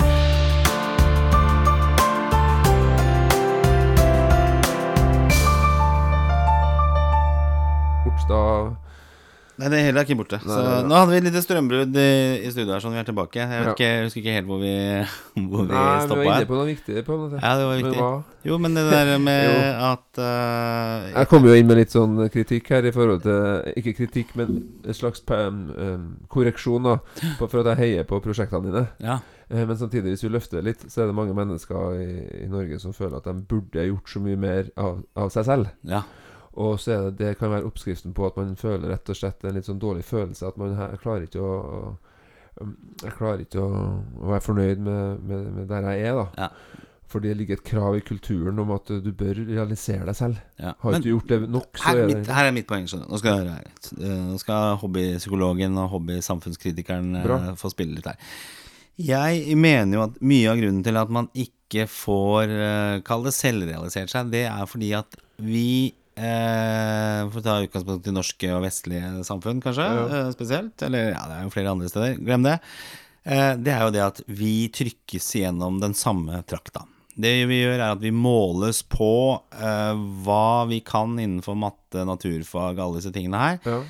Bortstad 8.05 8.77
Nei, 9.61 9.69
det 9.69 9.81
hele 9.85 10.01
er 10.01 10.07
ikke 10.09 10.17
borte. 10.17 10.39
Nei, 10.41 10.49
så 10.49 10.61
nei, 10.65 10.71
nei. 10.73 10.89
nå 10.89 10.97
hadde 10.97 11.13
vi 11.13 11.19
et 11.21 11.27
lite 11.27 11.43
strømbrudd 11.45 11.97
i, 12.01 12.11
i 12.41 12.53
studio 12.53 12.73
her, 12.73 12.81
sånn 12.81 12.95
vi 12.97 13.01
er 13.03 13.09
tilbake. 13.11 13.43
Jeg, 13.43 13.65
ikke, 13.75 13.89
jeg 13.91 14.07
husker 14.07 14.23
ikke 14.23 14.37
helt 14.39 14.49
hvor 14.49 14.61
vi, 14.63 14.75
hvor 15.51 15.67
vi 15.67 15.75
Nei, 15.75 15.83
vi 16.07 16.17
var 16.17 16.29
inne 16.31 16.49
på 16.49 16.57
noe 16.57 16.69
viktig. 16.71 17.03
På 17.05 17.19
noe. 17.21 17.41
Ja, 17.43 17.51
det 17.61 17.67
var 17.69 17.81
viktig. 17.83 17.97
Men 18.01 18.47
Jo, 18.49 18.57
men 18.65 18.79
det 18.79 18.87
der 18.89 19.11
med 19.29 19.51
at 19.91 20.23
uh, 20.23 21.11
Jeg 21.13 21.29
kom 21.29 21.45
jo 21.51 21.57
inn 21.59 21.69
med 21.69 21.83
litt 21.83 21.93
sånn 21.93 22.17
kritikk 22.33 22.73
her 22.73 22.89
i 22.89 22.95
forhold 22.95 23.21
til 23.27 23.75
Ikke 23.83 23.93
kritikk, 23.99 24.33
men 24.41 24.63
en 24.81 24.97
slags 24.97 25.21
um, 25.29 25.61
um, 25.77 26.09
korreksjon 26.33 26.89
da 26.89 26.97
på, 27.37 27.45
for 27.45 27.61
at 27.61 27.75
jeg 27.75 27.81
heier 27.83 28.09
på 28.09 28.23
prosjektene 28.25 28.71
dine. 28.71 28.87
Ja. 29.05 29.19
Eh, 29.51 29.67
Men 29.67 29.77
samtidig, 29.77 30.15
hvis 30.15 30.25
vi 30.25 30.33
løfter 30.33 30.61
det 30.61 30.71
litt, 30.71 30.87
så 30.89 31.03
er 31.03 31.11
det 31.11 31.19
mange 31.19 31.35
mennesker 31.37 32.01
i, 32.01 32.09
i 32.45 32.49
Norge 32.49 32.79
som 32.81 32.95
føler 32.97 33.19
at 33.19 33.29
de 33.29 33.37
burde 33.51 33.87
gjort 33.91 34.09
så 34.13 34.23
mye 34.23 34.39
mer 34.41 34.71
av, 34.79 35.03
av 35.19 35.33
seg 35.35 35.49
selv. 35.51 35.71
ja. 35.85 36.05
Og 36.61 36.77
så 36.83 36.93
er 36.93 37.07
det, 37.09 37.15
det 37.23 37.33
kan 37.41 37.53
være 37.55 37.69
oppskriften 37.69 38.13
på 38.17 38.27
at 38.29 38.37
man 38.41 38.53
føler 38.61 38.91
rett 38.93 39.09
og 39.13 39.17
slett 39.17 39.45
en 39.49 39.57
litt 39.57 39.69
sånn 39.69 39.81
dårlig 39.81 40.05
følelse. 40.09 40.51
At 40.51 40.61
man 40.61 40.77
her, 40.79 40.97
klarer 41.01 41.27
ikke 41.29 41.41
å 41.41 41.97
Jeg 42.61 43.13
klarer 43.17 43.43
ikke 43.47 43.63
å, 43.63 43.83
å 44.21 44.31
være 44.35 44.45
fornøyd 44.45 44.81
med, 44.85 45.21
med, 45.25 45.51
med 45.57 45.69
der 45.71 45.87
jeg 45.89 46.11
er, 46.11 46.19
da. 46.19 46.47
Ja. 46.47 46.87
Fordi 47.11 47.31
det 47.33 47.37
ligger 47.41 47.59
et 47.59 47.65
krav 47.67 47.97
i 47.99 48.03
kulturen 48.07 48.59
om 48.63 48.71
at 48.75 48.91
du 49.03 49.09
bør 49.19 49.41
realisere 49.49 50.05
deg 50.07 50.15
selv. 50.19 50.37
ja. 50.61 50.75
Har 50.79 50.93
Men 50.93 51.01
ikke 51.01 51.07
du 51.09 51.11
gjort 51.11 51.33
det 51.33 51.39
nok, 51.51 51.71
så 51.75 51.87
her 51.89 52.03
er, 52.03 52.11
mitt, 52.11 52.21
det 52.29 52.37
her 52.37 52.51
er 52.51 52.55
mitt 52.55 52.69
poeng. 52.69 52.87
skjønner 52.91 53.09
du. 53.09 53.15
Nå 53.15 53.19
skal. 53.23 53.51
Eh, 53.51 54.21
Nå 54.29 54.39
skal 54.43 54.77
hobbypsykologen 54.83 55.79
og 55.83 55.89
hobbysamfunnskritikeren 55.97 57.17
eh, 57.19 57.25
Bra. 57.27 57.39
få 57.59 57.73
spille 57.73 57.97
litt 57.97 58.07
her. 58.11 58.21
Jeg 59.01 59.57
mener 59.57 59.97
jo 59.97 60.05
at 60.05 60.21
mye 60.23 60.53
av 60.53 60.61
grunnen 60.61 60.85
til 60.87 61.01
at 61.01 61.11
man 61.17 61.31
ikke 61.33 61.87
får 61.89 62.51
uh, 62.51 63.01
Kall 63.07 63.23
det 63.25 63.33
selvrealisert 63.33 64.11
seg, 64.13 64.31
det 64.35 64.45
er 64.51 64.67
fordi 64.69 64.91
at 64.99 65.17
vi 65.41 65.95
eh, 66.21 67.23
For 67.31 67.41
å 67.41 67.45
ta 67.47 67.57
utgangspunkt 67.65 68.07
i 68.11 68.15
norske 68.15 68.51
og 68.55 68.63
vestlige 68.67 69.25
samfunn, 69.27 69.61
kanskje, 69.65 69.87
Ja. 69.89 70.07
eh, 70.27 70.31
spesielt. 70.37 70.83
Eller 70.87 71.11
ja, 71.15 71.23
det 71.29 71.37
er 71.39 71.43
jo 71.47 71.53
flere 71.55 71.73
andre 71.73 71.89
steder. 71.89 72.19
Glem 72.25 72.43
det. 72.47 72.59
Eh, 73.25 73.55
det 73.57 73.73
er 73.75 73.81
jo 73.87 73.91
det 73.97 74.05
at 74.07 74.21
vi 74.29 74.69
trykkes 74.69 75.33
gjennom 75.41 75.81
den 75.81 75.95
samme 75.95 76.43
trakta. 76.47 76.85
Det 77.21 77.47
vi 77.51 77.59
gjør, 77.65 77.75
er 77.81 77.93
at 77.93 78.01
vi 78.01 78.11
måles 78.15 78.83
på 78.89 79.11
eh, 79.53 79.95
hva 80.25 80.67
vi 80.71 80.79
kan 80.81 81.19
innenfor 81.19 81.57
matte, 81.59 82.05
naturfag, 82.07 82.79
alle 82.79 83.01
disse 83.01 83.13
tingene 83.13 83.37
her. 83.43 83.59
ja. 83.65 83.81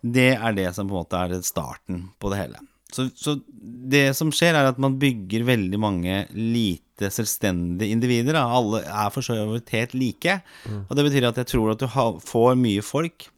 Det 0.00 0.28
er 0.38 0.52
det 0.54 0.68
som 0.76 0.86
på 0.86 0.94
en 0.94 1.00
måte 1.02 1.18
er 1.18 1.40
starten 1.42 2.04
på 2.22 2.30
det 2.30 2.38
hele. 2.38 2.60
Så, 2.94 3.08
så 3.16 3.36
det 3.92 4.16
som 4.16 4.30
skjer, 4.32 4.56
er 4.56 4.70
at 4.70 4.78
man 4.80 4.96
bygger 5.00 5.44
veldig 5.48 5.80
mange 5.80 6.22
lite 6.32 7.10
selvstendige 7.12 7.92
individer. 7.92 8.38
Da. 8.38 8.46
Alle 8.48 8.80
er 8.86 9.12
for 9.14 9.24
så 9.24 9.36
vidt 9.50 9.74
helt 9.76 9.96
like. 9.98 10.38
Og 10.86 10.96
det 10.96 11.04
betyr 11.10 11.28
at 11.28 11.42
jeg 11.42 11.52
tror 11.52 11.74
at 11.74 11.82
du 11.82 11.88
ha, 11.92 12.08
får 12.24 12.56
mye 12.58 12.84
folk 12.84 13.28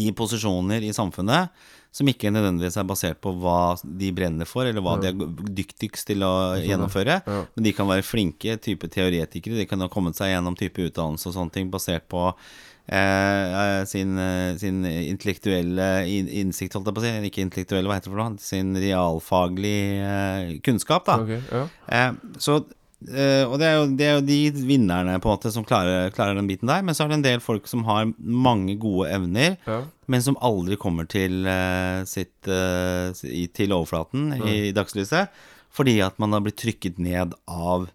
i 0.00 0.08
posisjoner 0.16 0.84
i 0.86 0.94
samfunnet 0.96 1.52
som 1.92 2.08
ikke 2.08 2.30
nødvendigvis 2.32 2.78
er 2.80 2.88
basert 2.88 3.18
på 3.20 3.34
hva 3.42 3.74
de 3.84 4.08
brenner 4.16 4.48
for, 4.48 4.64
eller 4.64 4.80
hva 4.80 4.94
de 5.00 5.10
er 5.10 5.48
dyktigst 5.60 6.08
til 6.08 6.24
å 6.24 6.32
gjennomføre. 6.56 7.18
Ja. 7.20 7.40
Men 7.52 7.66
de 7.66 7.72
kan 7.76 7.88
være 7.90 8.06
flinke 8.06 8.56
type 8.64 8.88
teoretikere. 8.88 9.58
De 9.60 9.66
kan 9.68 9.84
ha 9.84 9.90
kommet 9.92 10.16
seg 10.16 10.32
gjennom 10.32 10.56
type 10.56 10.88
utdannelse 10.88 11.28
og 11.28 11.36
sånne 11.36 11.52
ting 11.52 11.68
basert 11.72 12.08
på 12.08 12.30
eh, 12.86 13.78
eh, 13.78 13.84
sin, 13.86 14.18
eh, 14.18 14.56
sin 14.58 14.84
intellektuelle 14.86 15.88
innsikt, 16.08 16.74
holdt 16.76 16.90
jeg 16.90 16.96
på 16.96 17.02
å 17.02 17.06
si. 17.06 17.14
Ikke 17.28 17.44
intellektuelle, 17.44 17.88
hva 17.88 17.98
heter 17.98 18.10
det 18.10 18.14
for 18.16 18.22
noe? 18.22 18.42
Sin 18.42 18.76
realfaglig 18.78 19.80
eh, 20.02 20.54
kunnskap, 20.66 21.06
da. 21.08 21.18
Okay, 21.22 21.42
ja. 21.52 21.66
Eh, 21.92 22.36
så 22.42 22.58
eh, 23.06 23.44
Og 23.46 23.56
det 23.62 23.68
er, 23.68 23.78
jo, 23.78 23.86
det 23.98 24.08
er 24.08 24.18
jo 24.18 24.26
de 24.26 24.66
vinnerne 24.66 25.16
på 25.22 25.30
en 25.30 25.36
måte 25.36 25.54
som 25.54 25.66
klarer, 25.68 26.12
klarer 26.14 26.38
den 26.38 26.50
biten 26.50 26.70
der. 26.70 26.84
Men 26.86 26.98
så 26.98 27.06
er 27.06 27.12
det 27.12 27.20
en 27.20 27.26
del 27.30 27.44
folk 27.44 27.70
som 27.70 27.86
har 27.88 28.12
mange 28.18 28.76
gode 28.82 29.10
evner, 29.14 29.56
ja. 29.68 29.80
men 30.10 30.24
som 30.24 30.38
aldri 30.42 30.78
kommer 30.80 31.08
til 31.10 31.46
sitt 32.10 32.42
Til 32.42 33.74
overflaten 33.74 34.32
i, 34.42 34.70
dagslyset. 34.74 35.32
Fordi 35.72 36.00
at 36.04 36.18
man 36.20 36.34
har 36.34 36.42
blitt 36.44 36.60
trykket 36.60 36.98
ned 37.00 37.32
av 37.48 37.88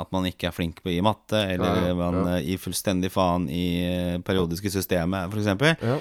at 0.00 0.12
man 0.14 0.26
ikke 0.26 0.48
er 0.48 0.54
flink 0.54 0.82
på 0.82 0.90
i 0.90 1.00
matte, 1.04 1.40
eller 1.54 1.82
Ja, 1.82 1.88
ja, 1.90 1.96
man 1.98 2.20
eh, 2.34 2.44
gir 2.46 2.62
fullstendig 2.62 3.12
faen 3.14 3.48
i 3.52 3.66
eh, 3.86 4.14
periodiske 4.24 4.72
systemet, 4.74 5.30
f.eks. 5.30 5.82
ja. 5.84 5.98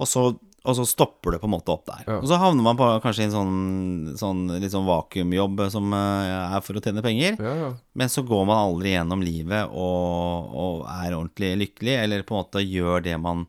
Og 0.00 0.08
så, 0.08 0.24
og 0.32 0.76
så 0.78 0.86
stopper 0.88 1.34
det 1.34 1.40
på 1.42 1.46
en 1.46 1.52
måte 1.52 1.72
opp 1.74 1.84
der. 1.86 2.02
Ja. 2.06 2.18
Og 2.22 2.28
så 2.30 2.38
havner 2.40 2.64
man 2.64 2.78
på 2.78 2.88
kanskje 3.04 3.26
i 3.26 3.28
en 3.28 3.34
sånn, 3.34 4.14
sånn 4.18 4.42
litt 4.62 4.72
sånn 4.72 4.88
vakuumjobb 4.88 5.66
som 5.70 5.92
uh, 5.92 6.54
er 6.56 6.64
for 6.64 6.80
å 6.80 6.82
tjene 6.82 7.04
penger. 7.04 7.36
ja, 7.36 7.54
ja. 7.66 7.70
Men 7.92 8.12
så 8.12 8.24
går 8.24 8.46
man 8.48 8.62
aldri 8.62 8.94
gjennom 8.94 9.20
livet 9.24 9.68
og, 9.68 10.54
og 10.56 10.86
er 10.88 11.18
ordentlig 11.18 11.52
lykkelig, 11.66 11.98
eller 12.06 12.24
på 12.24 12.34
en 12.34 12.40
måte 12.40 12.64
gjør 12.64 13.04
det 13.04 13.18
man 13.20 13.44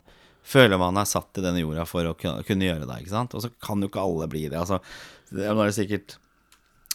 føler 0.51 0.81
man 0.81 0.99
er 0.99 1.07
satt 1.07 1.29
til 1.31 1.45
denne 1.45 1.61
jorda 1.61 1.85
for 1.87 2.09
å 2.09 2.15
kunne 2.17 2.67
gjøre 2.67 2.83
det. 2.83 2.99
ikke 2.99 3.13
sant? 3.13 3.35
Og 3.37 3.45
så 3.45 3.51
kan 3.63 3.79
jo 3.79 3.87
ikke 3.87 4.03
alle 4.03 4.27
bli 4.31 4.47
det. 4.49 4.59
altså 4.59 4.81
det 5.31 5.47
er 5.47 5.75
sikkert 5.75 6.17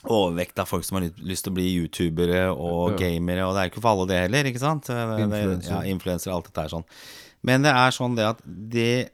overvekt 0.04 0.58
av 0.58 0.68
folk 0.68 0.84
som 0.84 0.98
har 1.00 1.08
lyst- 1.18 1.44
til 1.44 1.52
å 1.52 1.56
bli 1.56 1.66
youtubere 1.74 2.50
og 2.54 2.92
Ja. 2.92 3.08
gamere, 3.08 3.46
og 3.46 3.54
det 3.54 3.62
er 3.64 3.70
ikke 3.70 3.82
for 3.82 3.90
alle 3.90 4.06
det 4.06 4.20
heller, 4.30 4.44
ikke 4.44 4.60
sant? 4.60 4.88
Influencer. 4.88 6.26
Ja, 6.30 6.34
alt 6.36 6.44
dette 6.44 6.64
er 6.64 6.68
sånn. 6.68 6.84
Men 7.42 7.62
det 7.62 7.72
er 7.72 7.90
sånn 7.90 8.16
det 8.16 8.24
at 8.26 8.40
det 8.44 9.10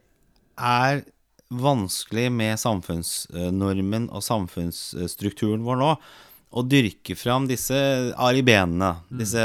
er 0.57 1.03
vanskelig 1.51 2.31
med 2.31 2.57
samfunnsnormen 2.57 4.09
og 4.11 4.21
samfunnsstrukturen 4.25 5.63
vår 5.63 5.77
nå 5.77 5.97
å 6.53 6.61
dyrke 6.69 7.15
fram 7.17 7.47
disse 7.49 8.13
aribenene, 8.21 8.91
disse, 9.09 9.43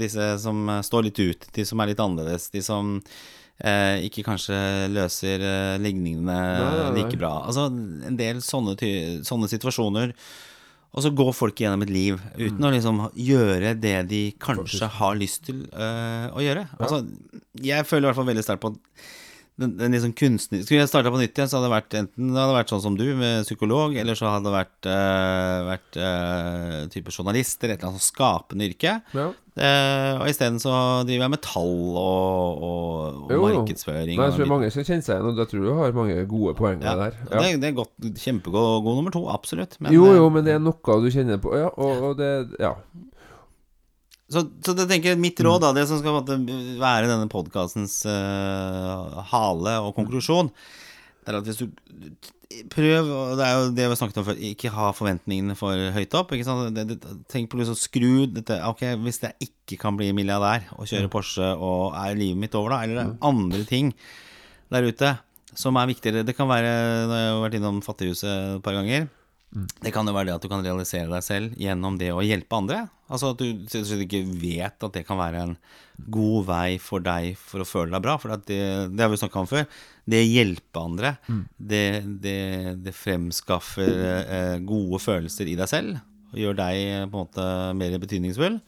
disse 0.00 0.38
som 0.40 0.66
står 0.82 1.04
litt 1.10 1.18
ut, 1.20 1.46
de 1.52 1.64
som 1.64 1.80
er 1.80 1.86
litt 1.92 2.00
annerledes, 2.00 2.48
de 2.50 2.62
som 2.64 3.02
eh, 3.60 4.00
ikke 4.08 4.24
kanskje 4.24 4.56
løser 4.92 5.44
eh, 5.44 5.76
ligningene 5.78 6.24
nei, 6.24 6.70
nei. 6.80 7.02
like 7.02 7.18
bra. 7.20 7.42
Altså 7.48 7.66
en 7.68 8.16
del 8.16 8.40
sånne, 8.44 8.76
ty 8.80 8.90
sånne 9.24 9.48
situasjoner. 9.52 10.14
Og 10.96 11.04
så 11.04 11.12
går 11.12 11.34
folk 11.36 11.60
gjennom 11.60 11.84
et 11.84 11.92
liv 11.92 12.20
uten 12.38 12.64
å 12.64 12.72
liksom 12.72 13.02
gjøre 13.20 13.74
det 13.76 13.96
de 14.08 14.22
kanskje 14.40 14.88
har 14.96 15.18
lyst 15.20 15.44
til 15.50 15.66
øh, 15.68 16.32
å 16.32 16.40
gjøre. 16.40 16.64
Altså, 16.80 17.02
jeg 17.60 17.84
føler 17.84 18.06
i 18.06 18.08
hvert 18.08 18.20
fall 18.22 18.30
veldig 18.30 18.44
sterkt 18.46 18.64
på 18.64 18.72
at 18.72 18.80
den, 19.60 19.72
den 19.78 19.96
liksom 19.96 20.12
kunstner... 20.16 20.60
Skulle 20.64 20.82
jeg 20.82 20.90
starta 20.90 21.12
på 21.12 21.20
nytt 21.20 21.32
igjen, 21.32 21.48
så 21.48 21.58
hadde 21.58 21.70
det 21.70 21.76
vært 21.76 21.96
enten 22.02 22.34
det 22.34 22.42
hadde 22.42 22.58
vært 22.58 22.72
sånn 22.74 22.84
som 22.84 22.98
du, 22.98 23.06
med 23.16 23.46
psykolog, 23.48 23.96
eller 23.96 24.18
så 24.18 24.28
hadde 24.34 24.50
det 24.50 24.54
vært, 24.56 24.88
øh, 24.92 25.64
vært 25.70 25.98
øh, 26.02 26.78
type 26.92 27.14
journalist 27.14 27.64
eller 27.64 27.76
et 27.76 27.80
eller 27.80 27.92
annet 27.92 28.04
sånn 28.04 28.12
skapende 28.12 28.68
yrke. 28.68 28.98
Ja. 29.16 29.32
Uh, 29.56 30.20
og 30.20 30.26
isteden 30.28 30.58
så 30.60 30.70
driver 31.08 31.22
jeg 31.24 31.32
med 31.32 31.40
tall 31.40 31.94
og, 31.96 32.58
og, 32.66 33.22
og 33.22 33.30
Jo, 33.32 33.38
markedsføring. 33.46 34.18
Nei, 34.18 34.26
jeg 34.28 34.34
tror 34.36 34.50
mange 34.50 34.68
skal 34.74 34.84
kjenne 34.84 35.06
seg 35.06 35.14
igjen, 35.14 35.28
og 35.30 35.40
jeg 35.40 35.48
tror 35.48 35.62
du 35.64 35.70
har 35.78 35.96
mange 35.96 36.16
gode 36.28 36.52
poenger 36.58 36.90
ja. 36.90 36.96
der. 37.00 37.16
Ja. 37.22 37.40
Det, 37.40 37.54
det 37.62 37.70
er 37.70 37.78
godt, 37.78 37.94
kjempegod 38.20 38.84
god 38.84 39.00
nummer 39.00 39.14
to, 39.16 39.24
absolutt. 39.32 39.78
Men, 39.80 39.96
jo, 39.96 40.10
jo, 40.12 40.28
men 40.34 40.44
det 40.44 40.58
er 40.58 40.60
noe 40.60 41.00
du 41.00 41.08
kjenner 41.14 41.40
på. 41.40 41.56
Ja, 41.56 41.72
og, 41.72 42.10
og 42.10 42.20
det 42.20 42.32
Ja. 42.60 42.76
Så, 44.32 44.42
så 44.64 44.74
det 44.74 44.88
tenker 44.90 45.12
jeg 45.12 45.22
mitt 45.22 45.38
råd, 45.38 45.62
da, 45.62 45.74
det 45.76 45.84
som 45.86 46.00
skal 46.00 46.24
være 46.80 47.06
denne 47.06 47.28
podkastens 47.30 48.00
hale 49.30 49.76
og 49.84 49.92
konklusjon, 49.94 50.50
det 51.22 51.30
er 51.30 51.38
at 51.38 51.46
hvis 51.46 51.62
du 51.62 51.68
Prøv, 52.70 53.08
og 53.10 53.32
det 53.40 53.42
er 53.42 53.54
jo 53.56 53.70
det 53.74 53.82
vi 53.82 53.90
har 53.90 53.98
snakket 53.98 54.20
om 54.20 54.26
før, 54.28 54.38
ikke 54.48 54.70
ha 54.70 54.90
forventningene 54.94 55.56
for 55.58 55.80
høyt 55.96 56.14
opp. 56.14 56.30
Ikke 56.32 56.46
sant? 56.46 56.76
Det, 56.76 56.84
det, 56.92 57.14
tenk 57.32 57.50
på 57.50 57.58
liksom 57.58 57.74
skru 57.78 58.28
dette 58.30 58.60
Ok, 58.68 58.84
hvis 59.02 59.18
jeg 59.24 59.48
ikke 59.48 59.80
kan 59.82 59.98
bli 59.98 60.12
milliardær 60.14 60.68
og 60.78 60.86
kjøre 60.86 61.10
Porsche, 61.12 61.48
og 61.58 61.96
er 61.98 62.14
livet 62.18 62.38
mitt 62.44 62.54
over 62.56 62.76
da, 62.76 62.78
eller 62.86 63.00
det 63.00 63.04
er 63.08 63.28
andre 63.32 63.62
ting 63.66 63.90
der 64.72 64.86
ute 64.86 65.12
som 65.58 65.78
er 65.80 65.90
viktigere. 65.90 66.24
Det 66.26 66.36
kan 66.38 66.48
være 66.50 66.70
Nå 67.08 67.16
har 67.16 67.24
jeg 67.24 67.42
vært 67.42 67.58
innom 67.58 67.82
Fattighuset 67.84 68.30
et 68.30 68.64
par 68.64 68.78
ganger. 68.78 69.10
Det 69.82 69.92
kan 69.94 70.06
jo 70.06 70.14
være 70.14 70.30
det 70.30 70.36
at 70.38 70.46
du 70.46 70.50
kan 70.52 70.64
realisere 70.64 71.10
deg 71.10 71.26
selv 71.26 71.58
gjennom 71.58 71.98
det 71.98 72.12
å 72.14 72.24
hjelpe 72.24 72.62
andre. 72.62 72.84
Altså 73.06 73.30
at 73.32 73.38
du 73.38 74.00
ikke 74.02 74.24
vet 74.40 74.82
at 74.82 74.96
det 74.96 75.04
kan 75.06 75.18
være 75.20 75.42
en 75.46 75.56
god 76.10 76.46
vei 76.48 76.78
for 76.82 77.04
deg 77.04 77.36
for 77.38 77.62
å 77.62 77.68
føle 77.68 77.94
deg 77.94 78.02
bra. 78.02 78.16
For 78.18 78.34
det, 78.48 78.58
det 78.90 79.04
har 79.04 79.12
vi 79.12 79.20
snakka 79.20 79.42
om 79.44 79.50
før. 79.50 79.66
Det 80.06 80.20
å 80.22 80.26
hjelpe 80.26 80.82
andre, 80.82 81.14
det, 81.58 81.84
det, 82.22 82.36
det 82.82 82.94
fremskaffer 82.94 84.04
eh, 84.22 84.58
gode 84.66 85.00
følelser 85.02 85.50
i 85.50 85.56
deg 85.58 85.70
selv. 85.70 86.00
Og 86.34 86.40
gjør 86.42 86.58
deg 86.58 86.82
eh, 86.82 87.04
på 87.06 87.14
en 87.14 87.26
måte 87.28 87.48
mer 87.78 87.98
betydningsfull. 88.02 88.60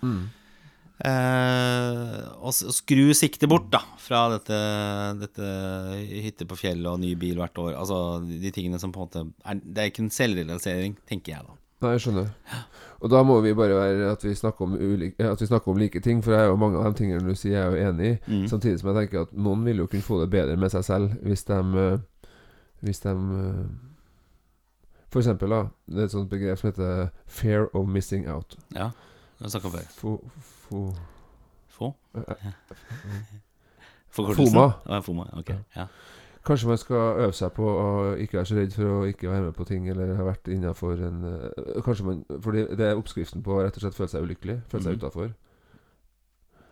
Eh, 0.98 2.22
og, 2.42 2.48
og 2.50 2.74
skru 2.74 3.04
siktet 3.14 3.46
bort 3.50 3.68
da 3.70 3.84
fra 4.02 4.24
dette, 4.32 4.58
dette 5.20 5.50
hytte 6.24 6.46
på 6.48 6.58
fjellet 6.58 6.90
og 6.90 7.02
ny 7.02 7.12
bil 7.20 7.38
hvert 7.38 7.58
år. 7.62 7.76
Altså 7.78 8.18
de 8.26 8.50
tingene 8.54 8.80
som 8.82 8.94
på 8.94 9.02
en 9.02 9.06
måte 9.06 9.26
er, 9.46 9.62
Det 9.62 9.82
er 9.84 9.92
ikke 9.92 10.06
en 10.06 10.14
selvrealisering, 10.14 10.98
tenker 11.10 11.36
jeg 11.36 11.46
da. 11.46 11.58
Nei, 11.84 11.92
jeg 11.94 12.06
skjønner. 12.08 12.32
Og 13.00 13.10
da 13.10 13.22
må 13.22 13.40
vi 13.40 13.52
bare 13.54 13.76
være 13.78 14.10
at 14.10 14.24
vi 14.24 14.32
snakker 14.34 14.64
om, 14.66 14.72
ulike, 14.74 15.22
at 15.22 15.40
vi 15.40 15.46
snakker 15.46 15.70
om 15.70 15.76
like 15.78 16.00
ting, 16.02 16.22
for 16.24 16.32
jeg 16.34 16.40
er 16.42 16.48
jo 16.50 16.56
mange 16.58 16.78
av 16.78 16.84
de 16.92 16.98
tingene 16.98 17.22
du 17.28 17.34
sier, 17.38 17.52
jeg 17.54 17.62
er 17.62 17.70
jo 17.70 17.90
enig 17.92 18.08
i. 18.08 18.14
Mm. 18.26 18.48
Samtidig 18.50 18.80
som 18.80 18.88
jeg 18.90 18.96
tenker 19.04 19.20
at 19.22 19.32
noen 19.38 19.62
vil 19.64 19.78
jo 19.84 19.86
kunne 19.86 20.02
få 20.02 20.18
det 20.20 20.30
bedre 20.32 20.56
med 20.58 20.72
seg 20.74 20.84
selv 20.84 21.14
hvis 21.22 21.44
de 21.46 21.58
eh, 21.84 21.98
Hvis 22.80 23.00
de 23.00 23.10
eh, 23.10 23.68
For 25.10 25.18
eksempel, 25.22 25.50
da. 25.50 25.60
Det 25.86 25.98
er 26.02 26.04
et 26.04 26.12
sånt 26.16 26.30
begrep 26.30 26.58
som 26.58 26.68
heter 26.72 27.08
'fear 27.26 27.68
of 27.74 27.86
missing 27.88 28.26
out'. 28.28 28.58
Ja, 28.74 28.90
det 29.38 29.40
har 29.40 29.46
vi 29.46 29.50
snakka 29.50 29.66
om 29.68 29.72
før. 29.72 29.86
Fo, 29.90 30.30
fo, 30.68 30.94
Få? 31.68 31.94
eh, 32.14 32.22
Forkortelsen? 34.10 34.52
Foma. 34.54 35.00
Foma. 35.02 35.24
Ok. 35.38 35.50
Ja. 35.76 35.86
Kanskje 36.48 36.68
man 36.68 36.78
skal 36.80 37.18
øve 37.26 37.32
seg 37.36 37.50
på 37.52 37.66
å 37.68 37.88
ikke 38.16 38.38
være 38.38 38.48
så 38.48 38.54
redd 38.56 38.72
for 38.72 38.88
å 38.88 39.00
ikke 39.10 39.28
være 39.28 39.42
med 39.50 39.56
på 39.58 39.66
ting, 39.68 39.88
eller 39.92 40.14
ha 40.16 40.24
vært 40.30 40.48
innafor 40.48 41.02
en 41.04 41.18
eh, 41.28 41.82
Kanskje 41.84 42.06
man 42.06 42.22
Fordi 42.44 42.62
det 42.78 42.86
er 42.86 42.96
oppskriften 42.96 43.44
på 43.44 43.58
å 43.58 43.66
rett 43.66 43.76
og 43.76 43.84
slett 43.84 43.98
føle 43.98 44.08
seg 44.14 44.24
ulykkelig. 44.24 44.56
Føle 44.72 44.86
seg 44.86 44.96
mm. 44.96 45.02
utafor. 45.02 45.28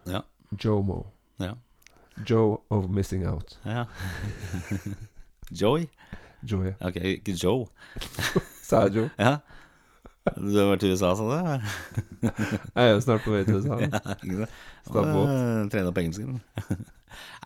Ja. 0.09 0.23
Jomo. 0.65 1.03
Ja. 1.43 1.53
Joe 2.25 2.63
of 2.73 2.89
missing 2.89 3.27
out. 3.29 3.59
ja. 3.67 3.85
Joy? 5.61 5.85
Joy. 6.43 6.73
Ok, 6.81 6.97
ikke 6.97 7.37
Joe. 7.37 7.69
Sa 8.69 8.87
jeg 8.87 8.97
Joe? 8.97 9.11
Ja. 9.19 9.37
Du 10.35 10.57
har 10.59 10.73
vært 10.73 10.83
i 10.83 10.91
USA, 10.91 11.13
sa 11.15 11.27
du? 11.29 11.67
Jeg 12.25 12.83
er 12.83 12.89
jo 12.91 13.03
snart 13.05 13.23
på 13.23 13.31
vei 13.31 13.45
til 13.47 13.61
USA. 13.61 13.77
Opp. 13.79 14.97
Eh, 15.07 15.61
Trene 15.71 15.93
opp 15.93 16.01
engelsken. 16.03 16.41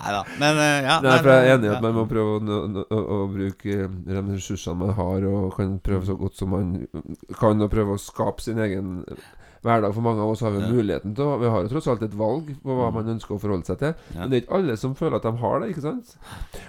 Nei 0.01 0.13
da. 0.17 0.23
Men 0.41 0.57
eh, 0.65 0.77
ja. 0.87 1.01
Nei, 1.05 1.19
for 1.19 1.29
jeg 1.35 1.49
er 1.51 1.59
enig 1.59 1.69
i 1.69 1.75
at 1.75 1.83
man 1.85 1.95
må 1.99 2.07
prøve 2.09 2.39
å, 2.39 2.85
å, 2.87 3.01
å, 3.17 3.19
bruke 3.35 3.75
eh, 3.85 3.91
de 4.07 4.23
ressursene 4.33 4.79
man 4.81 4.95
har, 4.97 5.27
og 5.29 5.53
kan 5.59 5.77
prøve 5.85 6.07
så 6.09 6.17
godt 6.17 6.39
som 6.41 6.55
man 6.57 6.73
kan, 7.39 7.61
og 7.61 7.71
prøve 7.73 7.97
å 7.99 8.01
skape 8.01 8.41
sin 8.45 8.59
egen 8.65 9.05
hverdag. 9.61 9.93
For 9.93 10.01
mange 10.01 10.23
av 10.25 10.31
oss 10.33 10.41
har 10.41 10.55
vi 10.55 10.63
Ja. 10.63 10.71
muligheten 10.73 11.15
til 11.15 11.35
Vi 11.43 11.49
har 11.53 11.63
jo 11.67 11.69
tross 11.69 11.87
alt 11.93 12.03
et 12.03 12.15
valg 12.17 12.47
på 12.63 12.77
hva 12.79 12.89
Mm. 12.89 12.95
man 12.95 13.11
ønsker 13.19 13.35
å 13.37 13.41
forholde 13.43 13.67
seg 13.69 13.79
til. 13.79 13.93
Ja. 14.15 14.21
Men 14.23 14.31
det 14.31 14.37
er 14.39 14.43
ikke 14.47 14.57
alle 14.57 14.77
som 14.81 14.95
føler 14.95 15.17
at 15.17 15.23
de 15.29 15.33
har 15.37 15.61
det, 15.61 15.69
ikke 15.75 15.83
sant? 15.85 16.17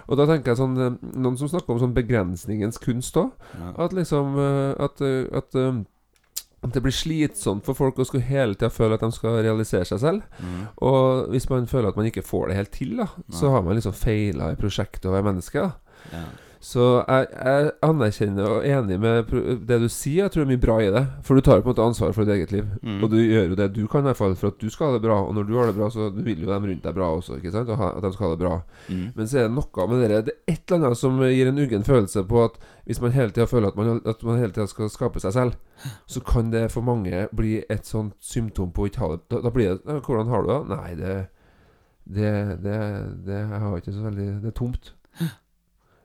Og 0.10 0.18
da 0.18 0.26
tenker 0.28 0.52
jeg 0.52 0.58
sånn 0.60 0.76
eh, 0.78 0.98
Noen 1.16 1.38
som 1.40 1.48
snakker 1.48 1.72
om 1.72 1.80
sånn 1.80 1.96
begrensningens 1.96 2.78
kunst 2.84 3.16
òg. 3.16 3.32
Ja. 3.56 3.72
At 3.86 3.94
liksom 3.96 4.36
eh, 4.36 4.76
At, 4.84 5.00
eh, 5.00 5.24
eh, 5.32 5.38
at 5.38 5.56
det 6.62 6.82
blir 6.86 6.94
slitsomt 6.94 7.66
for 7.66 7.74
folk 7.74 7.98
å 7.98 8.06
skulle 8.06 8.28
hele 8.28 8.54
tida 8.54 8.70
føle 8.70 8.94
at 8.94 9.02
de 9.02 9.10
skal 9.16 9.40
realisere 9.42 9.88
seg 9.90 10.00
selv. 10.04 10.22
Mm. 10.38 10.68
Og 10.86 11.32
hvis 11.34 11.50
man 11.50 11.66
føler 11.68 11.90
at 11.90 11.98
man 11.98 12.06
ikke 12.06 12.22
får 12.22 12.52
det 12.52 12.58
helt 12.60 12.72
til, 12.76 12.94
da 13.02 13.08
så 13.34 13.50
har 13.50 13.66
man 13.66 13.80
liksom 13.80 13.96
feila 13.98 14.52
i 14.54 14.60
prosjektet 14.60 15.10
og 15.10 15.18
er 15.18 15.26
menneske. 15.26 15.66
da 15.66 15.72
Ja. 16.14 16.26
Så 16.62 16.84
jeg, 17.08 17.26
jeg 17.34 17.70
anerkjenner 17.82 18.46
og 18.46 18.66
er 18.68 18.76
enig 18.78 19.00
med 19.02 19.32
det 19.66 19.80
du 19.82 19.88
sier. 19.90 20.28
Jeg 20.28 20.34
tror 20.34 20.44
det 20.44 20.46
er 20.46 20.52
mye 20.52 20.62
bra 20.62 20.76
i 20.78 20.92
det. 20.94 21.02
For 21.26 21.34
du 21.34 21.42
tar 21.42 21.58
jo 21.58 21.64
på 21.66 21.72
en 21.72 21.74
måte 21.74 21.88
ansvar 21.90 22.12
for 22.14 22.28
ditt 22.28 22.36
eget 22.36 22.54
liv. 22.54 22.68
Mm. 22.86 23.00
Og 23.02 23.10
du 23.10 23.18
gjør 23.18 23.48
jo 23.50 23.58
det 23.58 23.68
du 23.74 23.82
kan, 23.90 24.06
i 24.06 24.12
hvert 24.12 24.20
fall 24.20 24.36
for 24.38 24.54
at 24.54 24.62
du 24.62 24.70
skal 24.70 24.92
ha 24.92 25.00
det 25.00 25.02
bra. 25.08 25.18
Og 25.26 25.34
når 25.34 25.48
du 25.50 25.56
har 25.58 25.72
det 25.72 25.76
bra, 25.80 25.90
så 25.90 26.12
vil 26.14 26.44
jo 26.46 26.52
dem 26.52 26.68
rundt 26.70 26.86
deg 26.86 27.00
bra 27.00 27.10
også. 27.18 27.40
Ikke 27.40 27.54
sant? 27.56 27.72
At 27.74 28.06
de 28.06 28.14
skal 28.14 28.28
ha 28.28 28.32
det 28.36 28.44
bra. 28.44 28.54
Mm. 28.94 29.08
Men 29.18 29.32
så 29.32 29.42
er 29.42 29.50
det 29.50 29.56
noe 29.58 29.88
med 29.90 30.06
det 30.06 30.22
Det 30.30 30.36
er 30.38 30.54
et 30.54 30.62
eller 30.62 30.86
annet 30.92 31.02
som 31.02 31.18
gir 31.26 31.50
en 31.50 31.64
uggen 31.66 31.88
følelse 31.88 32.26
på 32.30 32.46
at 32.46 32.62
hvis 32.86 33.02
man 33.02 33.18
hele 33.18 33.34
tida 33.34 33.50
føler 33.50 33.74
at 33.74 33.82
man, 33.82 34.02
at 34.06 34.24
man 34.28 34.40
hele 34.42 34.54
tida 34.54 34.70
skal 34.70 34.94
skape 34.94 35.22
seg 35.24 35.34
selv, 35.34 35.58
så 36.06 36.22
kan 36.22 36.54
det 36.54 36.68
for 36.74 36.86
mange 36.86 37.26
bli 37.34 37.64
et 37.74 37.90
sånt 37.90 38.14
symptom 38.22 38.70
på 38.70 38.86
ikke 38.90 39.02
ha 39.02 39.14
det 39.16 39.22
Da, 39.34 39.42
da 39.42 39.50
blir 39.50 39.70
det 39.72 39.80
«Ja, 39.88 39.98
'Hvordan 39.98 40.30
har 40.30 40.42
du 40.42 40.50
det?' 40.50 40.76
Nei, 40.76 40.96
det 40.96 41.28
Det, 42.06 42.32
det, 42.64 42.80
det 43.26 43.40
Jeg 43.50 43.60
har 43.60 43.78
ikke 43.78 43.94
så 43.94 44.04
veldig 44.04 44.28
Det 44.44 44.48
er 44.48 44.58
tomt. 44.58 44.94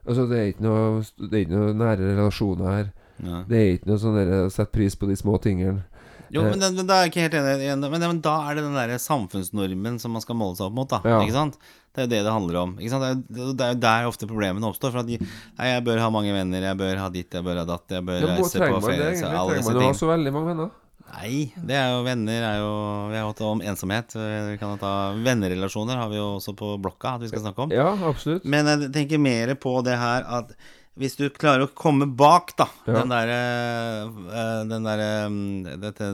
Altså, 0.07 0.23
det 0.29 0.37
er 0.39 0.47
ikke 0.53 0.63
noe 0.63 1.03
Det 1.19 1.33
er 1.33 1.43
ikke 1.45 1.57
noe 1.57 1.73
nære 1.75 2.13
relasjoner 2.15 2.71
her. 2.71 2.89
Ja. 3.23 3.43
Det 3.49 3.57
er 3.59 3.69
ikke 3.77 3.89
noe 3.91 4.01
sånn 4.01 4.17
å 4.23 4.41
sette 4.53 4.71
pris 4.71 4.95
på 4.95 5.07
de 5.09 5.15
små 5.19 5.37
tingene. 5.41 5.83
Jo, 6.29 6.41
Eh. 6.43 6.49
men, 6.51 6.59
det, 6.59 6.69
men 6.75 6.87
da 6.89 6.95
er 6.99 7.05
jeg 7.07 7.11
ikke 7.13 7.25
helt 7.25 7.35
enig. 7.39 7.89
Men, 7.89 7.99
men 8.11 8.21
da 8.21 8.33
er 8.49 8.55
det 8.59 8.63
den 8.65 8.73
der 8.75 8.97
samfunnsnormen 8.99 9.99
som 9.99 10.11
man 10.11 10.21
skal 10.23 10.35
måle 10.35 10.57
seg 10.59 10.67
opp 10.67 10.73
mot, 10.75 10.89
da. 10.91 10.99
Ja. 11.07 11.21
Ikke 11.23 11.35
sant? 11.37 11.55
Det 11.95 12.03
er 12.03 12.05
jo 12.07 12.11
det 12.11 12.19
det 12.27 12.33
handler 12.35 12.57
om. 12.61 12.73
Ikke 12.77 12.91
sant? 12.93 13.05
Det, 13.05 13.39
er, 13.39 13.45
jo- 13.47 13.53
det 13.57 13.65
er 13.67 13.71
jo 13.73 13.79
der 13.85 14.07
ofte 14.09 14.27
problemene 14.29 14.67
oppstår. 14.69 14.91
For 14.93 15.01
at 15.01 15.07
de, 15.09 15.17
nei, 15.57 15.69
jeg 15.71 15.85
bør 15.87 16.01
ha 16.03 16.09
mange 16.13 16.33
venner, 16.35 16.67
jeg 16.67 16.77
bør 16.83 16.99
ha 17.01 17.07
ditt, 17.15 17.31
jeg 17.33 17.43
bør 17.47 17.61
ha 17.63 17.65
datt, 17.71 17.87
jeg 17.95 18.05
bør 18.05 18.19
Ja, 18.21 18.33
reise 18.35 18.59
trenger 18.59 18.75
på 18.75 18.81
man 18.81 18.83
det 18.83 18.91
ferie 18.91 19.07
egentlig? 19.07 19.23
Trenger 19.23 19.71
man 19.71 19.81
å 19.81 19.87
ha 19.87 19.93
så 20.03 20.11
veldig 20.11 20.33
mange 20.35 20.51
venner? 20.53 20.69
Nei, 21.07 21.51
det 21.55 21.73
er 21.79 21.93
jo 21.95 22.01
venner 22.05 22.43
er 22.43 22.57
jo 22.59 22.71
Vi 23.11 23.15
har 23.17 23.27
hatt 23.29 23.41
om 23.47 23.61
ensomhet. 23.63 24.11
Vi 24.13 24.57
kan 24.59 24.75
ta 24.81 25.13
Vennerelasjoner 25.15 25.95
har 26.01 26.09
vi 26.11 26.19
jo 26.19 26.33
også 26.37 26.53
på 26.59 26.73
blokka 26.83 27.15
at 27.15 27.23
vi 27.23 27.29
skal 27.31 27.45
snakke 27.45 27.63
om. 27.67 27.71
Ja, 27.73 27.93
absolutt. 28.09 28.43
Men 28.45 28.67
jeg 28.69 28.91
tenker 28.95 29.21
mer 29.23 29.53
på 29.55 29.77
det 29.87 29.95
her 29.97 30.27
at 30.41 30.51
hvis 30.97 31.13
du 31.15 31.27
klarer 31.29 31.67
å 31.67 31.73
komme 31.77 32.07
bak, 32.17 32.55
da, 32.57 32.65
Ja. 32.89 32.93
den 33.03 33.11
derre 33.13 33.41
eh, 34.33 34.63
Den 34.65 34.83
derre 34.87 35.09
mm, 35.29 35.77
Dette 35.83 36.07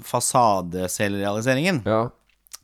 fasadeselvrealiseringen 0.00 1.82
Ja. 1.86 2.08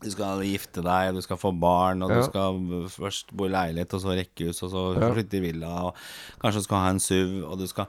Du 0.02 0.10
skal 0.12 0.42
gifte 0.44 0.82
deg, 0.84 1.14
du 1.16 1.22
skal 1.24 1.38
få 1.40 1.54
barn, 1.56 2.02
og 2.04 2.10
Ja. 2.12 2.16
du 2.20 2.22
skal 2.28 2.58
først 2.92 3.30
bo 3.32 3.46
i 3.46 3.48
leilighet, 3.48 3.94
og 3.96 4.00
så 4.02 4.12
rekkehus, 4.12 4.62
og 4.62 4.70
så 4.70 4.82
flytte 5.14 5.38
i 5.38 5.40
villa, 5.40 5.70
og 5.88 5.94
kanskje 6.42 6.60
du 6.60 6.64
skal 6.66 6.82
ha 6.82 6.88
en 6.90 7.00
SUV, 7.00 7.44
og 7.48 7.58
du 7.58 7.66
skal 7.66 7.86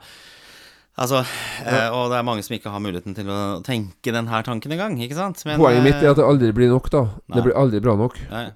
Altså, 0.97 1.21
eh, 1.61 1.89
og 1.93 2.09
det 2.09 2.17
er 2.17 2.25
mange 2.25 2.41
som 2.45 2.55
ikke 2.57 2.71
har 2.73 2.81
muligheten 2.81 3.13
til 3.17 3.27
å 3.29 3.41
tenke 3.65 4.13
den 4.15 4.29
her 4.31 4.45
tanken 4.45 4.73
engang, 4.73 4.95
ikke 4.97 5.17
sant? 5.17 5.43
Men, 5.45 5.59
Poenget 5.61 5.85
mitt 5.85 5.99
er 5.99 6.07
eh, 6.09 6.13
at 6.15 6.17
det 6.17 6.25
aldri 6.25 6.49
blir 6.57 6.71
nok, 6.73 6.89
da. 6.93 7.03
Nei. 7.27 7.35
Det 7.37 7.43
blir 7.45 7.59
aldri 7.61 7.81
bra 7.85 7.93
nok. 7.99 8.17
Nei. 8.31 8.47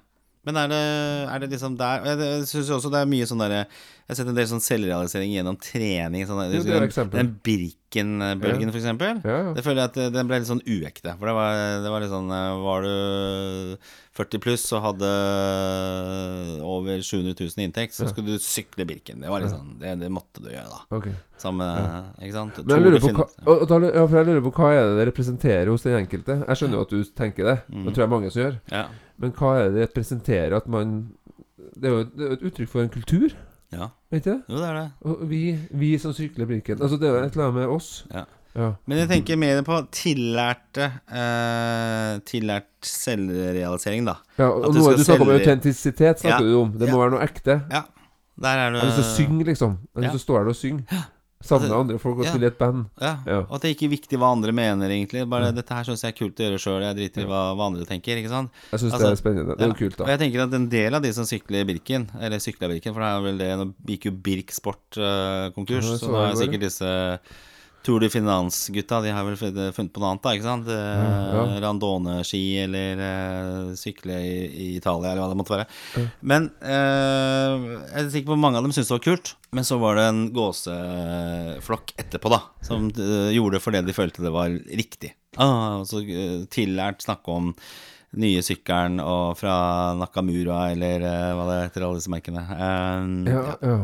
Men 0.42 0.58
er 0.58 0.70
det, 0.72 0.78
er 1.30 1.42
det 1.44 1.48
liksom 1.52 1.76
der 1.78 2.02
Jeg, 2.02 2.18
jeg 2.18 2.46
syns 2.50 2.70
også 2.74 2.90
det 2.90 3.02
er 3.04 3.10
mye 3.12 3.26
sånn 3.30 3.42
derre 3.44 3.60
Jeg 3.60 4.08
har 4.10 4.16
sett 4.18 4.30
en 4.32 4.38
del 4.40 4.48
sånn 4.50 4.64
selvrealisering 4.64 5.30
gjennom 5.36 5.58
trening. 5.62 6.24
Sånn, 6.26 6.40
Jo, 6.50 6.64
det 6.66 6.74
er 6.74 6.88
den, 6.90 7.12
den 7.12 7.30
Birken-bølgen, 7.46 8.72
for 8.74 8.80
eksempel. 8.80 9.20
Ja, 9.22 9.36
ja. 9.46 9.52
Det 9.54 9.62
føler 9.62 9.84
jeg 9.84 9.92
at 9.92 10.16
den 10.16 10.26
ble 10.26 10.40
litt 10.42 10.50
sånn 10.50 10.64
uekte. 10.66 11.14
For 11.14 11.30
det 11.30 11.36
var, 11.38 11.62
det 11.84 11.92
var 11.94 12.02
litt 12.02 12.10
sånn 12.10 12.34
eh, 12.34 12.48
Var 12.66 12.88
du 12.88 12.96
40 14.18 14.40
pluss 14.44 14.64
og 14.76 14.82
hadde 14.86 15.10
over 16.66 17.00
700 17.02 17.34
000 17.38 17.62
i 17.62 17.66
inntekt, 17.68 17.94
så 17.96 18.08
skulle 18.10 18.34
du 18.36 18.42
sykle 18.42 18.86
Birken. 18.88 19.22
Det 19.22 19.30
var 19.32 19.44
sånn 19.50 19.76
Det, 19.80 19.94
det 20.00 20.10
måtte 20.12 20.42
du 20.44 20.50
gjøre, 20.52 20.68
da. 20.70 20.80
Ok. 20.98 21.08
Samme 21.42 21.66
Ikke 22.22 22.34
sant? 22.36 22.60
Men 22.66 22.76
jeg 22.76 22.84
lurer, 22.86 23.00
på 23.02 23.12
hva, 23.16 23.26
og, 23.46 23.64
og 23.70 23.86
ja, 23.88 24.04
jeg 24.18 24.28
lurer 24.28 24.44
på 24.46 24.52
hva 24.58 24.72
er 24.76 24.82
det 24.90 24.98
det 25.00 25.06
representerer 25.12 25.70
hos 25.72 25.86
den 25.86 25.98
enkelte? 26.02 26.38
Jeg 26.46 26.60
skjønner 26.60 26.78
jo 26.78 26.84
at 26.86 26.92
du 26.94 27.14
tenker 27.22 27.48
det, 27.50 27.56
Mm. 27.72 27.84
det 27.86 27.94
tror 27.94 28.04
jeg 28.04 28.10
mange 28.12 28.30
som 28.34 28.42
gjør. 28.44 28.58
ja. 28.72 28.84
Men 29.22 29.32
hva 29.38 29.50
er 29.58 29.64
det 29.68 29.74
det 29.76 29.82
representerer 29.90 30.54
at 30.56 30.66
man 30.72 30.92
Det 31.76 31.88
er 31.88 31.92
jo 31.92 31.98
et, 32.04 32.14
er 32.18 32.32
et 32.36 32.42
uttrykk 32.48 32.68
for 32.72 32.82
en 32.82 32.88
kultur, 32.92 33.34
ja. 33.72 33.86
vet 34.10 34.24
du? 34.26 34.32
Jo, 34.48 34.56
det 34.58 34.68
er 34.68 34.74
det. 34.80 34.86
Og 35.08 35.20
vi, 35.30 35.42
vi 35.70 35.92
som 35.98 36.12
sykler 36.16 36.46
Birken 36.48 36.80
Altså 36.82 36.98
Det 37.00 37.08
er 37.08 37.14
jo 37.14 37.20
et 37.26 37.32
eller 37.36 37.44
annet 37.48 37.60
med 37.62 37.68
oss. 37.76 37.90
Ja. 38.12 38.24
Ja. 38.54 38.74
Men 38.84 38.98
jeg 39.00 39.08
tenker 39.08 39.38
mer 39.40 39.62
på 39.64 39.78
tillærte 39.96 40.90
eh, 41.08 42.18
Tillært 42.28 42.68
selvrealisering, 42.84 44.04
da. 44.10 44.18
ja 44.36 44.50
og 44.52 44.74
du 44.74 44.80
noe 44.82 44.92
du 44.98 45.04
snakker 45.06 45.24
om 45.24 45.32
autentisitet, 45.38 46.20
snakker 46.20 46.44
Ja. 46.44 46.50
du 46.52 46.60
om. 46.60 46.74
Det 46.76 46.90
må 46.92 47.00
være 47.00 47.14
noe 47.16 47.24
ekte. 47.24 47.62
Ja, 47.72 47.84
der 48.42 48.66
er 48.66 48.70
du 48.74 48.78
Jeg 48.78 48.84
har 48.84 48.92
lyst 48.92 49.00
til 49.00 49.08
å 49.08 49.16
synge, 49.16 49.48
liksom. 49.48 49.78
Jeg 49.94 50.04
har 50.04 50.08
lyst 50.08 50.18
til 50.18 50.22
å 50.22 50.26
stå 50.28 50.38
her 50.40 50.52
og 50.52 50.58
synge. 50.58 51.02
Med 51.42 51.72
andre 51.74 51.98
folk 51.98 52.20
og 52.22 52.26
spille 52.28 52.46
i 52.46 52.50
et 52.52 52.58
band. 52.58 52.84
Ja. 53.02 53.16
Og 53.48 53.56
at 53.56 53.64
det 53.64 53.72
ikke 53.74 53.88
er 53.88 53.92
viktig 53.96 54.18
hva 54.20 54.28
andre 54.30 54.52
mener, 54.54 54.92
egentlig. 54.94 55.24
Bare 55.28 55.48
dette 55.50 55.74
her 55.74 55.88
syns 55.88 56.04
jeg 56.04 56.14
er 56.14 56.18
kult 56.20 56.38
å 56.38 56.44
gjøre 56.46 56.60
sjøl. 56.62 56.84
Jeg 56.86 56.98
driter 57.00 57.24
i 57.24 57.26
hva, 57.26 57.40
hva 57.58 57.66
andre 57.66 57.86
tenker. 57.88 58.20
Ikke 58.20 58.30
sant? 58.30 58.52
Jeg 58.70 58.78
syns 58.78 58.92
det 58.92 58.98
Altså, 59.00 59.10
er 59.10 59.18
spennende. 59.18 59.56
Det 59.58 59.66
er 59.66 59.72
jo 59.72 59.78
kult, 59.80 59.96
da. 59.98 60.04
Og 60.06 60.12
jeg 60.12 60.20
tenker 60.22 60.44
at 60.44 60.54
en 60.54 60.68
del 60.70 60.94
av 60.94 61.02
de 61.02 61.10
som 61.16 61.26
sykler 61.26 61.66
Birken, 61.66 62.06
eller 62.20 62.38
sykla 62.38 62.70
Birken, 62.70 62.94
for 62.94 63.02
det 63.02 63.08
er 63.10 63.24
vel 63.26 63.40
det 63.42 63.50
Nå 63.58 63.66
gikk 63.90 64.06
jo 64.06 64.12
Birk 64.28 64.54
Sport 64.54 65.00
uh, 65.02 65.48
konkurs, 65.56 65.88
Ja, 65.88 65.98
så 65.98 66.12
nå 66.12 66.20
er 66.28 66.38
sikkert 66.38 66.62
disse 66.68 66.92
Tour 67.82 68.00
de 68.04 68.08
Finance-gutta 68.12 69.00
De 69.02 69.10
har 69.10 69.24
vel 69.26 69.36
funnet 69.36 69.92
på 69.92 69.98
noe 70.02 70.12
annet, 70.12 70.22
da, 70.22 70.32
ikke 70.36 70.46
sant? 70.46 70.68
Ja, 70.70 71.12
Ja, 71.32 71.44
Randone-ski 71.64 72.42
eller 72.62 73.02
uh, 73.02 73.72
sykle 73.78 74.18
i, 74.22 74.34
i 74.46 74.66
Italia, 74.76 75.12
eller 75.12 75.24
hva 75.24 75.30
det 75.32 75.38
måtte 75.40 75.56
være. 75.56 76.06
Men 76.32 76.50
uh, 76.62 77.70
jeg 77.90 78.04
er 78.04 78.10
sikker 78.14 78.32
på 78.34 78.38
mange 78.42 78.60
av 78.60 78.66
dem 78.66 78.74
syntes 78.74 78.90
det 78.92 78.98
var 78.98 79.06
kult. 79.08 79.32
Men 79.52 79.66
så 79.68 79.76
var 79.82 79.98
det 79.98 80.04
en 80.08 80.22
gåseflokk 80.32 81.94
etterpå, 82.00 82.30
da, 82.32 82.40
som 82.64 82.86
uh, 82.98 83.30
gjorde 83.34 83.58
det 83.58 83.64
fordi 83.64 83.82
de 83.86 83.96
følte 83.96 84.24
det 84.24 84.32
var 84.34 84.52
riktig. 84.70 85.12
Ah, 85.40 85.80
så 85.88 86.02
eh, 86.04 86.42
tillært 86.52 87.00
snakke 87.06 87.32
om 87.32 87.46
nye 88.20 88.42
sykkelen 88.44 88.98
og 89.00 89.38
fra 89.40 89.54
Nakamura, 89.96 90.66
eller 90.74 91.00
eh, 91.08 91.30
hva 91.38 91.46
det 91.48 91.54
heter, 91.62 91.86
alle 91.86 92.00
disse 92.02 92.12
merkene. 92.12 92.42
Eh, 92.52 93.32
Ja, 93.32 93.44
ja. 93.64 93.76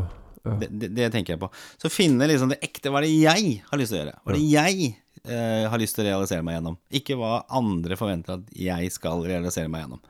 Det, 0.43 0.69
det, 0.71 0.89
det 0.95 1.11
tenker 1.13 1.35
jeg 1.35 1.41
på. 1.41 1.51
Så 1.81 1.91
finne 1.91 2.27
liksom 2.29 2.53
det 2.53 2.59
ekte. 2.65 2.91
Hva 2.91 3.01
er 3.01 3.07
det 3.07 3.13
jeg 3.15 3.53
har 3.69 3.81
lyst 3.81 3.93
til 3.93 3.99
å 3.99 4.01
gjøre? 4.03 4.17
Hva 4.23 4.33
er 4.33 4.39
det 4.39 4.49
jeg 4.49 4.89
eh, 5.25 5.67
har 5.71 5.81
lyst 5.81 5.97
til 5.97 6.05
å 6.05 6.09
realisere 6.09 6.45
meg 6.45 6.59
gjennom? 6.59 6.79
Ikke 7.01 7.17
hva 7.19 7.31
andre 7.59 7.99
forventer 7.99 8.39
at 8.39 8.51
jeg 8.55 8.91
skal 8.95 9.23
realisere 9.27 9.71
meg 9.71 9.85
gjennom. 9.85 10.03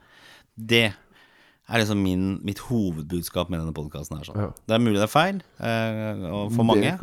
Det 0.54 0.88
er 1.70 1.78
liksom 1.78 2.00
min, 2.02 2.24
mitt 2.46 2.58
hovedbudskap 2.66 3.50
med 3.50 3.62
denne 3.62 3.74
podkasten. 3.74 4.18
Sånn. 4.26 4.40
Ja. 4.42 4.50
Det 4.66 4.74
er 4.74 4.82
mulig 4.82 4.98
det 4.98 5.06
er 5.06 5.12
feil, 5.12 5.38
eh, 5.62 6.24
og 6.26 6.50
for 6.56 6.66
mange. 6.66 6.96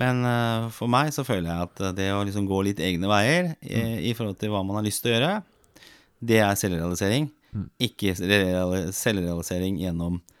Men 0.00 0.20
eh, 0.28 0.68
for 0.76 0.92
meg 0.92 1.12
så 1.16 1.24
føler 1.26 1.48
jeg 1.48 1.70
at 1.70 1.84
det 1.96 2.10
å 2.12 2.20
liksom 2.28 2.48
gå 2.48 2.60
litt 2.68 2.82
egne 2.84 3.08
veier 3.10 3.54
i, 3.64 4.10
i 4.10 4.14
forhold 4.16 4.36
til 4.42 4.52
hva 4.52 4.62
man 4.66 4.80
har 4.80 4.86
lyst 4.86 5.04
til 5.04 5.14
å 5.14 5.16
gjøre, 5.16 5.34
det 6.26 6.40
er 6.44 6.60
selvrealisering. 6.60 7.30
Ikke 7.80 8.12
selvrealisering 8.16 9.80
gjennom 9.80 10.20
eh, 10.20 10.35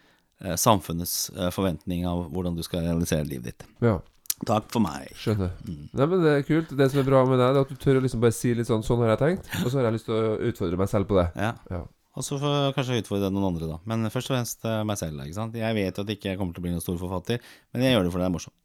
samfunnets 0.60 1.30
eh, 1.36 1.48
forventning 1.54 2.04
av 2.08 2.26
hvordan 2.32 2.56
du 2.58 2.62
skal 2.66 2.84
realisere 2.84 3.24
livet 3.28 3.52
ditt. 3.54 3.66
Ja, 3.84 3.98
Takk 4.44 4.66
for 4.68 4.84
meg. 4.84 5.08
skjønner. 5.16 5.54
Mm. 5.64 5.88
Nei, 5.96 6.06
men 6.12 6.20
Det 6.22 6.32
er 6.34 6.42
kult. 6.44 6.72
Det 6.76 6.90
som 6.92 7.00
er 7.00 7.06
bra 7.08 7.22
med 7.24 7.38
deg, 7.40 7.54
Det 7.54 7.60
er 7.62 7.64
at 7.64 7.70
du 7.72 7.76
tør 7.80 8.00
å 8.00 8.02
liksom 8.04 8.20
bare 8.20 8.34
si 8.36 8.50
litt 8.52 8.68
sånn 8.68 8.82
Sånn 8.84 9.00
har 9.00 9.14
jeg 9.14 9.22
tenkt, 9.22 9.46
og 9.64 9.70
så 9.72 9.78
har 9.78 9.86
jeg 9.88 9.94
lyst 9.96 10.04
til 10.10 10.12
å 10.18 10.34
utfordre 10.50 10.76
meg 10.76 10.90
selv 10.92 11.08
på 11.08 11.16
det. 11.16 11.30
Ja. 11.40 11.54
Ja. 11.72 11.86
Og 12.16 12.24
så 12.24 12.36
får 12.40 12.52
jeg 12.52 12.74
kanskje 12.76 12.98
utfordre 13.02 13.28
noen 13.32 13.46
andre, 13.48 13.66
da. 13.68 13.78
Men 13.88 14.04
først 14.12 14.28
og 14.30 14.36
fremst 14.36 14.62
eh, 14.64 14.82
meg 14.88 14.96
selv. 15.00 15.20
ikke 15.24 15.36
sant? 15.36 15.56
Jeg 15.56 15.74
vet 15.76 15.98
at 16.00 16.08
jeg 16.12 16.16
ikke 16.20 16.36
kommer 16.40 16.52
til 16.56 16.60
å 16.62 16.64
bli 16.64 16.70
noen 16.72 16.84
stor 16.84 16.96
forfatter, 17.00 17.40
men 17.72 17.84
jeg 17.84 17.92
gjør 17.96 18.06
det 18.06 18.12
fordi 18.12 18.24
det 18.24 18.28
er 18.28 18.36
morsomt. 18.36 18.56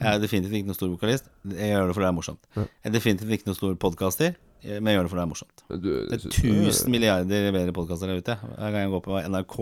Jeg 0.00 0.10
er 0.14 0.20
definitivt 0.22 0.54
ikke 0.58 0.70
noen 0.70 0.78
stor 0.78 0.90
vokalist. 0.92 1.30
Jeg 1.54 1.70
gjør 1.72 1.86
det 1.90 1.94
fordi 1.96 2.06
det 2.06 2.10
er 2.10 2.18
morsomt. 2.18 2.44
Jeg 2.58 2.90
er 2.90 2.94
definitivt 2.98 3.34
ikke 3.38 3.50
noen 3.50 3.58
stor 3.58 3.74
podkaster, 3.86 4.36
men 4.66 4.90
jeg 4.90 4.98
gjør 4.98 5.06
det 5.06 5.10
fordi 5.14 5.20
det 5.20 5.26
er 5.26 5.32
morsomt. 5.32 5.64
Det 5.70 6.18
er 6.18 6.24
tusen 6.26 6.94
milliarder 6.94 7.50
bedre 7.54 7.74
podkaster 7.74 8.10
der 8.10 8.22
ute. 8.22 8.38
Hver 8.46 8.74
gang 8.74 8.82
jeg 8.86 8.94
går 8.94 9.04
på 9.06 9.18
NRK 9.30 9.58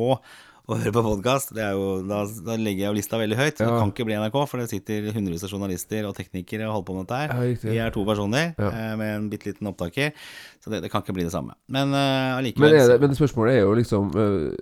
og 0.69 0.77
hører 0.83 0.93
på 0.93 1.03
podkast, 1.05 1.55
da, 1.57 1.71
da 2.45 2.57
legger 2.61 2.83
jeg 2.83 2.91
jo 2.91 2.97
lista 2.99 3.19
veldig 3.21 3.37
høyt. 3.39 3.61
Ja. 3.63 3.71
Det 3.71 3.77
kan 3.81 3.93
ikke 3.95 4.05
bli 4.05 4.17
NRK, 4.21 4.35
for 4.51 4.61
det 4.61 4.67
sitter 4.69 5.07
hundrevis 5.17 5.45
av 5.47 5.53
journalister 5.55 6.05
og 6.05 6.17
teknikere 6.19 6.67
og 6.69 6.75
holder 6.75 6.89
på 6.91 6.97
med 6.97 7.07
dette 7.07 7.21
her. 7.23 7.31
Ja. 7.33 7.61
Vi 7.73 7.79
er 7.87 7.95
to 7.95 8.05
personer 8.05 8.51
Ja. 8.59 8.69
eh, 8.69 8.97
med 9.01 9.13
en 9.15 9.29
bitte 9.33 9.49
liten 9.49 9.71
opptaker, 9.71 10.13
så 10.61 10.71
det, 10.75 10.83
det 10.85 10.91
kan 10.93 11.01
ikke 11.01 11.15
bli 11.17 11.25
det 11.25 11.33
samme. 11.33 11.57
Men 11.69 11.89
uh, 11.89 11.97
Men, 11.97 12.35
allikevel 12.43 12.77
det, 12.77 12.99
men 13.01 13.17
spørsmålet 13.17 13.55
er 13.55 13.65
jo 13.65 13.73
liksom 13.79 14.11
uh, 14.13 14.53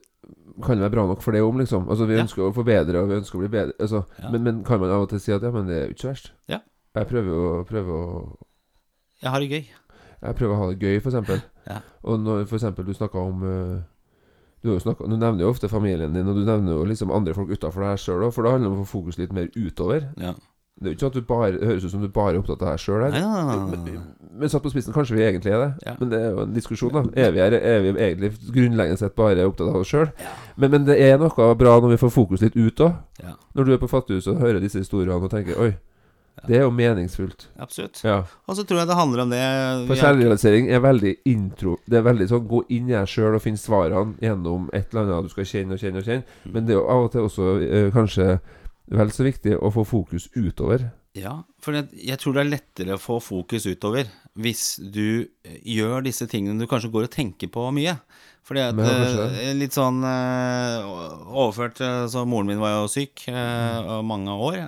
Kan 0.63 0.81
være 0.81 0.91
bra 0.95 1.07
nok 1.07 1.23
for 1.23 1.33
det 1.33 1.43
om, 1.43 1.59
liksom? 1.59 1.89
Altså 1.91 2.07
Vi 2.07 2.21
ønsker 2.23 2.47
å 2.47 2.53
forbedre, 2.55 3.03
og 3.03 3.11
vi 3.11 3.19
ønsker 3.19 3.37
å 3.37 3.43
bli 3.43 3.51
bedre. 3.53 3.75
Altså, 3.81 4.05
men, 4.31 4.43
men 4.47 4.63
kan 4.65 4.81
man 4.81 4.95
av 4.95 5.09
og 5.09 5.11
til 5.11 5.21
si 5.21 5.35
at 5.35 5.43
ja, 5.43 5.51
men 5.51 5.67
det 5.67 5.77
er 5.77 5.85
jo 5.91 5.97
ikke 5.97 6.05
så 6.07 6.13
verst? 6.13 6.31
Ja. 6.49 6.61
Jeg 6.97 7.11
prøver 7.11 7.29
jo 7.35 7.65
prøver 7.69 7.99
å 7.99 8.07
Jeg 9.21 9.35
har 9.35 9.43
det 9.43 9.51
gøy. 9.51 9.67
Jeg 10.23 10.39
prøver 10.39 10.55
å 10.55 10.63
ha 10.63 10.71
det 10.71 10.79
gøy, 10.81 10.97
eksempel. 11.03 11.43
Ja. 11.67 11.83
Og 12.07 12.23
når 12.23 12.47
eksempel 12.47 12.87
du 12.87 12.95
snakka 12.95 13.21
om 13.21 13.43
øh, 13.43 13.77
du, 14.65 14.73
snakket, 14.81 15.09
du 15.13 15.17
nevner 15.17 15.45
jo 15.45 15.53
ofte 15.53 15.69
familien 15.71 16.15
din, 16.17 16.27
og 16.27 16.39
du 16.39 16.45
nevner 16.47 16.75
jo 16.79 16.85
liksom 16.89 17.13
andre 17.15 17.35
folk 17.37 17.53
utafor 17.53 17.85
deg 17.87 18.03
sjøl 18.03 18.27
òg, 18.27 18.35
for 18.35 18.47
det 18.47 18.57
handler 18.57 18.73
om 18.73 18.83
å 18.83 18.85
få 18.85 19.01
fokus 19.01 19.19
litt 19.21 19.35
mer 19.37 19.51
utover. 19.55 20.09
Ja. 20.21 20.35
Det 20.77 20.91
er 20.91 20.93
jo 20.93 20.97
ikke 20.97 21.05
sånn 21.07 21.13
at 21.15 21.17
du 21.17 21.29
bare 21.29 21.69
høres 21.71 21.85
ut 21.87 21.93
som 21.95 22.03
du 22.05 22.09
bare 22.13 22.35
er 22.35 22.39
opptatt 22.43 22.61
av 22.61 22.75
deg 22.75 22.81
sjøl 22.83 23.05
her. 23.07 23.15
Men, 23.71 24.03
men 24.43 24.51
satt 24.53 24.61
på 24.61 24.69
spissen, 24.75 24.93
kanskje 24.93 25.17
vi 25.17 25.23
egentlig 25.25 25.55
er 25.57 25.63
det. 25.63 25.69
Ja. 25.87 25.95
Men 25.97 26.11
det 26.13 26.19
er 26.21 26.35
jo 26.35 26.43
en 26.43 26.53
diskusjon, 26.53 26.93
da. 26.93 27.05
Er 27.17 27.33
vi, 27.33 27.41
er, 27.41 27.57
er 27.57 27.81
vi 27.81 27.95
egentlig 27.95 28.31
grunnleggende 28.53 29.01
sett 29.01 29.17
bare 29.17 29.47
opptatt 29.49 29.71
av 29.71 29.79
oss 29.81 29.89
sjøl? 29.95 30.11
Men, 30.61 30.75
men 30.75 30.85
det 30.85 30.99
er 31.01 31.17
noe 31.23 31.49
bra 31.57 31.79
når 31.81 31.95
vi 31.95 32.01
får 32.03 32.13
fokus 32.13 32.45
litt 32.45 32.59
ut 32.61 32.85
òg. 32.85 32.99
Ja, 33.25 33.33
Når 33.57 33.65
du 33.65 33.73
er 33.73 33.81
på 33.81 33.89
Fattighuset 33.89 34.35
og 34.35 34.45
hører 34.45 34.61
disse 34.61 34.83
historiene 34.83 35.17
og 35.17 35.33
tenker 35.33 35.57
Oi, 35.65 35.71
det 36.45 36.59
er 36.59 36.67
jo 36.67 36.73
meningsfullt. 36.75 37.49
absolutt. 37.59 38.03
Ja. 38.05 38.19
Og 38.47 38.59
så 38.59 38.65
tror 38.69 38.83
jeg 38.83 38.91
det 38.91 38.99
handler 38.99 39.23
om 39.25 39.33
det 39.33 39.41
For 39.89 40.01
selvrealisering 40.01 40.69
er 40.69 40.83
veldig 40.85 41.15
intro 41.33 41.79
Det 41.89 41.97
er 41.99 42.05
veldig 42.05 42.29
sånn 42.29 42.45
gå 42.51 42.61
inn 42.77 42.91
i 42.91 42.95
deg 42.95 43.09
sjøl 43.09 43.39
og 43.39 43.43
finne 43.43 43.61
svarene 43.61 44.15
gjennom 44.21 44.69
et 44.77 44.93
eller 44.93 45.07
annet 45.07 45.31
du 45.31 45.33
skal 45.33 45.49
kjenne 45.49 45.79
og 45.79 45.83
kjenne 45.83 46.03
og 46.03 46.07
kjenne. 46.11 46.37
Mm. 46.45 46.53
Men 46.53 46.69
det 46.69 46.77
er 46.77 46.81
jo 46.81 46.87
av 46.93 47.07
og 47.07 47.11
til 47.15 47.27
også 47.31 47.49
eh, 47.65 47.89
kanskje 47.95 48.29
vel 49.01 49.11
så 49.11 49.27
viktig 49.27 49.57
å 49.59 49.73
få 49.75 49.87
fokus 49.89 50.29
utover. 50.37 50.91
Ja, 51.17 51.39
for 51.63 51.79
jeg, 51.79 51.89
jeg 52.11 52.21
tror 52.21 52.37
det 52.37 52.43
er 52.45 52.53
lettere 52.53 52.97
å 52.97 53.01
få 53.01 53.17
fokus 53.25 53.65
utover 53.67 54.09
hvis 54.37 54.77
du 54.79 55.25
eh, 55.25 55.61
gjør 55.65 56.05
disse 56.07 56.29
tingene 56.31 56.61
du 56.61 56.69
kanskje 56.71 56.93
går 56.93 57.09
og 57.09 57.15
tenker 57.17 57.51
på 57.53 57.65
mye. 57.75 57.97
Fordi 58.47 58.63
at 58.63 58.79
Ja, 58.79 59.27
eh, 59.27 59.53
Litt 59.59 59.75
sånn 59.75 60.03
eh, 60.07 60.87
overført 61.35 61.81
eh, 61.83 62.05
Så 62.11 62.23
moren 62.29 62.51
min 62.51 62.63
var 62.63 62.77
jo 62.77 62.91
syk 62.91 63.27
uh, 63.33 63.99
mange 64.07 64.33
år. 64.33 64.61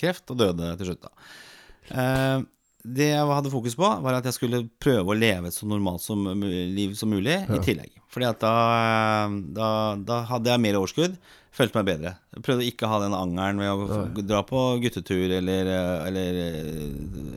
kreft, 0.00 0.24
og 0.32 0.40
døde 0.40 0.72
til 0.80 0.92
slutt, 0.92 1.04
da. 1.04 2.42
Det 2.84 3.06
jeg 3.08 3.28
hadde 3.28 3.52
fokus 3.52 3.76
på, 3.78 3.88
var 4.04 4.18
at 4.18 4.26
jeg 4.28 4.36
skulle 4.36 4.64
prøve 4.82 5.12
å 5.12 5.16
leve 5.16 5.48
et 5.48 5.56
så 5.56 5.64
normalt 5.68 6.02
som, 6.04 6.26
liv 6.44 6.92
som 6.98 7.08
mulig 7.12 7.38
i 7.48 7.60
tillegg. 7.64 7.94
Fordi 8.14 8.28
at 8.30 8.42
da, 8.42 8.56
eh, 8.80 9.40
da, 9.56 9.70
da 9.98 10.20
hadde 10.30 10.52
jeg 10.52 10.62
mer 10.62 10.78
overskudd, 10.78 11.16
følte 11.54 11.78
meg 11.78 11.86
bedre. 11.86 12.12
Jeg 12.34 12.42
prøvde 12.42 12.66
ikke 12.66 12.86
å 12.86 12.90
ha 12.90 12.96
den 13.04 13.14
angeren 13.14 13.60
ved 13.62 13.70
å 13.70 14.22
dra 14.26 14.40
på 14.46 14.60
guttetur 14.82 15.30
eller, 15.36 15.68
eh, 15.70 16.06
eller 16.08 16.38
eh, 16.40 16.88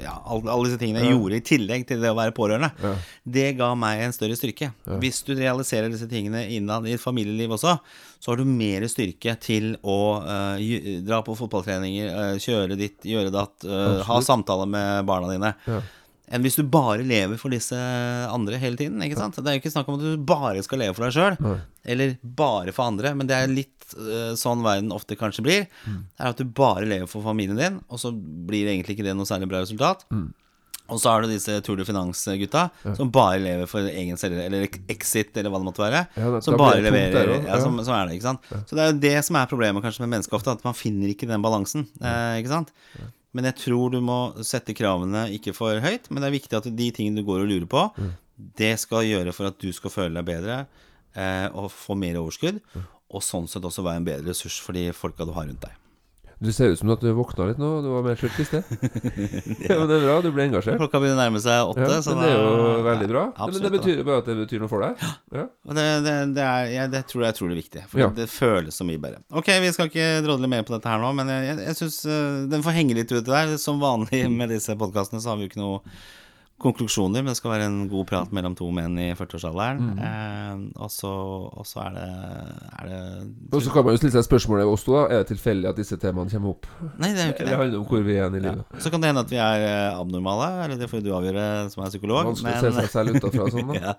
ja, 0.02 0.16
alle, 0.26 0.50
alle 0.54 0.70
disse 0.70 0.82
tingene 0.82 1.04
jeg 1.04 1.14
gjorde 1.14 1.38
i 1.38 1.46
tillegg 1.46 1.86
til 1.90 2.02
det 2.02 2.12
å 2.14 2.18
være 2.18 2.34
pårørende. 2.38 2.72
Ja. 2.82 2.94
Det 3.38 3.48
ga 3.60 3.72
meg 3.78 4.02
en 4.06 4.16
større 4.16 4.38
styrke. 4.40 4.72
Hvis 5.04 5.22
du 5.28 5.36
realiserer 5.38 5.94
disse 5.94 6.10
tingene 6.10 6.48
innad 6.56 6.90
i 6.90 6.98
familieliv 7.02 7.54
også, 7.58 7.76
så 8.18 8.34
har 8.34 8.42
du 8.42 8.50
mer 8.50 8.88
styrke 8.90 9.36
til 9.42 9.76
å 9.86 10.00
uh, 10.26 10.58
dra 11.06 11.22
på 11.26 11.36
fotballtreninger, 11.38 12.10
uh, 12.10 12.42
kjøre 12.42 12.78
ditt, 12.80 12.98
gjøre 13.06 13.30
datt, 13.34 13.68
uh, 13.70 14.02
ha 14.08 14.18
samtaler 14.26 14.70
med 14.74 15.06
barna 15.06 15.30
dine. 15.30 15.54
Ja. 16.28 16.36
Enn 16.36 16.44
hvis 16.44 16.58
du 16.60 16.64
bare 16.68 17.04
lever 17.08 17.38
for 17.40 17.50
disse 17.50 17.78
andre 18.28 18.58
hele 18.60 18.76
tiden. 18.76 19.00
ikke 19.02 19.16
sant? 19.18 19.36
Det 19.40 19.48
er 19.48 19.56
jo 19.58 19.62
ikke 19.64 19.72
snakk 19.72 19.88
om 19.88 19.96
at 19.96 20.04
du 20.04 20.18
bare 20.28 20.64
skal 20.66 20.80
leve 20.84 20.94
for 20.98 21.08
deg 21.08 21.14
sjøl, 21.16 21.38
eller 21.88 22.18
bare 22.24 22.74
for 22.76 22.84
andre, 22.92 23.14
men 23.16 23.28
det 23.30 23.36
er 23.38 23.48
litt 23.48 23.94
uh, 23.96 24.34
sånn 24.36 24.60
verden 24.66 24.92
ofte 24.92 25.16
kanskje 25.16 25.44
blir. 25.46 25.68
er 26.20 26.34
at 26.34 26.38
du 26.38 26.44
bare 26.44 26.84
lever 26.86 27.08
for 27.08 27.24
familien 27.24 27.56
din, 27.58 27.80
og 27.88 28.00
så 28.04 28.12
blir 28.12 28.68
egentlig 28.68 28.98
ikke 28.98 29.08
det 29.08 29.16
noe 29.16 29.26
særlig 29.30 29.48
bra 29.48 29.64
resultat. 29.64 30.04
Og 30.88 31.02
så 31.04 31.12
har 31.12 31.22
du 31.22 31.28
disse 31.28 31.52
Tour 31.68 31.76
de 31.76 31.84
Finance-gutta 31.84 32.70
som 32.96 33.10
bare 33.12 33.40
lever 33.44 33.68
for 33.68 33.84
egen 33.92 34.16
selv, 34.16 34.38
eller 34.40 34.68
Exit, 34.88 35.36
eller 35.36 35.52
hva 35.52 35.60
det 35.60 35.68
måtte 35.68 35.84
være. 35.84 36.06
Ja, 36.16 36.30
da- 36.32 36.40
som 36.42 36.56
bare 36.62 36.80
leverer 36.86 37.28
ja, 37.44 37.56
ja. 37.56 37.58
som, 37.60 37.76
som 37.84 37.94
er 37.94 38.08
det, 38.08 38.16
ikke 38.16 38.28
sant. 38.30 38.40
Så 38.70 38.76
det 38.76 38.84
er 38.86 38.94
jo 38.94 39.00
det 39.04 39.26
som 39.28 39.36
er 39.36 39.50
problemet 39.52 39.84
kanskje 39.84 40.06
med 40.06 40.14
mennesket 40.16 40.38
ofte, 40.40 40.52
at 40.56 40.64
man 40.64 40.74
finner 40.80 41.12
ikke 41.12 41.28
den 41.28 41.44
balansen. 41.44 41.88
Eh, 42.00 42.40
ikke 42.40 42.54
sant. 42.54 42.72
Men 43.38 43.46
jeg 43.52 43.60
tror 43.62 43.94
du 43.94 44.00
må 44.02 44.18
sette 44.42 44.74
kravene 44.74 45.28
ikke 45.36 45.54
for 45.54 45.78
høyt, 45.84 46.10
men 46.10 46.24
det 46.24 46.30
er 46.32 46.38
viktig 46.40 46.58
at 46.58 46.70
de 46.74 46.88
tingene 46.96 47.22
du 47.22 47.28
går 47.28 47.44
og 47.44 47.52
lurer 47.52 47.70
på, 47.70 47.84
det 48.58 48.74
skal 48.82 49.06
gjøre 49.06 49.34
for 49.36 49.52
at 49.52 49.58
du 49.62 49.70
skal 49.74 49.94
føle 49.94 50.18
deg 50.18 50.26
bedre 50.28 50.56
eh, 51.14 51.48
og 51.54 51.70
få 51.74 51.98
mer 51.98 52.18
overskudd, 52.22 52.60
og 53.08 53.24
sånn 53.24 53.46
sett 53.50 53.66
også 53.66 53.86
være 53.86 54.02
en 54.02 54.08
bedre 54.10 54.34
ressurs 54.34 54.58
for 54.64 54.78
de 54.78 54.90
folka 54.98 55.26
du 55.26 55.36
har 55.38 55.48
rundt 55.50 55.64
deg. 55.64 55.76
Du 56.40 56.52
ser 56.54 56.70
ut 56.70 56.80
som 56.80 56.92
at 56.94 57.02
du 57.02 57.10
våkna 57.18 57.48
litt 57.50 57.58
nå. 57.58 57.70
Du 57.82 57.88
var 57.90 58.04
mer 58.06 58.18
slørt 58.20 58.38
i 58.38 58.46
sted. 58.46 58.68
ja, 59.66 59.78
men 59.80 59.88
det 59.90 59.96
er 59.96 60.04
bra. 60.04 60.18
Du 60.22 60.30
ble 60.36 60.46
engasjert. 60.46 60.78
Klokka 60.78 61.02
begynner 61.02 61.18
å 61.18 61.22
nærme 61.24 61.42
seg 61.42 61.72
åtte, 61.72 61.88
Ja, 61.88 62.02
så 62.06 62.14
men 62.14 62.22
det 62.22 62.28
er 62.30 62.38
jo 62.38 62.52
ja, 62.52 62.76
veldig 62.86 63.08
bra. 63.10 63.24
Ja, 63.32 63.48
men 63.50 63.64
det 63.64 63.72
betyr 63.74 64.02
bare 64.06 64.22
at 64.22 64.30
det 64.30 64.36
betyr 64.44 64.62
noe 64.62 64.70
for 64.70 64.86
deg. 64.86 65.08
Ja. 65.34 65.48
Det, 65.48 65.88
det, 66.06 66.14
det, 66.38 66.46
er, 66.46 66.70
jeg, 66.76 66.92
det 66.94 67.02
tror 67.10 67.24
jeg 67.26 67.32
er 67.32 67.40
utrolig 67.40 67.58
viktig, 67.64 67.86
for 67.90 68.14
det 68.20 68.30
føles 68.30 68.78
så 68.78 68.86
mye 68.86 69.02
bedre. 69.02 69.24
Ok, 69.34 69.50
vi 69.64 69.74
skal 69.74 69.90
ikke 69.90 70.12
drodle 70.28 70.52
mer 70.52 70.68
på 70.68 70.76
dette 70.76 70.94
her 70.94 71.02
nå, 71.02 71.10
men 71.18 71.34
jeg, 71.34 71.50
jeg, 71.50 71.60
jeg 71.72 71.80
syns 71.82 72.00
den 72.54 72.68
får 72.68 72.78
henge 72.78 73.00
litt 73.00 73.16
ute 73.16 73.26
der. 73.26 73.58
Som 73.62 73.82
vanlig 73.82 74.28
med 74.30 74.54
disse 74.54 74.78
podkastene 74.78 75.24
så 75.24 75.34
har 75.34 75.42
vi 75.42 75.48
jo 75.48 75.52
ikke 75.56 75.64
noe 75.64 75.82
konklusjoner, 76.62 77.22
men 77.22 77.30
det 77.32 77.38
skal 77.38 77.52
være 77.54 77.66
en 77.70 77.76
god 77.92 78.08
prat 78.10 78.32
mellom 78.34 78.56
to 78.58 78.68
menn 78.74 78.96
i 78.98 79.12
40-årsalderen. 79.14 79.78
Mm. 79.78 80.00
Eh, 80.02 80.82
og 80.82 80.90
så 80.92 81.12
og 81.54 81.66
så 81.70 81.84
er 81.86 81.92
det, 81.98 82.06
er 82.82 82.90
det 82.90 83.02
Og 83.54 83.62
så 83.62 83.74
kan 83.76 83.86
man 83.86 83.94
jo 83.94 84.02
stille 84.02 84.16
seg 84.16 84.26
spørsmålet 84.26 84.66
oss 84.72 84.84
to, 84.88 84.96
da. 84.98 85.04
Er 85.14 85.22
det 85.22 85.30
tilfeldig 85.36 85.70
at 85.70 85.78
disse 85.78 86.00
temaene 86.02 86.34
kommer 86.34 86.56
opp? 86.56 86.66
Nei, 86.98 87.12
det 87.14 87.22
er 87.22 87.30
jo 87.30 87.36
ikke 87.36 87.46
Det 87.46 87.52
det. 87.52 87.60
handler 87.62 87.80
om 87.84 87.86
hvor 87.92 88.04
vi 88.08 88.18
er 88.18 88.40
i 88.40 88.44
Ja. 88.48 88.56
Så 88.82 88.90
kan 88.94 89.02
det 89.06 89.12
hende 89.12 89.26
at 89.28 89.32
vi 89.36 89.38
er 89.38 89.68
eh, 89.68 90.00
abnormale, 90.00 90.50
eller 90.66 90.82
det 90.82 90.90
får 90.90 91.06
du 91.06 91.12
avgjøre 91.14 91.46
som 91.74 91.84
er 91.86 91.94
psykolog. 91.94 92.26
Vanskelig 92.32 92.58
å 92.58 92.66
se 92.66 92.74
seg 92.82 92.90
selv 92.96 93.16
utafra 93.22 93.50
sånn, 93.54 93.74
da. 93.74 93.80
ja. 93.86 93.94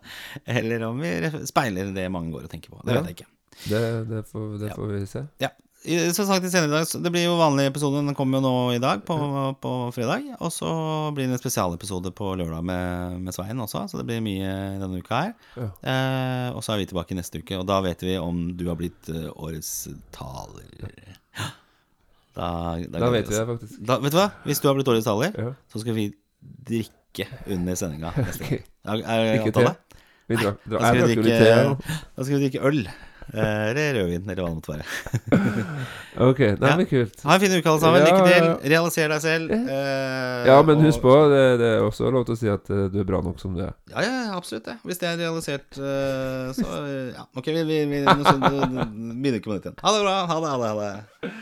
Eller 0.59 0.82
om 0.90 0.98
vi 0.98 1.14
speiler 1.46 1.94
det 1.94 2.09
mange 2.11 2.34
går 2.34 2.48
og 2.48 2.50
tenker 2.50 2.74
på. 2.74 2.82
Det 2.84 2.94
Ja. 2.94 3.00
vet 3.02 3.12
jeg 3.14 3.20
ikke. 3.20 3.32
Det, 3.68 3.80
det, 4.11 4.26
får, 4.30 4.59
det 4.59 4.68
Ja. 4.68 4.74
får 4.74 4.92
vi 4.98 5.06
se. 5.06 5.24
Ja. 5.42 5.48
Som 5.87 6.26
sagt, 6.26 6.43
senere 6.51 6.66
i 6.66 6.72
dag, 6.74 7.03
det 7.05 7.11
blir 7.14 7.22
jo 7.29 7.37
vanlig 7.39 7.68
episode. 7.70 8.01
Den 8.03 8.16
kommer 8.18 8.41
jo 8.41 8.49
nå 8.49 8.55
i 8.74 8.81
dag, 8.83 9.05
på, 9.07 9.14
på 9.62 9.72
fredag. 9.95 10.24
Og 10.43 10.51
så 10.53 10.68
blir 11.14 11.29
det 11.31 11.37
en 11.37 11.41
spesialepisode 11.41 12.11
på 12.18 12.33
lørdag 12.37 12.64
med, 12.66 13.20
med 13.22 13.33
Svein 13.37 13.62
også. 13.62 13.85
Så 13.89 14.01
det 14.01 14.07
blir 14.09 14.20
mye 14.24 14.51
denne 14.83 14.99
uka 14.99 15.20
her. 15.22 15.33
Ja. 15.55 15.68
Eh, 15.93 16.49
og 16.59 16.64
så 16.66 16.74
er 16.74 16.83
vi 16.83 16.89
tilbake 16.91 17.16
neste 17.16 17.41
uke, 17.41 17.61
og 17.62 17.64
da 17.70 17.79
vet 17.87 18.03
vi 18.05 18.16
om 18.20 18.43
du 18.59 18.66
har 18.68 18.76
blitt 18.81 19.09
eh, 19.14 19.31
årets 19.39 19.70
taler. 20.12 20.68
Da, 22.39 22.51
Da 22.99 23.09
vet 23.14 23.31
vi 23.31 23.35
det, 23.39 23.47
faktisk. 23.55 23.79
Da, 23.89 23.97
vet 24.03 24.14
du 24.14 24.20
hva? 24.20 24.29
Hvis 24.51 24.61
du 24.62 24.68
har 24.68 24.76
blitt 24.79 24.91
årets 24.93 25.07
taler, 25.09 25.33
Ja. 25.39 25.53
så 25.72 25.81
skal 25.83 25.95
vi 25.97 26.09
drikke 26.68 27.31
under 27.55 27.79
sendinga 27.79 28.12
neste 28.18 28.45
Ok. 28.45 28.53
Er, 28.89 29.01
er 29.03 29.47
Ikke? 29.47 29.76
Vi 30.29 30.37
Da 30.37 30.53
skal 30.83 31.07
vi 31.09 31.14
drikke- 31.22 31.95
Da 32.18 32.24
skal 32.26 32.35
vi 32.37 32.43
drikke 32.45 32.66
øl. 32.68 32.83
Eh, 33.35 33.70
Eller 33.70 33.95
rødvin, 33.99 34.24
eller 34.31 34.43
hva 34.43 34.49
det 34.49 34.59
måtte 34.59 34.72
være. 34.74 34.87
Ok, 36.29 36.39
nei, 36.59 36.70
Ja. 36.70 36.76
men 36.81 36.87
kult. 36.91 37.20
Ha 37.22 37.35
en 37.37 37.41
fin 37.45 37.53
uke, 37.55 37.68
alle 37.70 37.81
sammen. 37.81 38.01
Ja, 38.03 38.07
Lykke 38.09 38.22
til. 38.24 38.33
ja, 38.35 38.47
ja. 38.49 38.55
Realiser 38.72 39.12
deg 39.12 39.20
selv. 39.22 39.53
ja, 39.55 40.47
Ja, 40.49 40.57
men 40.66 40.81
husk 40.83 41.01
på, 41.05 41.12
det, 41.31 41.43
det 41.61 41.68
er 41.76 41.85
også 41.87 42.11
lov 42.11 42.24
til 42.26 42.35
å 42.35 42.39
si 42.41 42.49
at 42.51 42.70
eh, 42.74 42.89
du 42.91 42.99
er 42.99 43.07
bra 43.07 43.20
nok 43.22 43.39
som 43.39 43.55
du 43.55 43.62
er. 43.62 43.76
Ja, 43.93 44.03
ja, 44.03 44.16
ja, 44.24 44.33
absolutt 44.39 44.66
det. 44.66 44.74
Hvis 44.89 44.99
det 44.99 45.12
er 45.12 45.20
realisert, 45.22 45.68
uh, 45.79 46.51
så 46.57 46.66
Ja, 47.14 47.29
ok, 47.39 47.47
vi, 47.55 47.62
vi, 47.68 47.79
vi, 47.87 48.03
vi 48.03 48.03
begynner 48.03 49.39
ikke 49.39 49.53
på 49.53 49.59
nytt 49.59 49.70
igjen. 49.70 49.79
Ha 49.85 49.95
det 49.95 50.03
bra. 50.03 50.16
Ha 50.33 50.41
det, 50.43 50.51
ha 50.51 50.59
det. 50.59 50.72
Ha 50.72 50.74
det. 50.83 51.33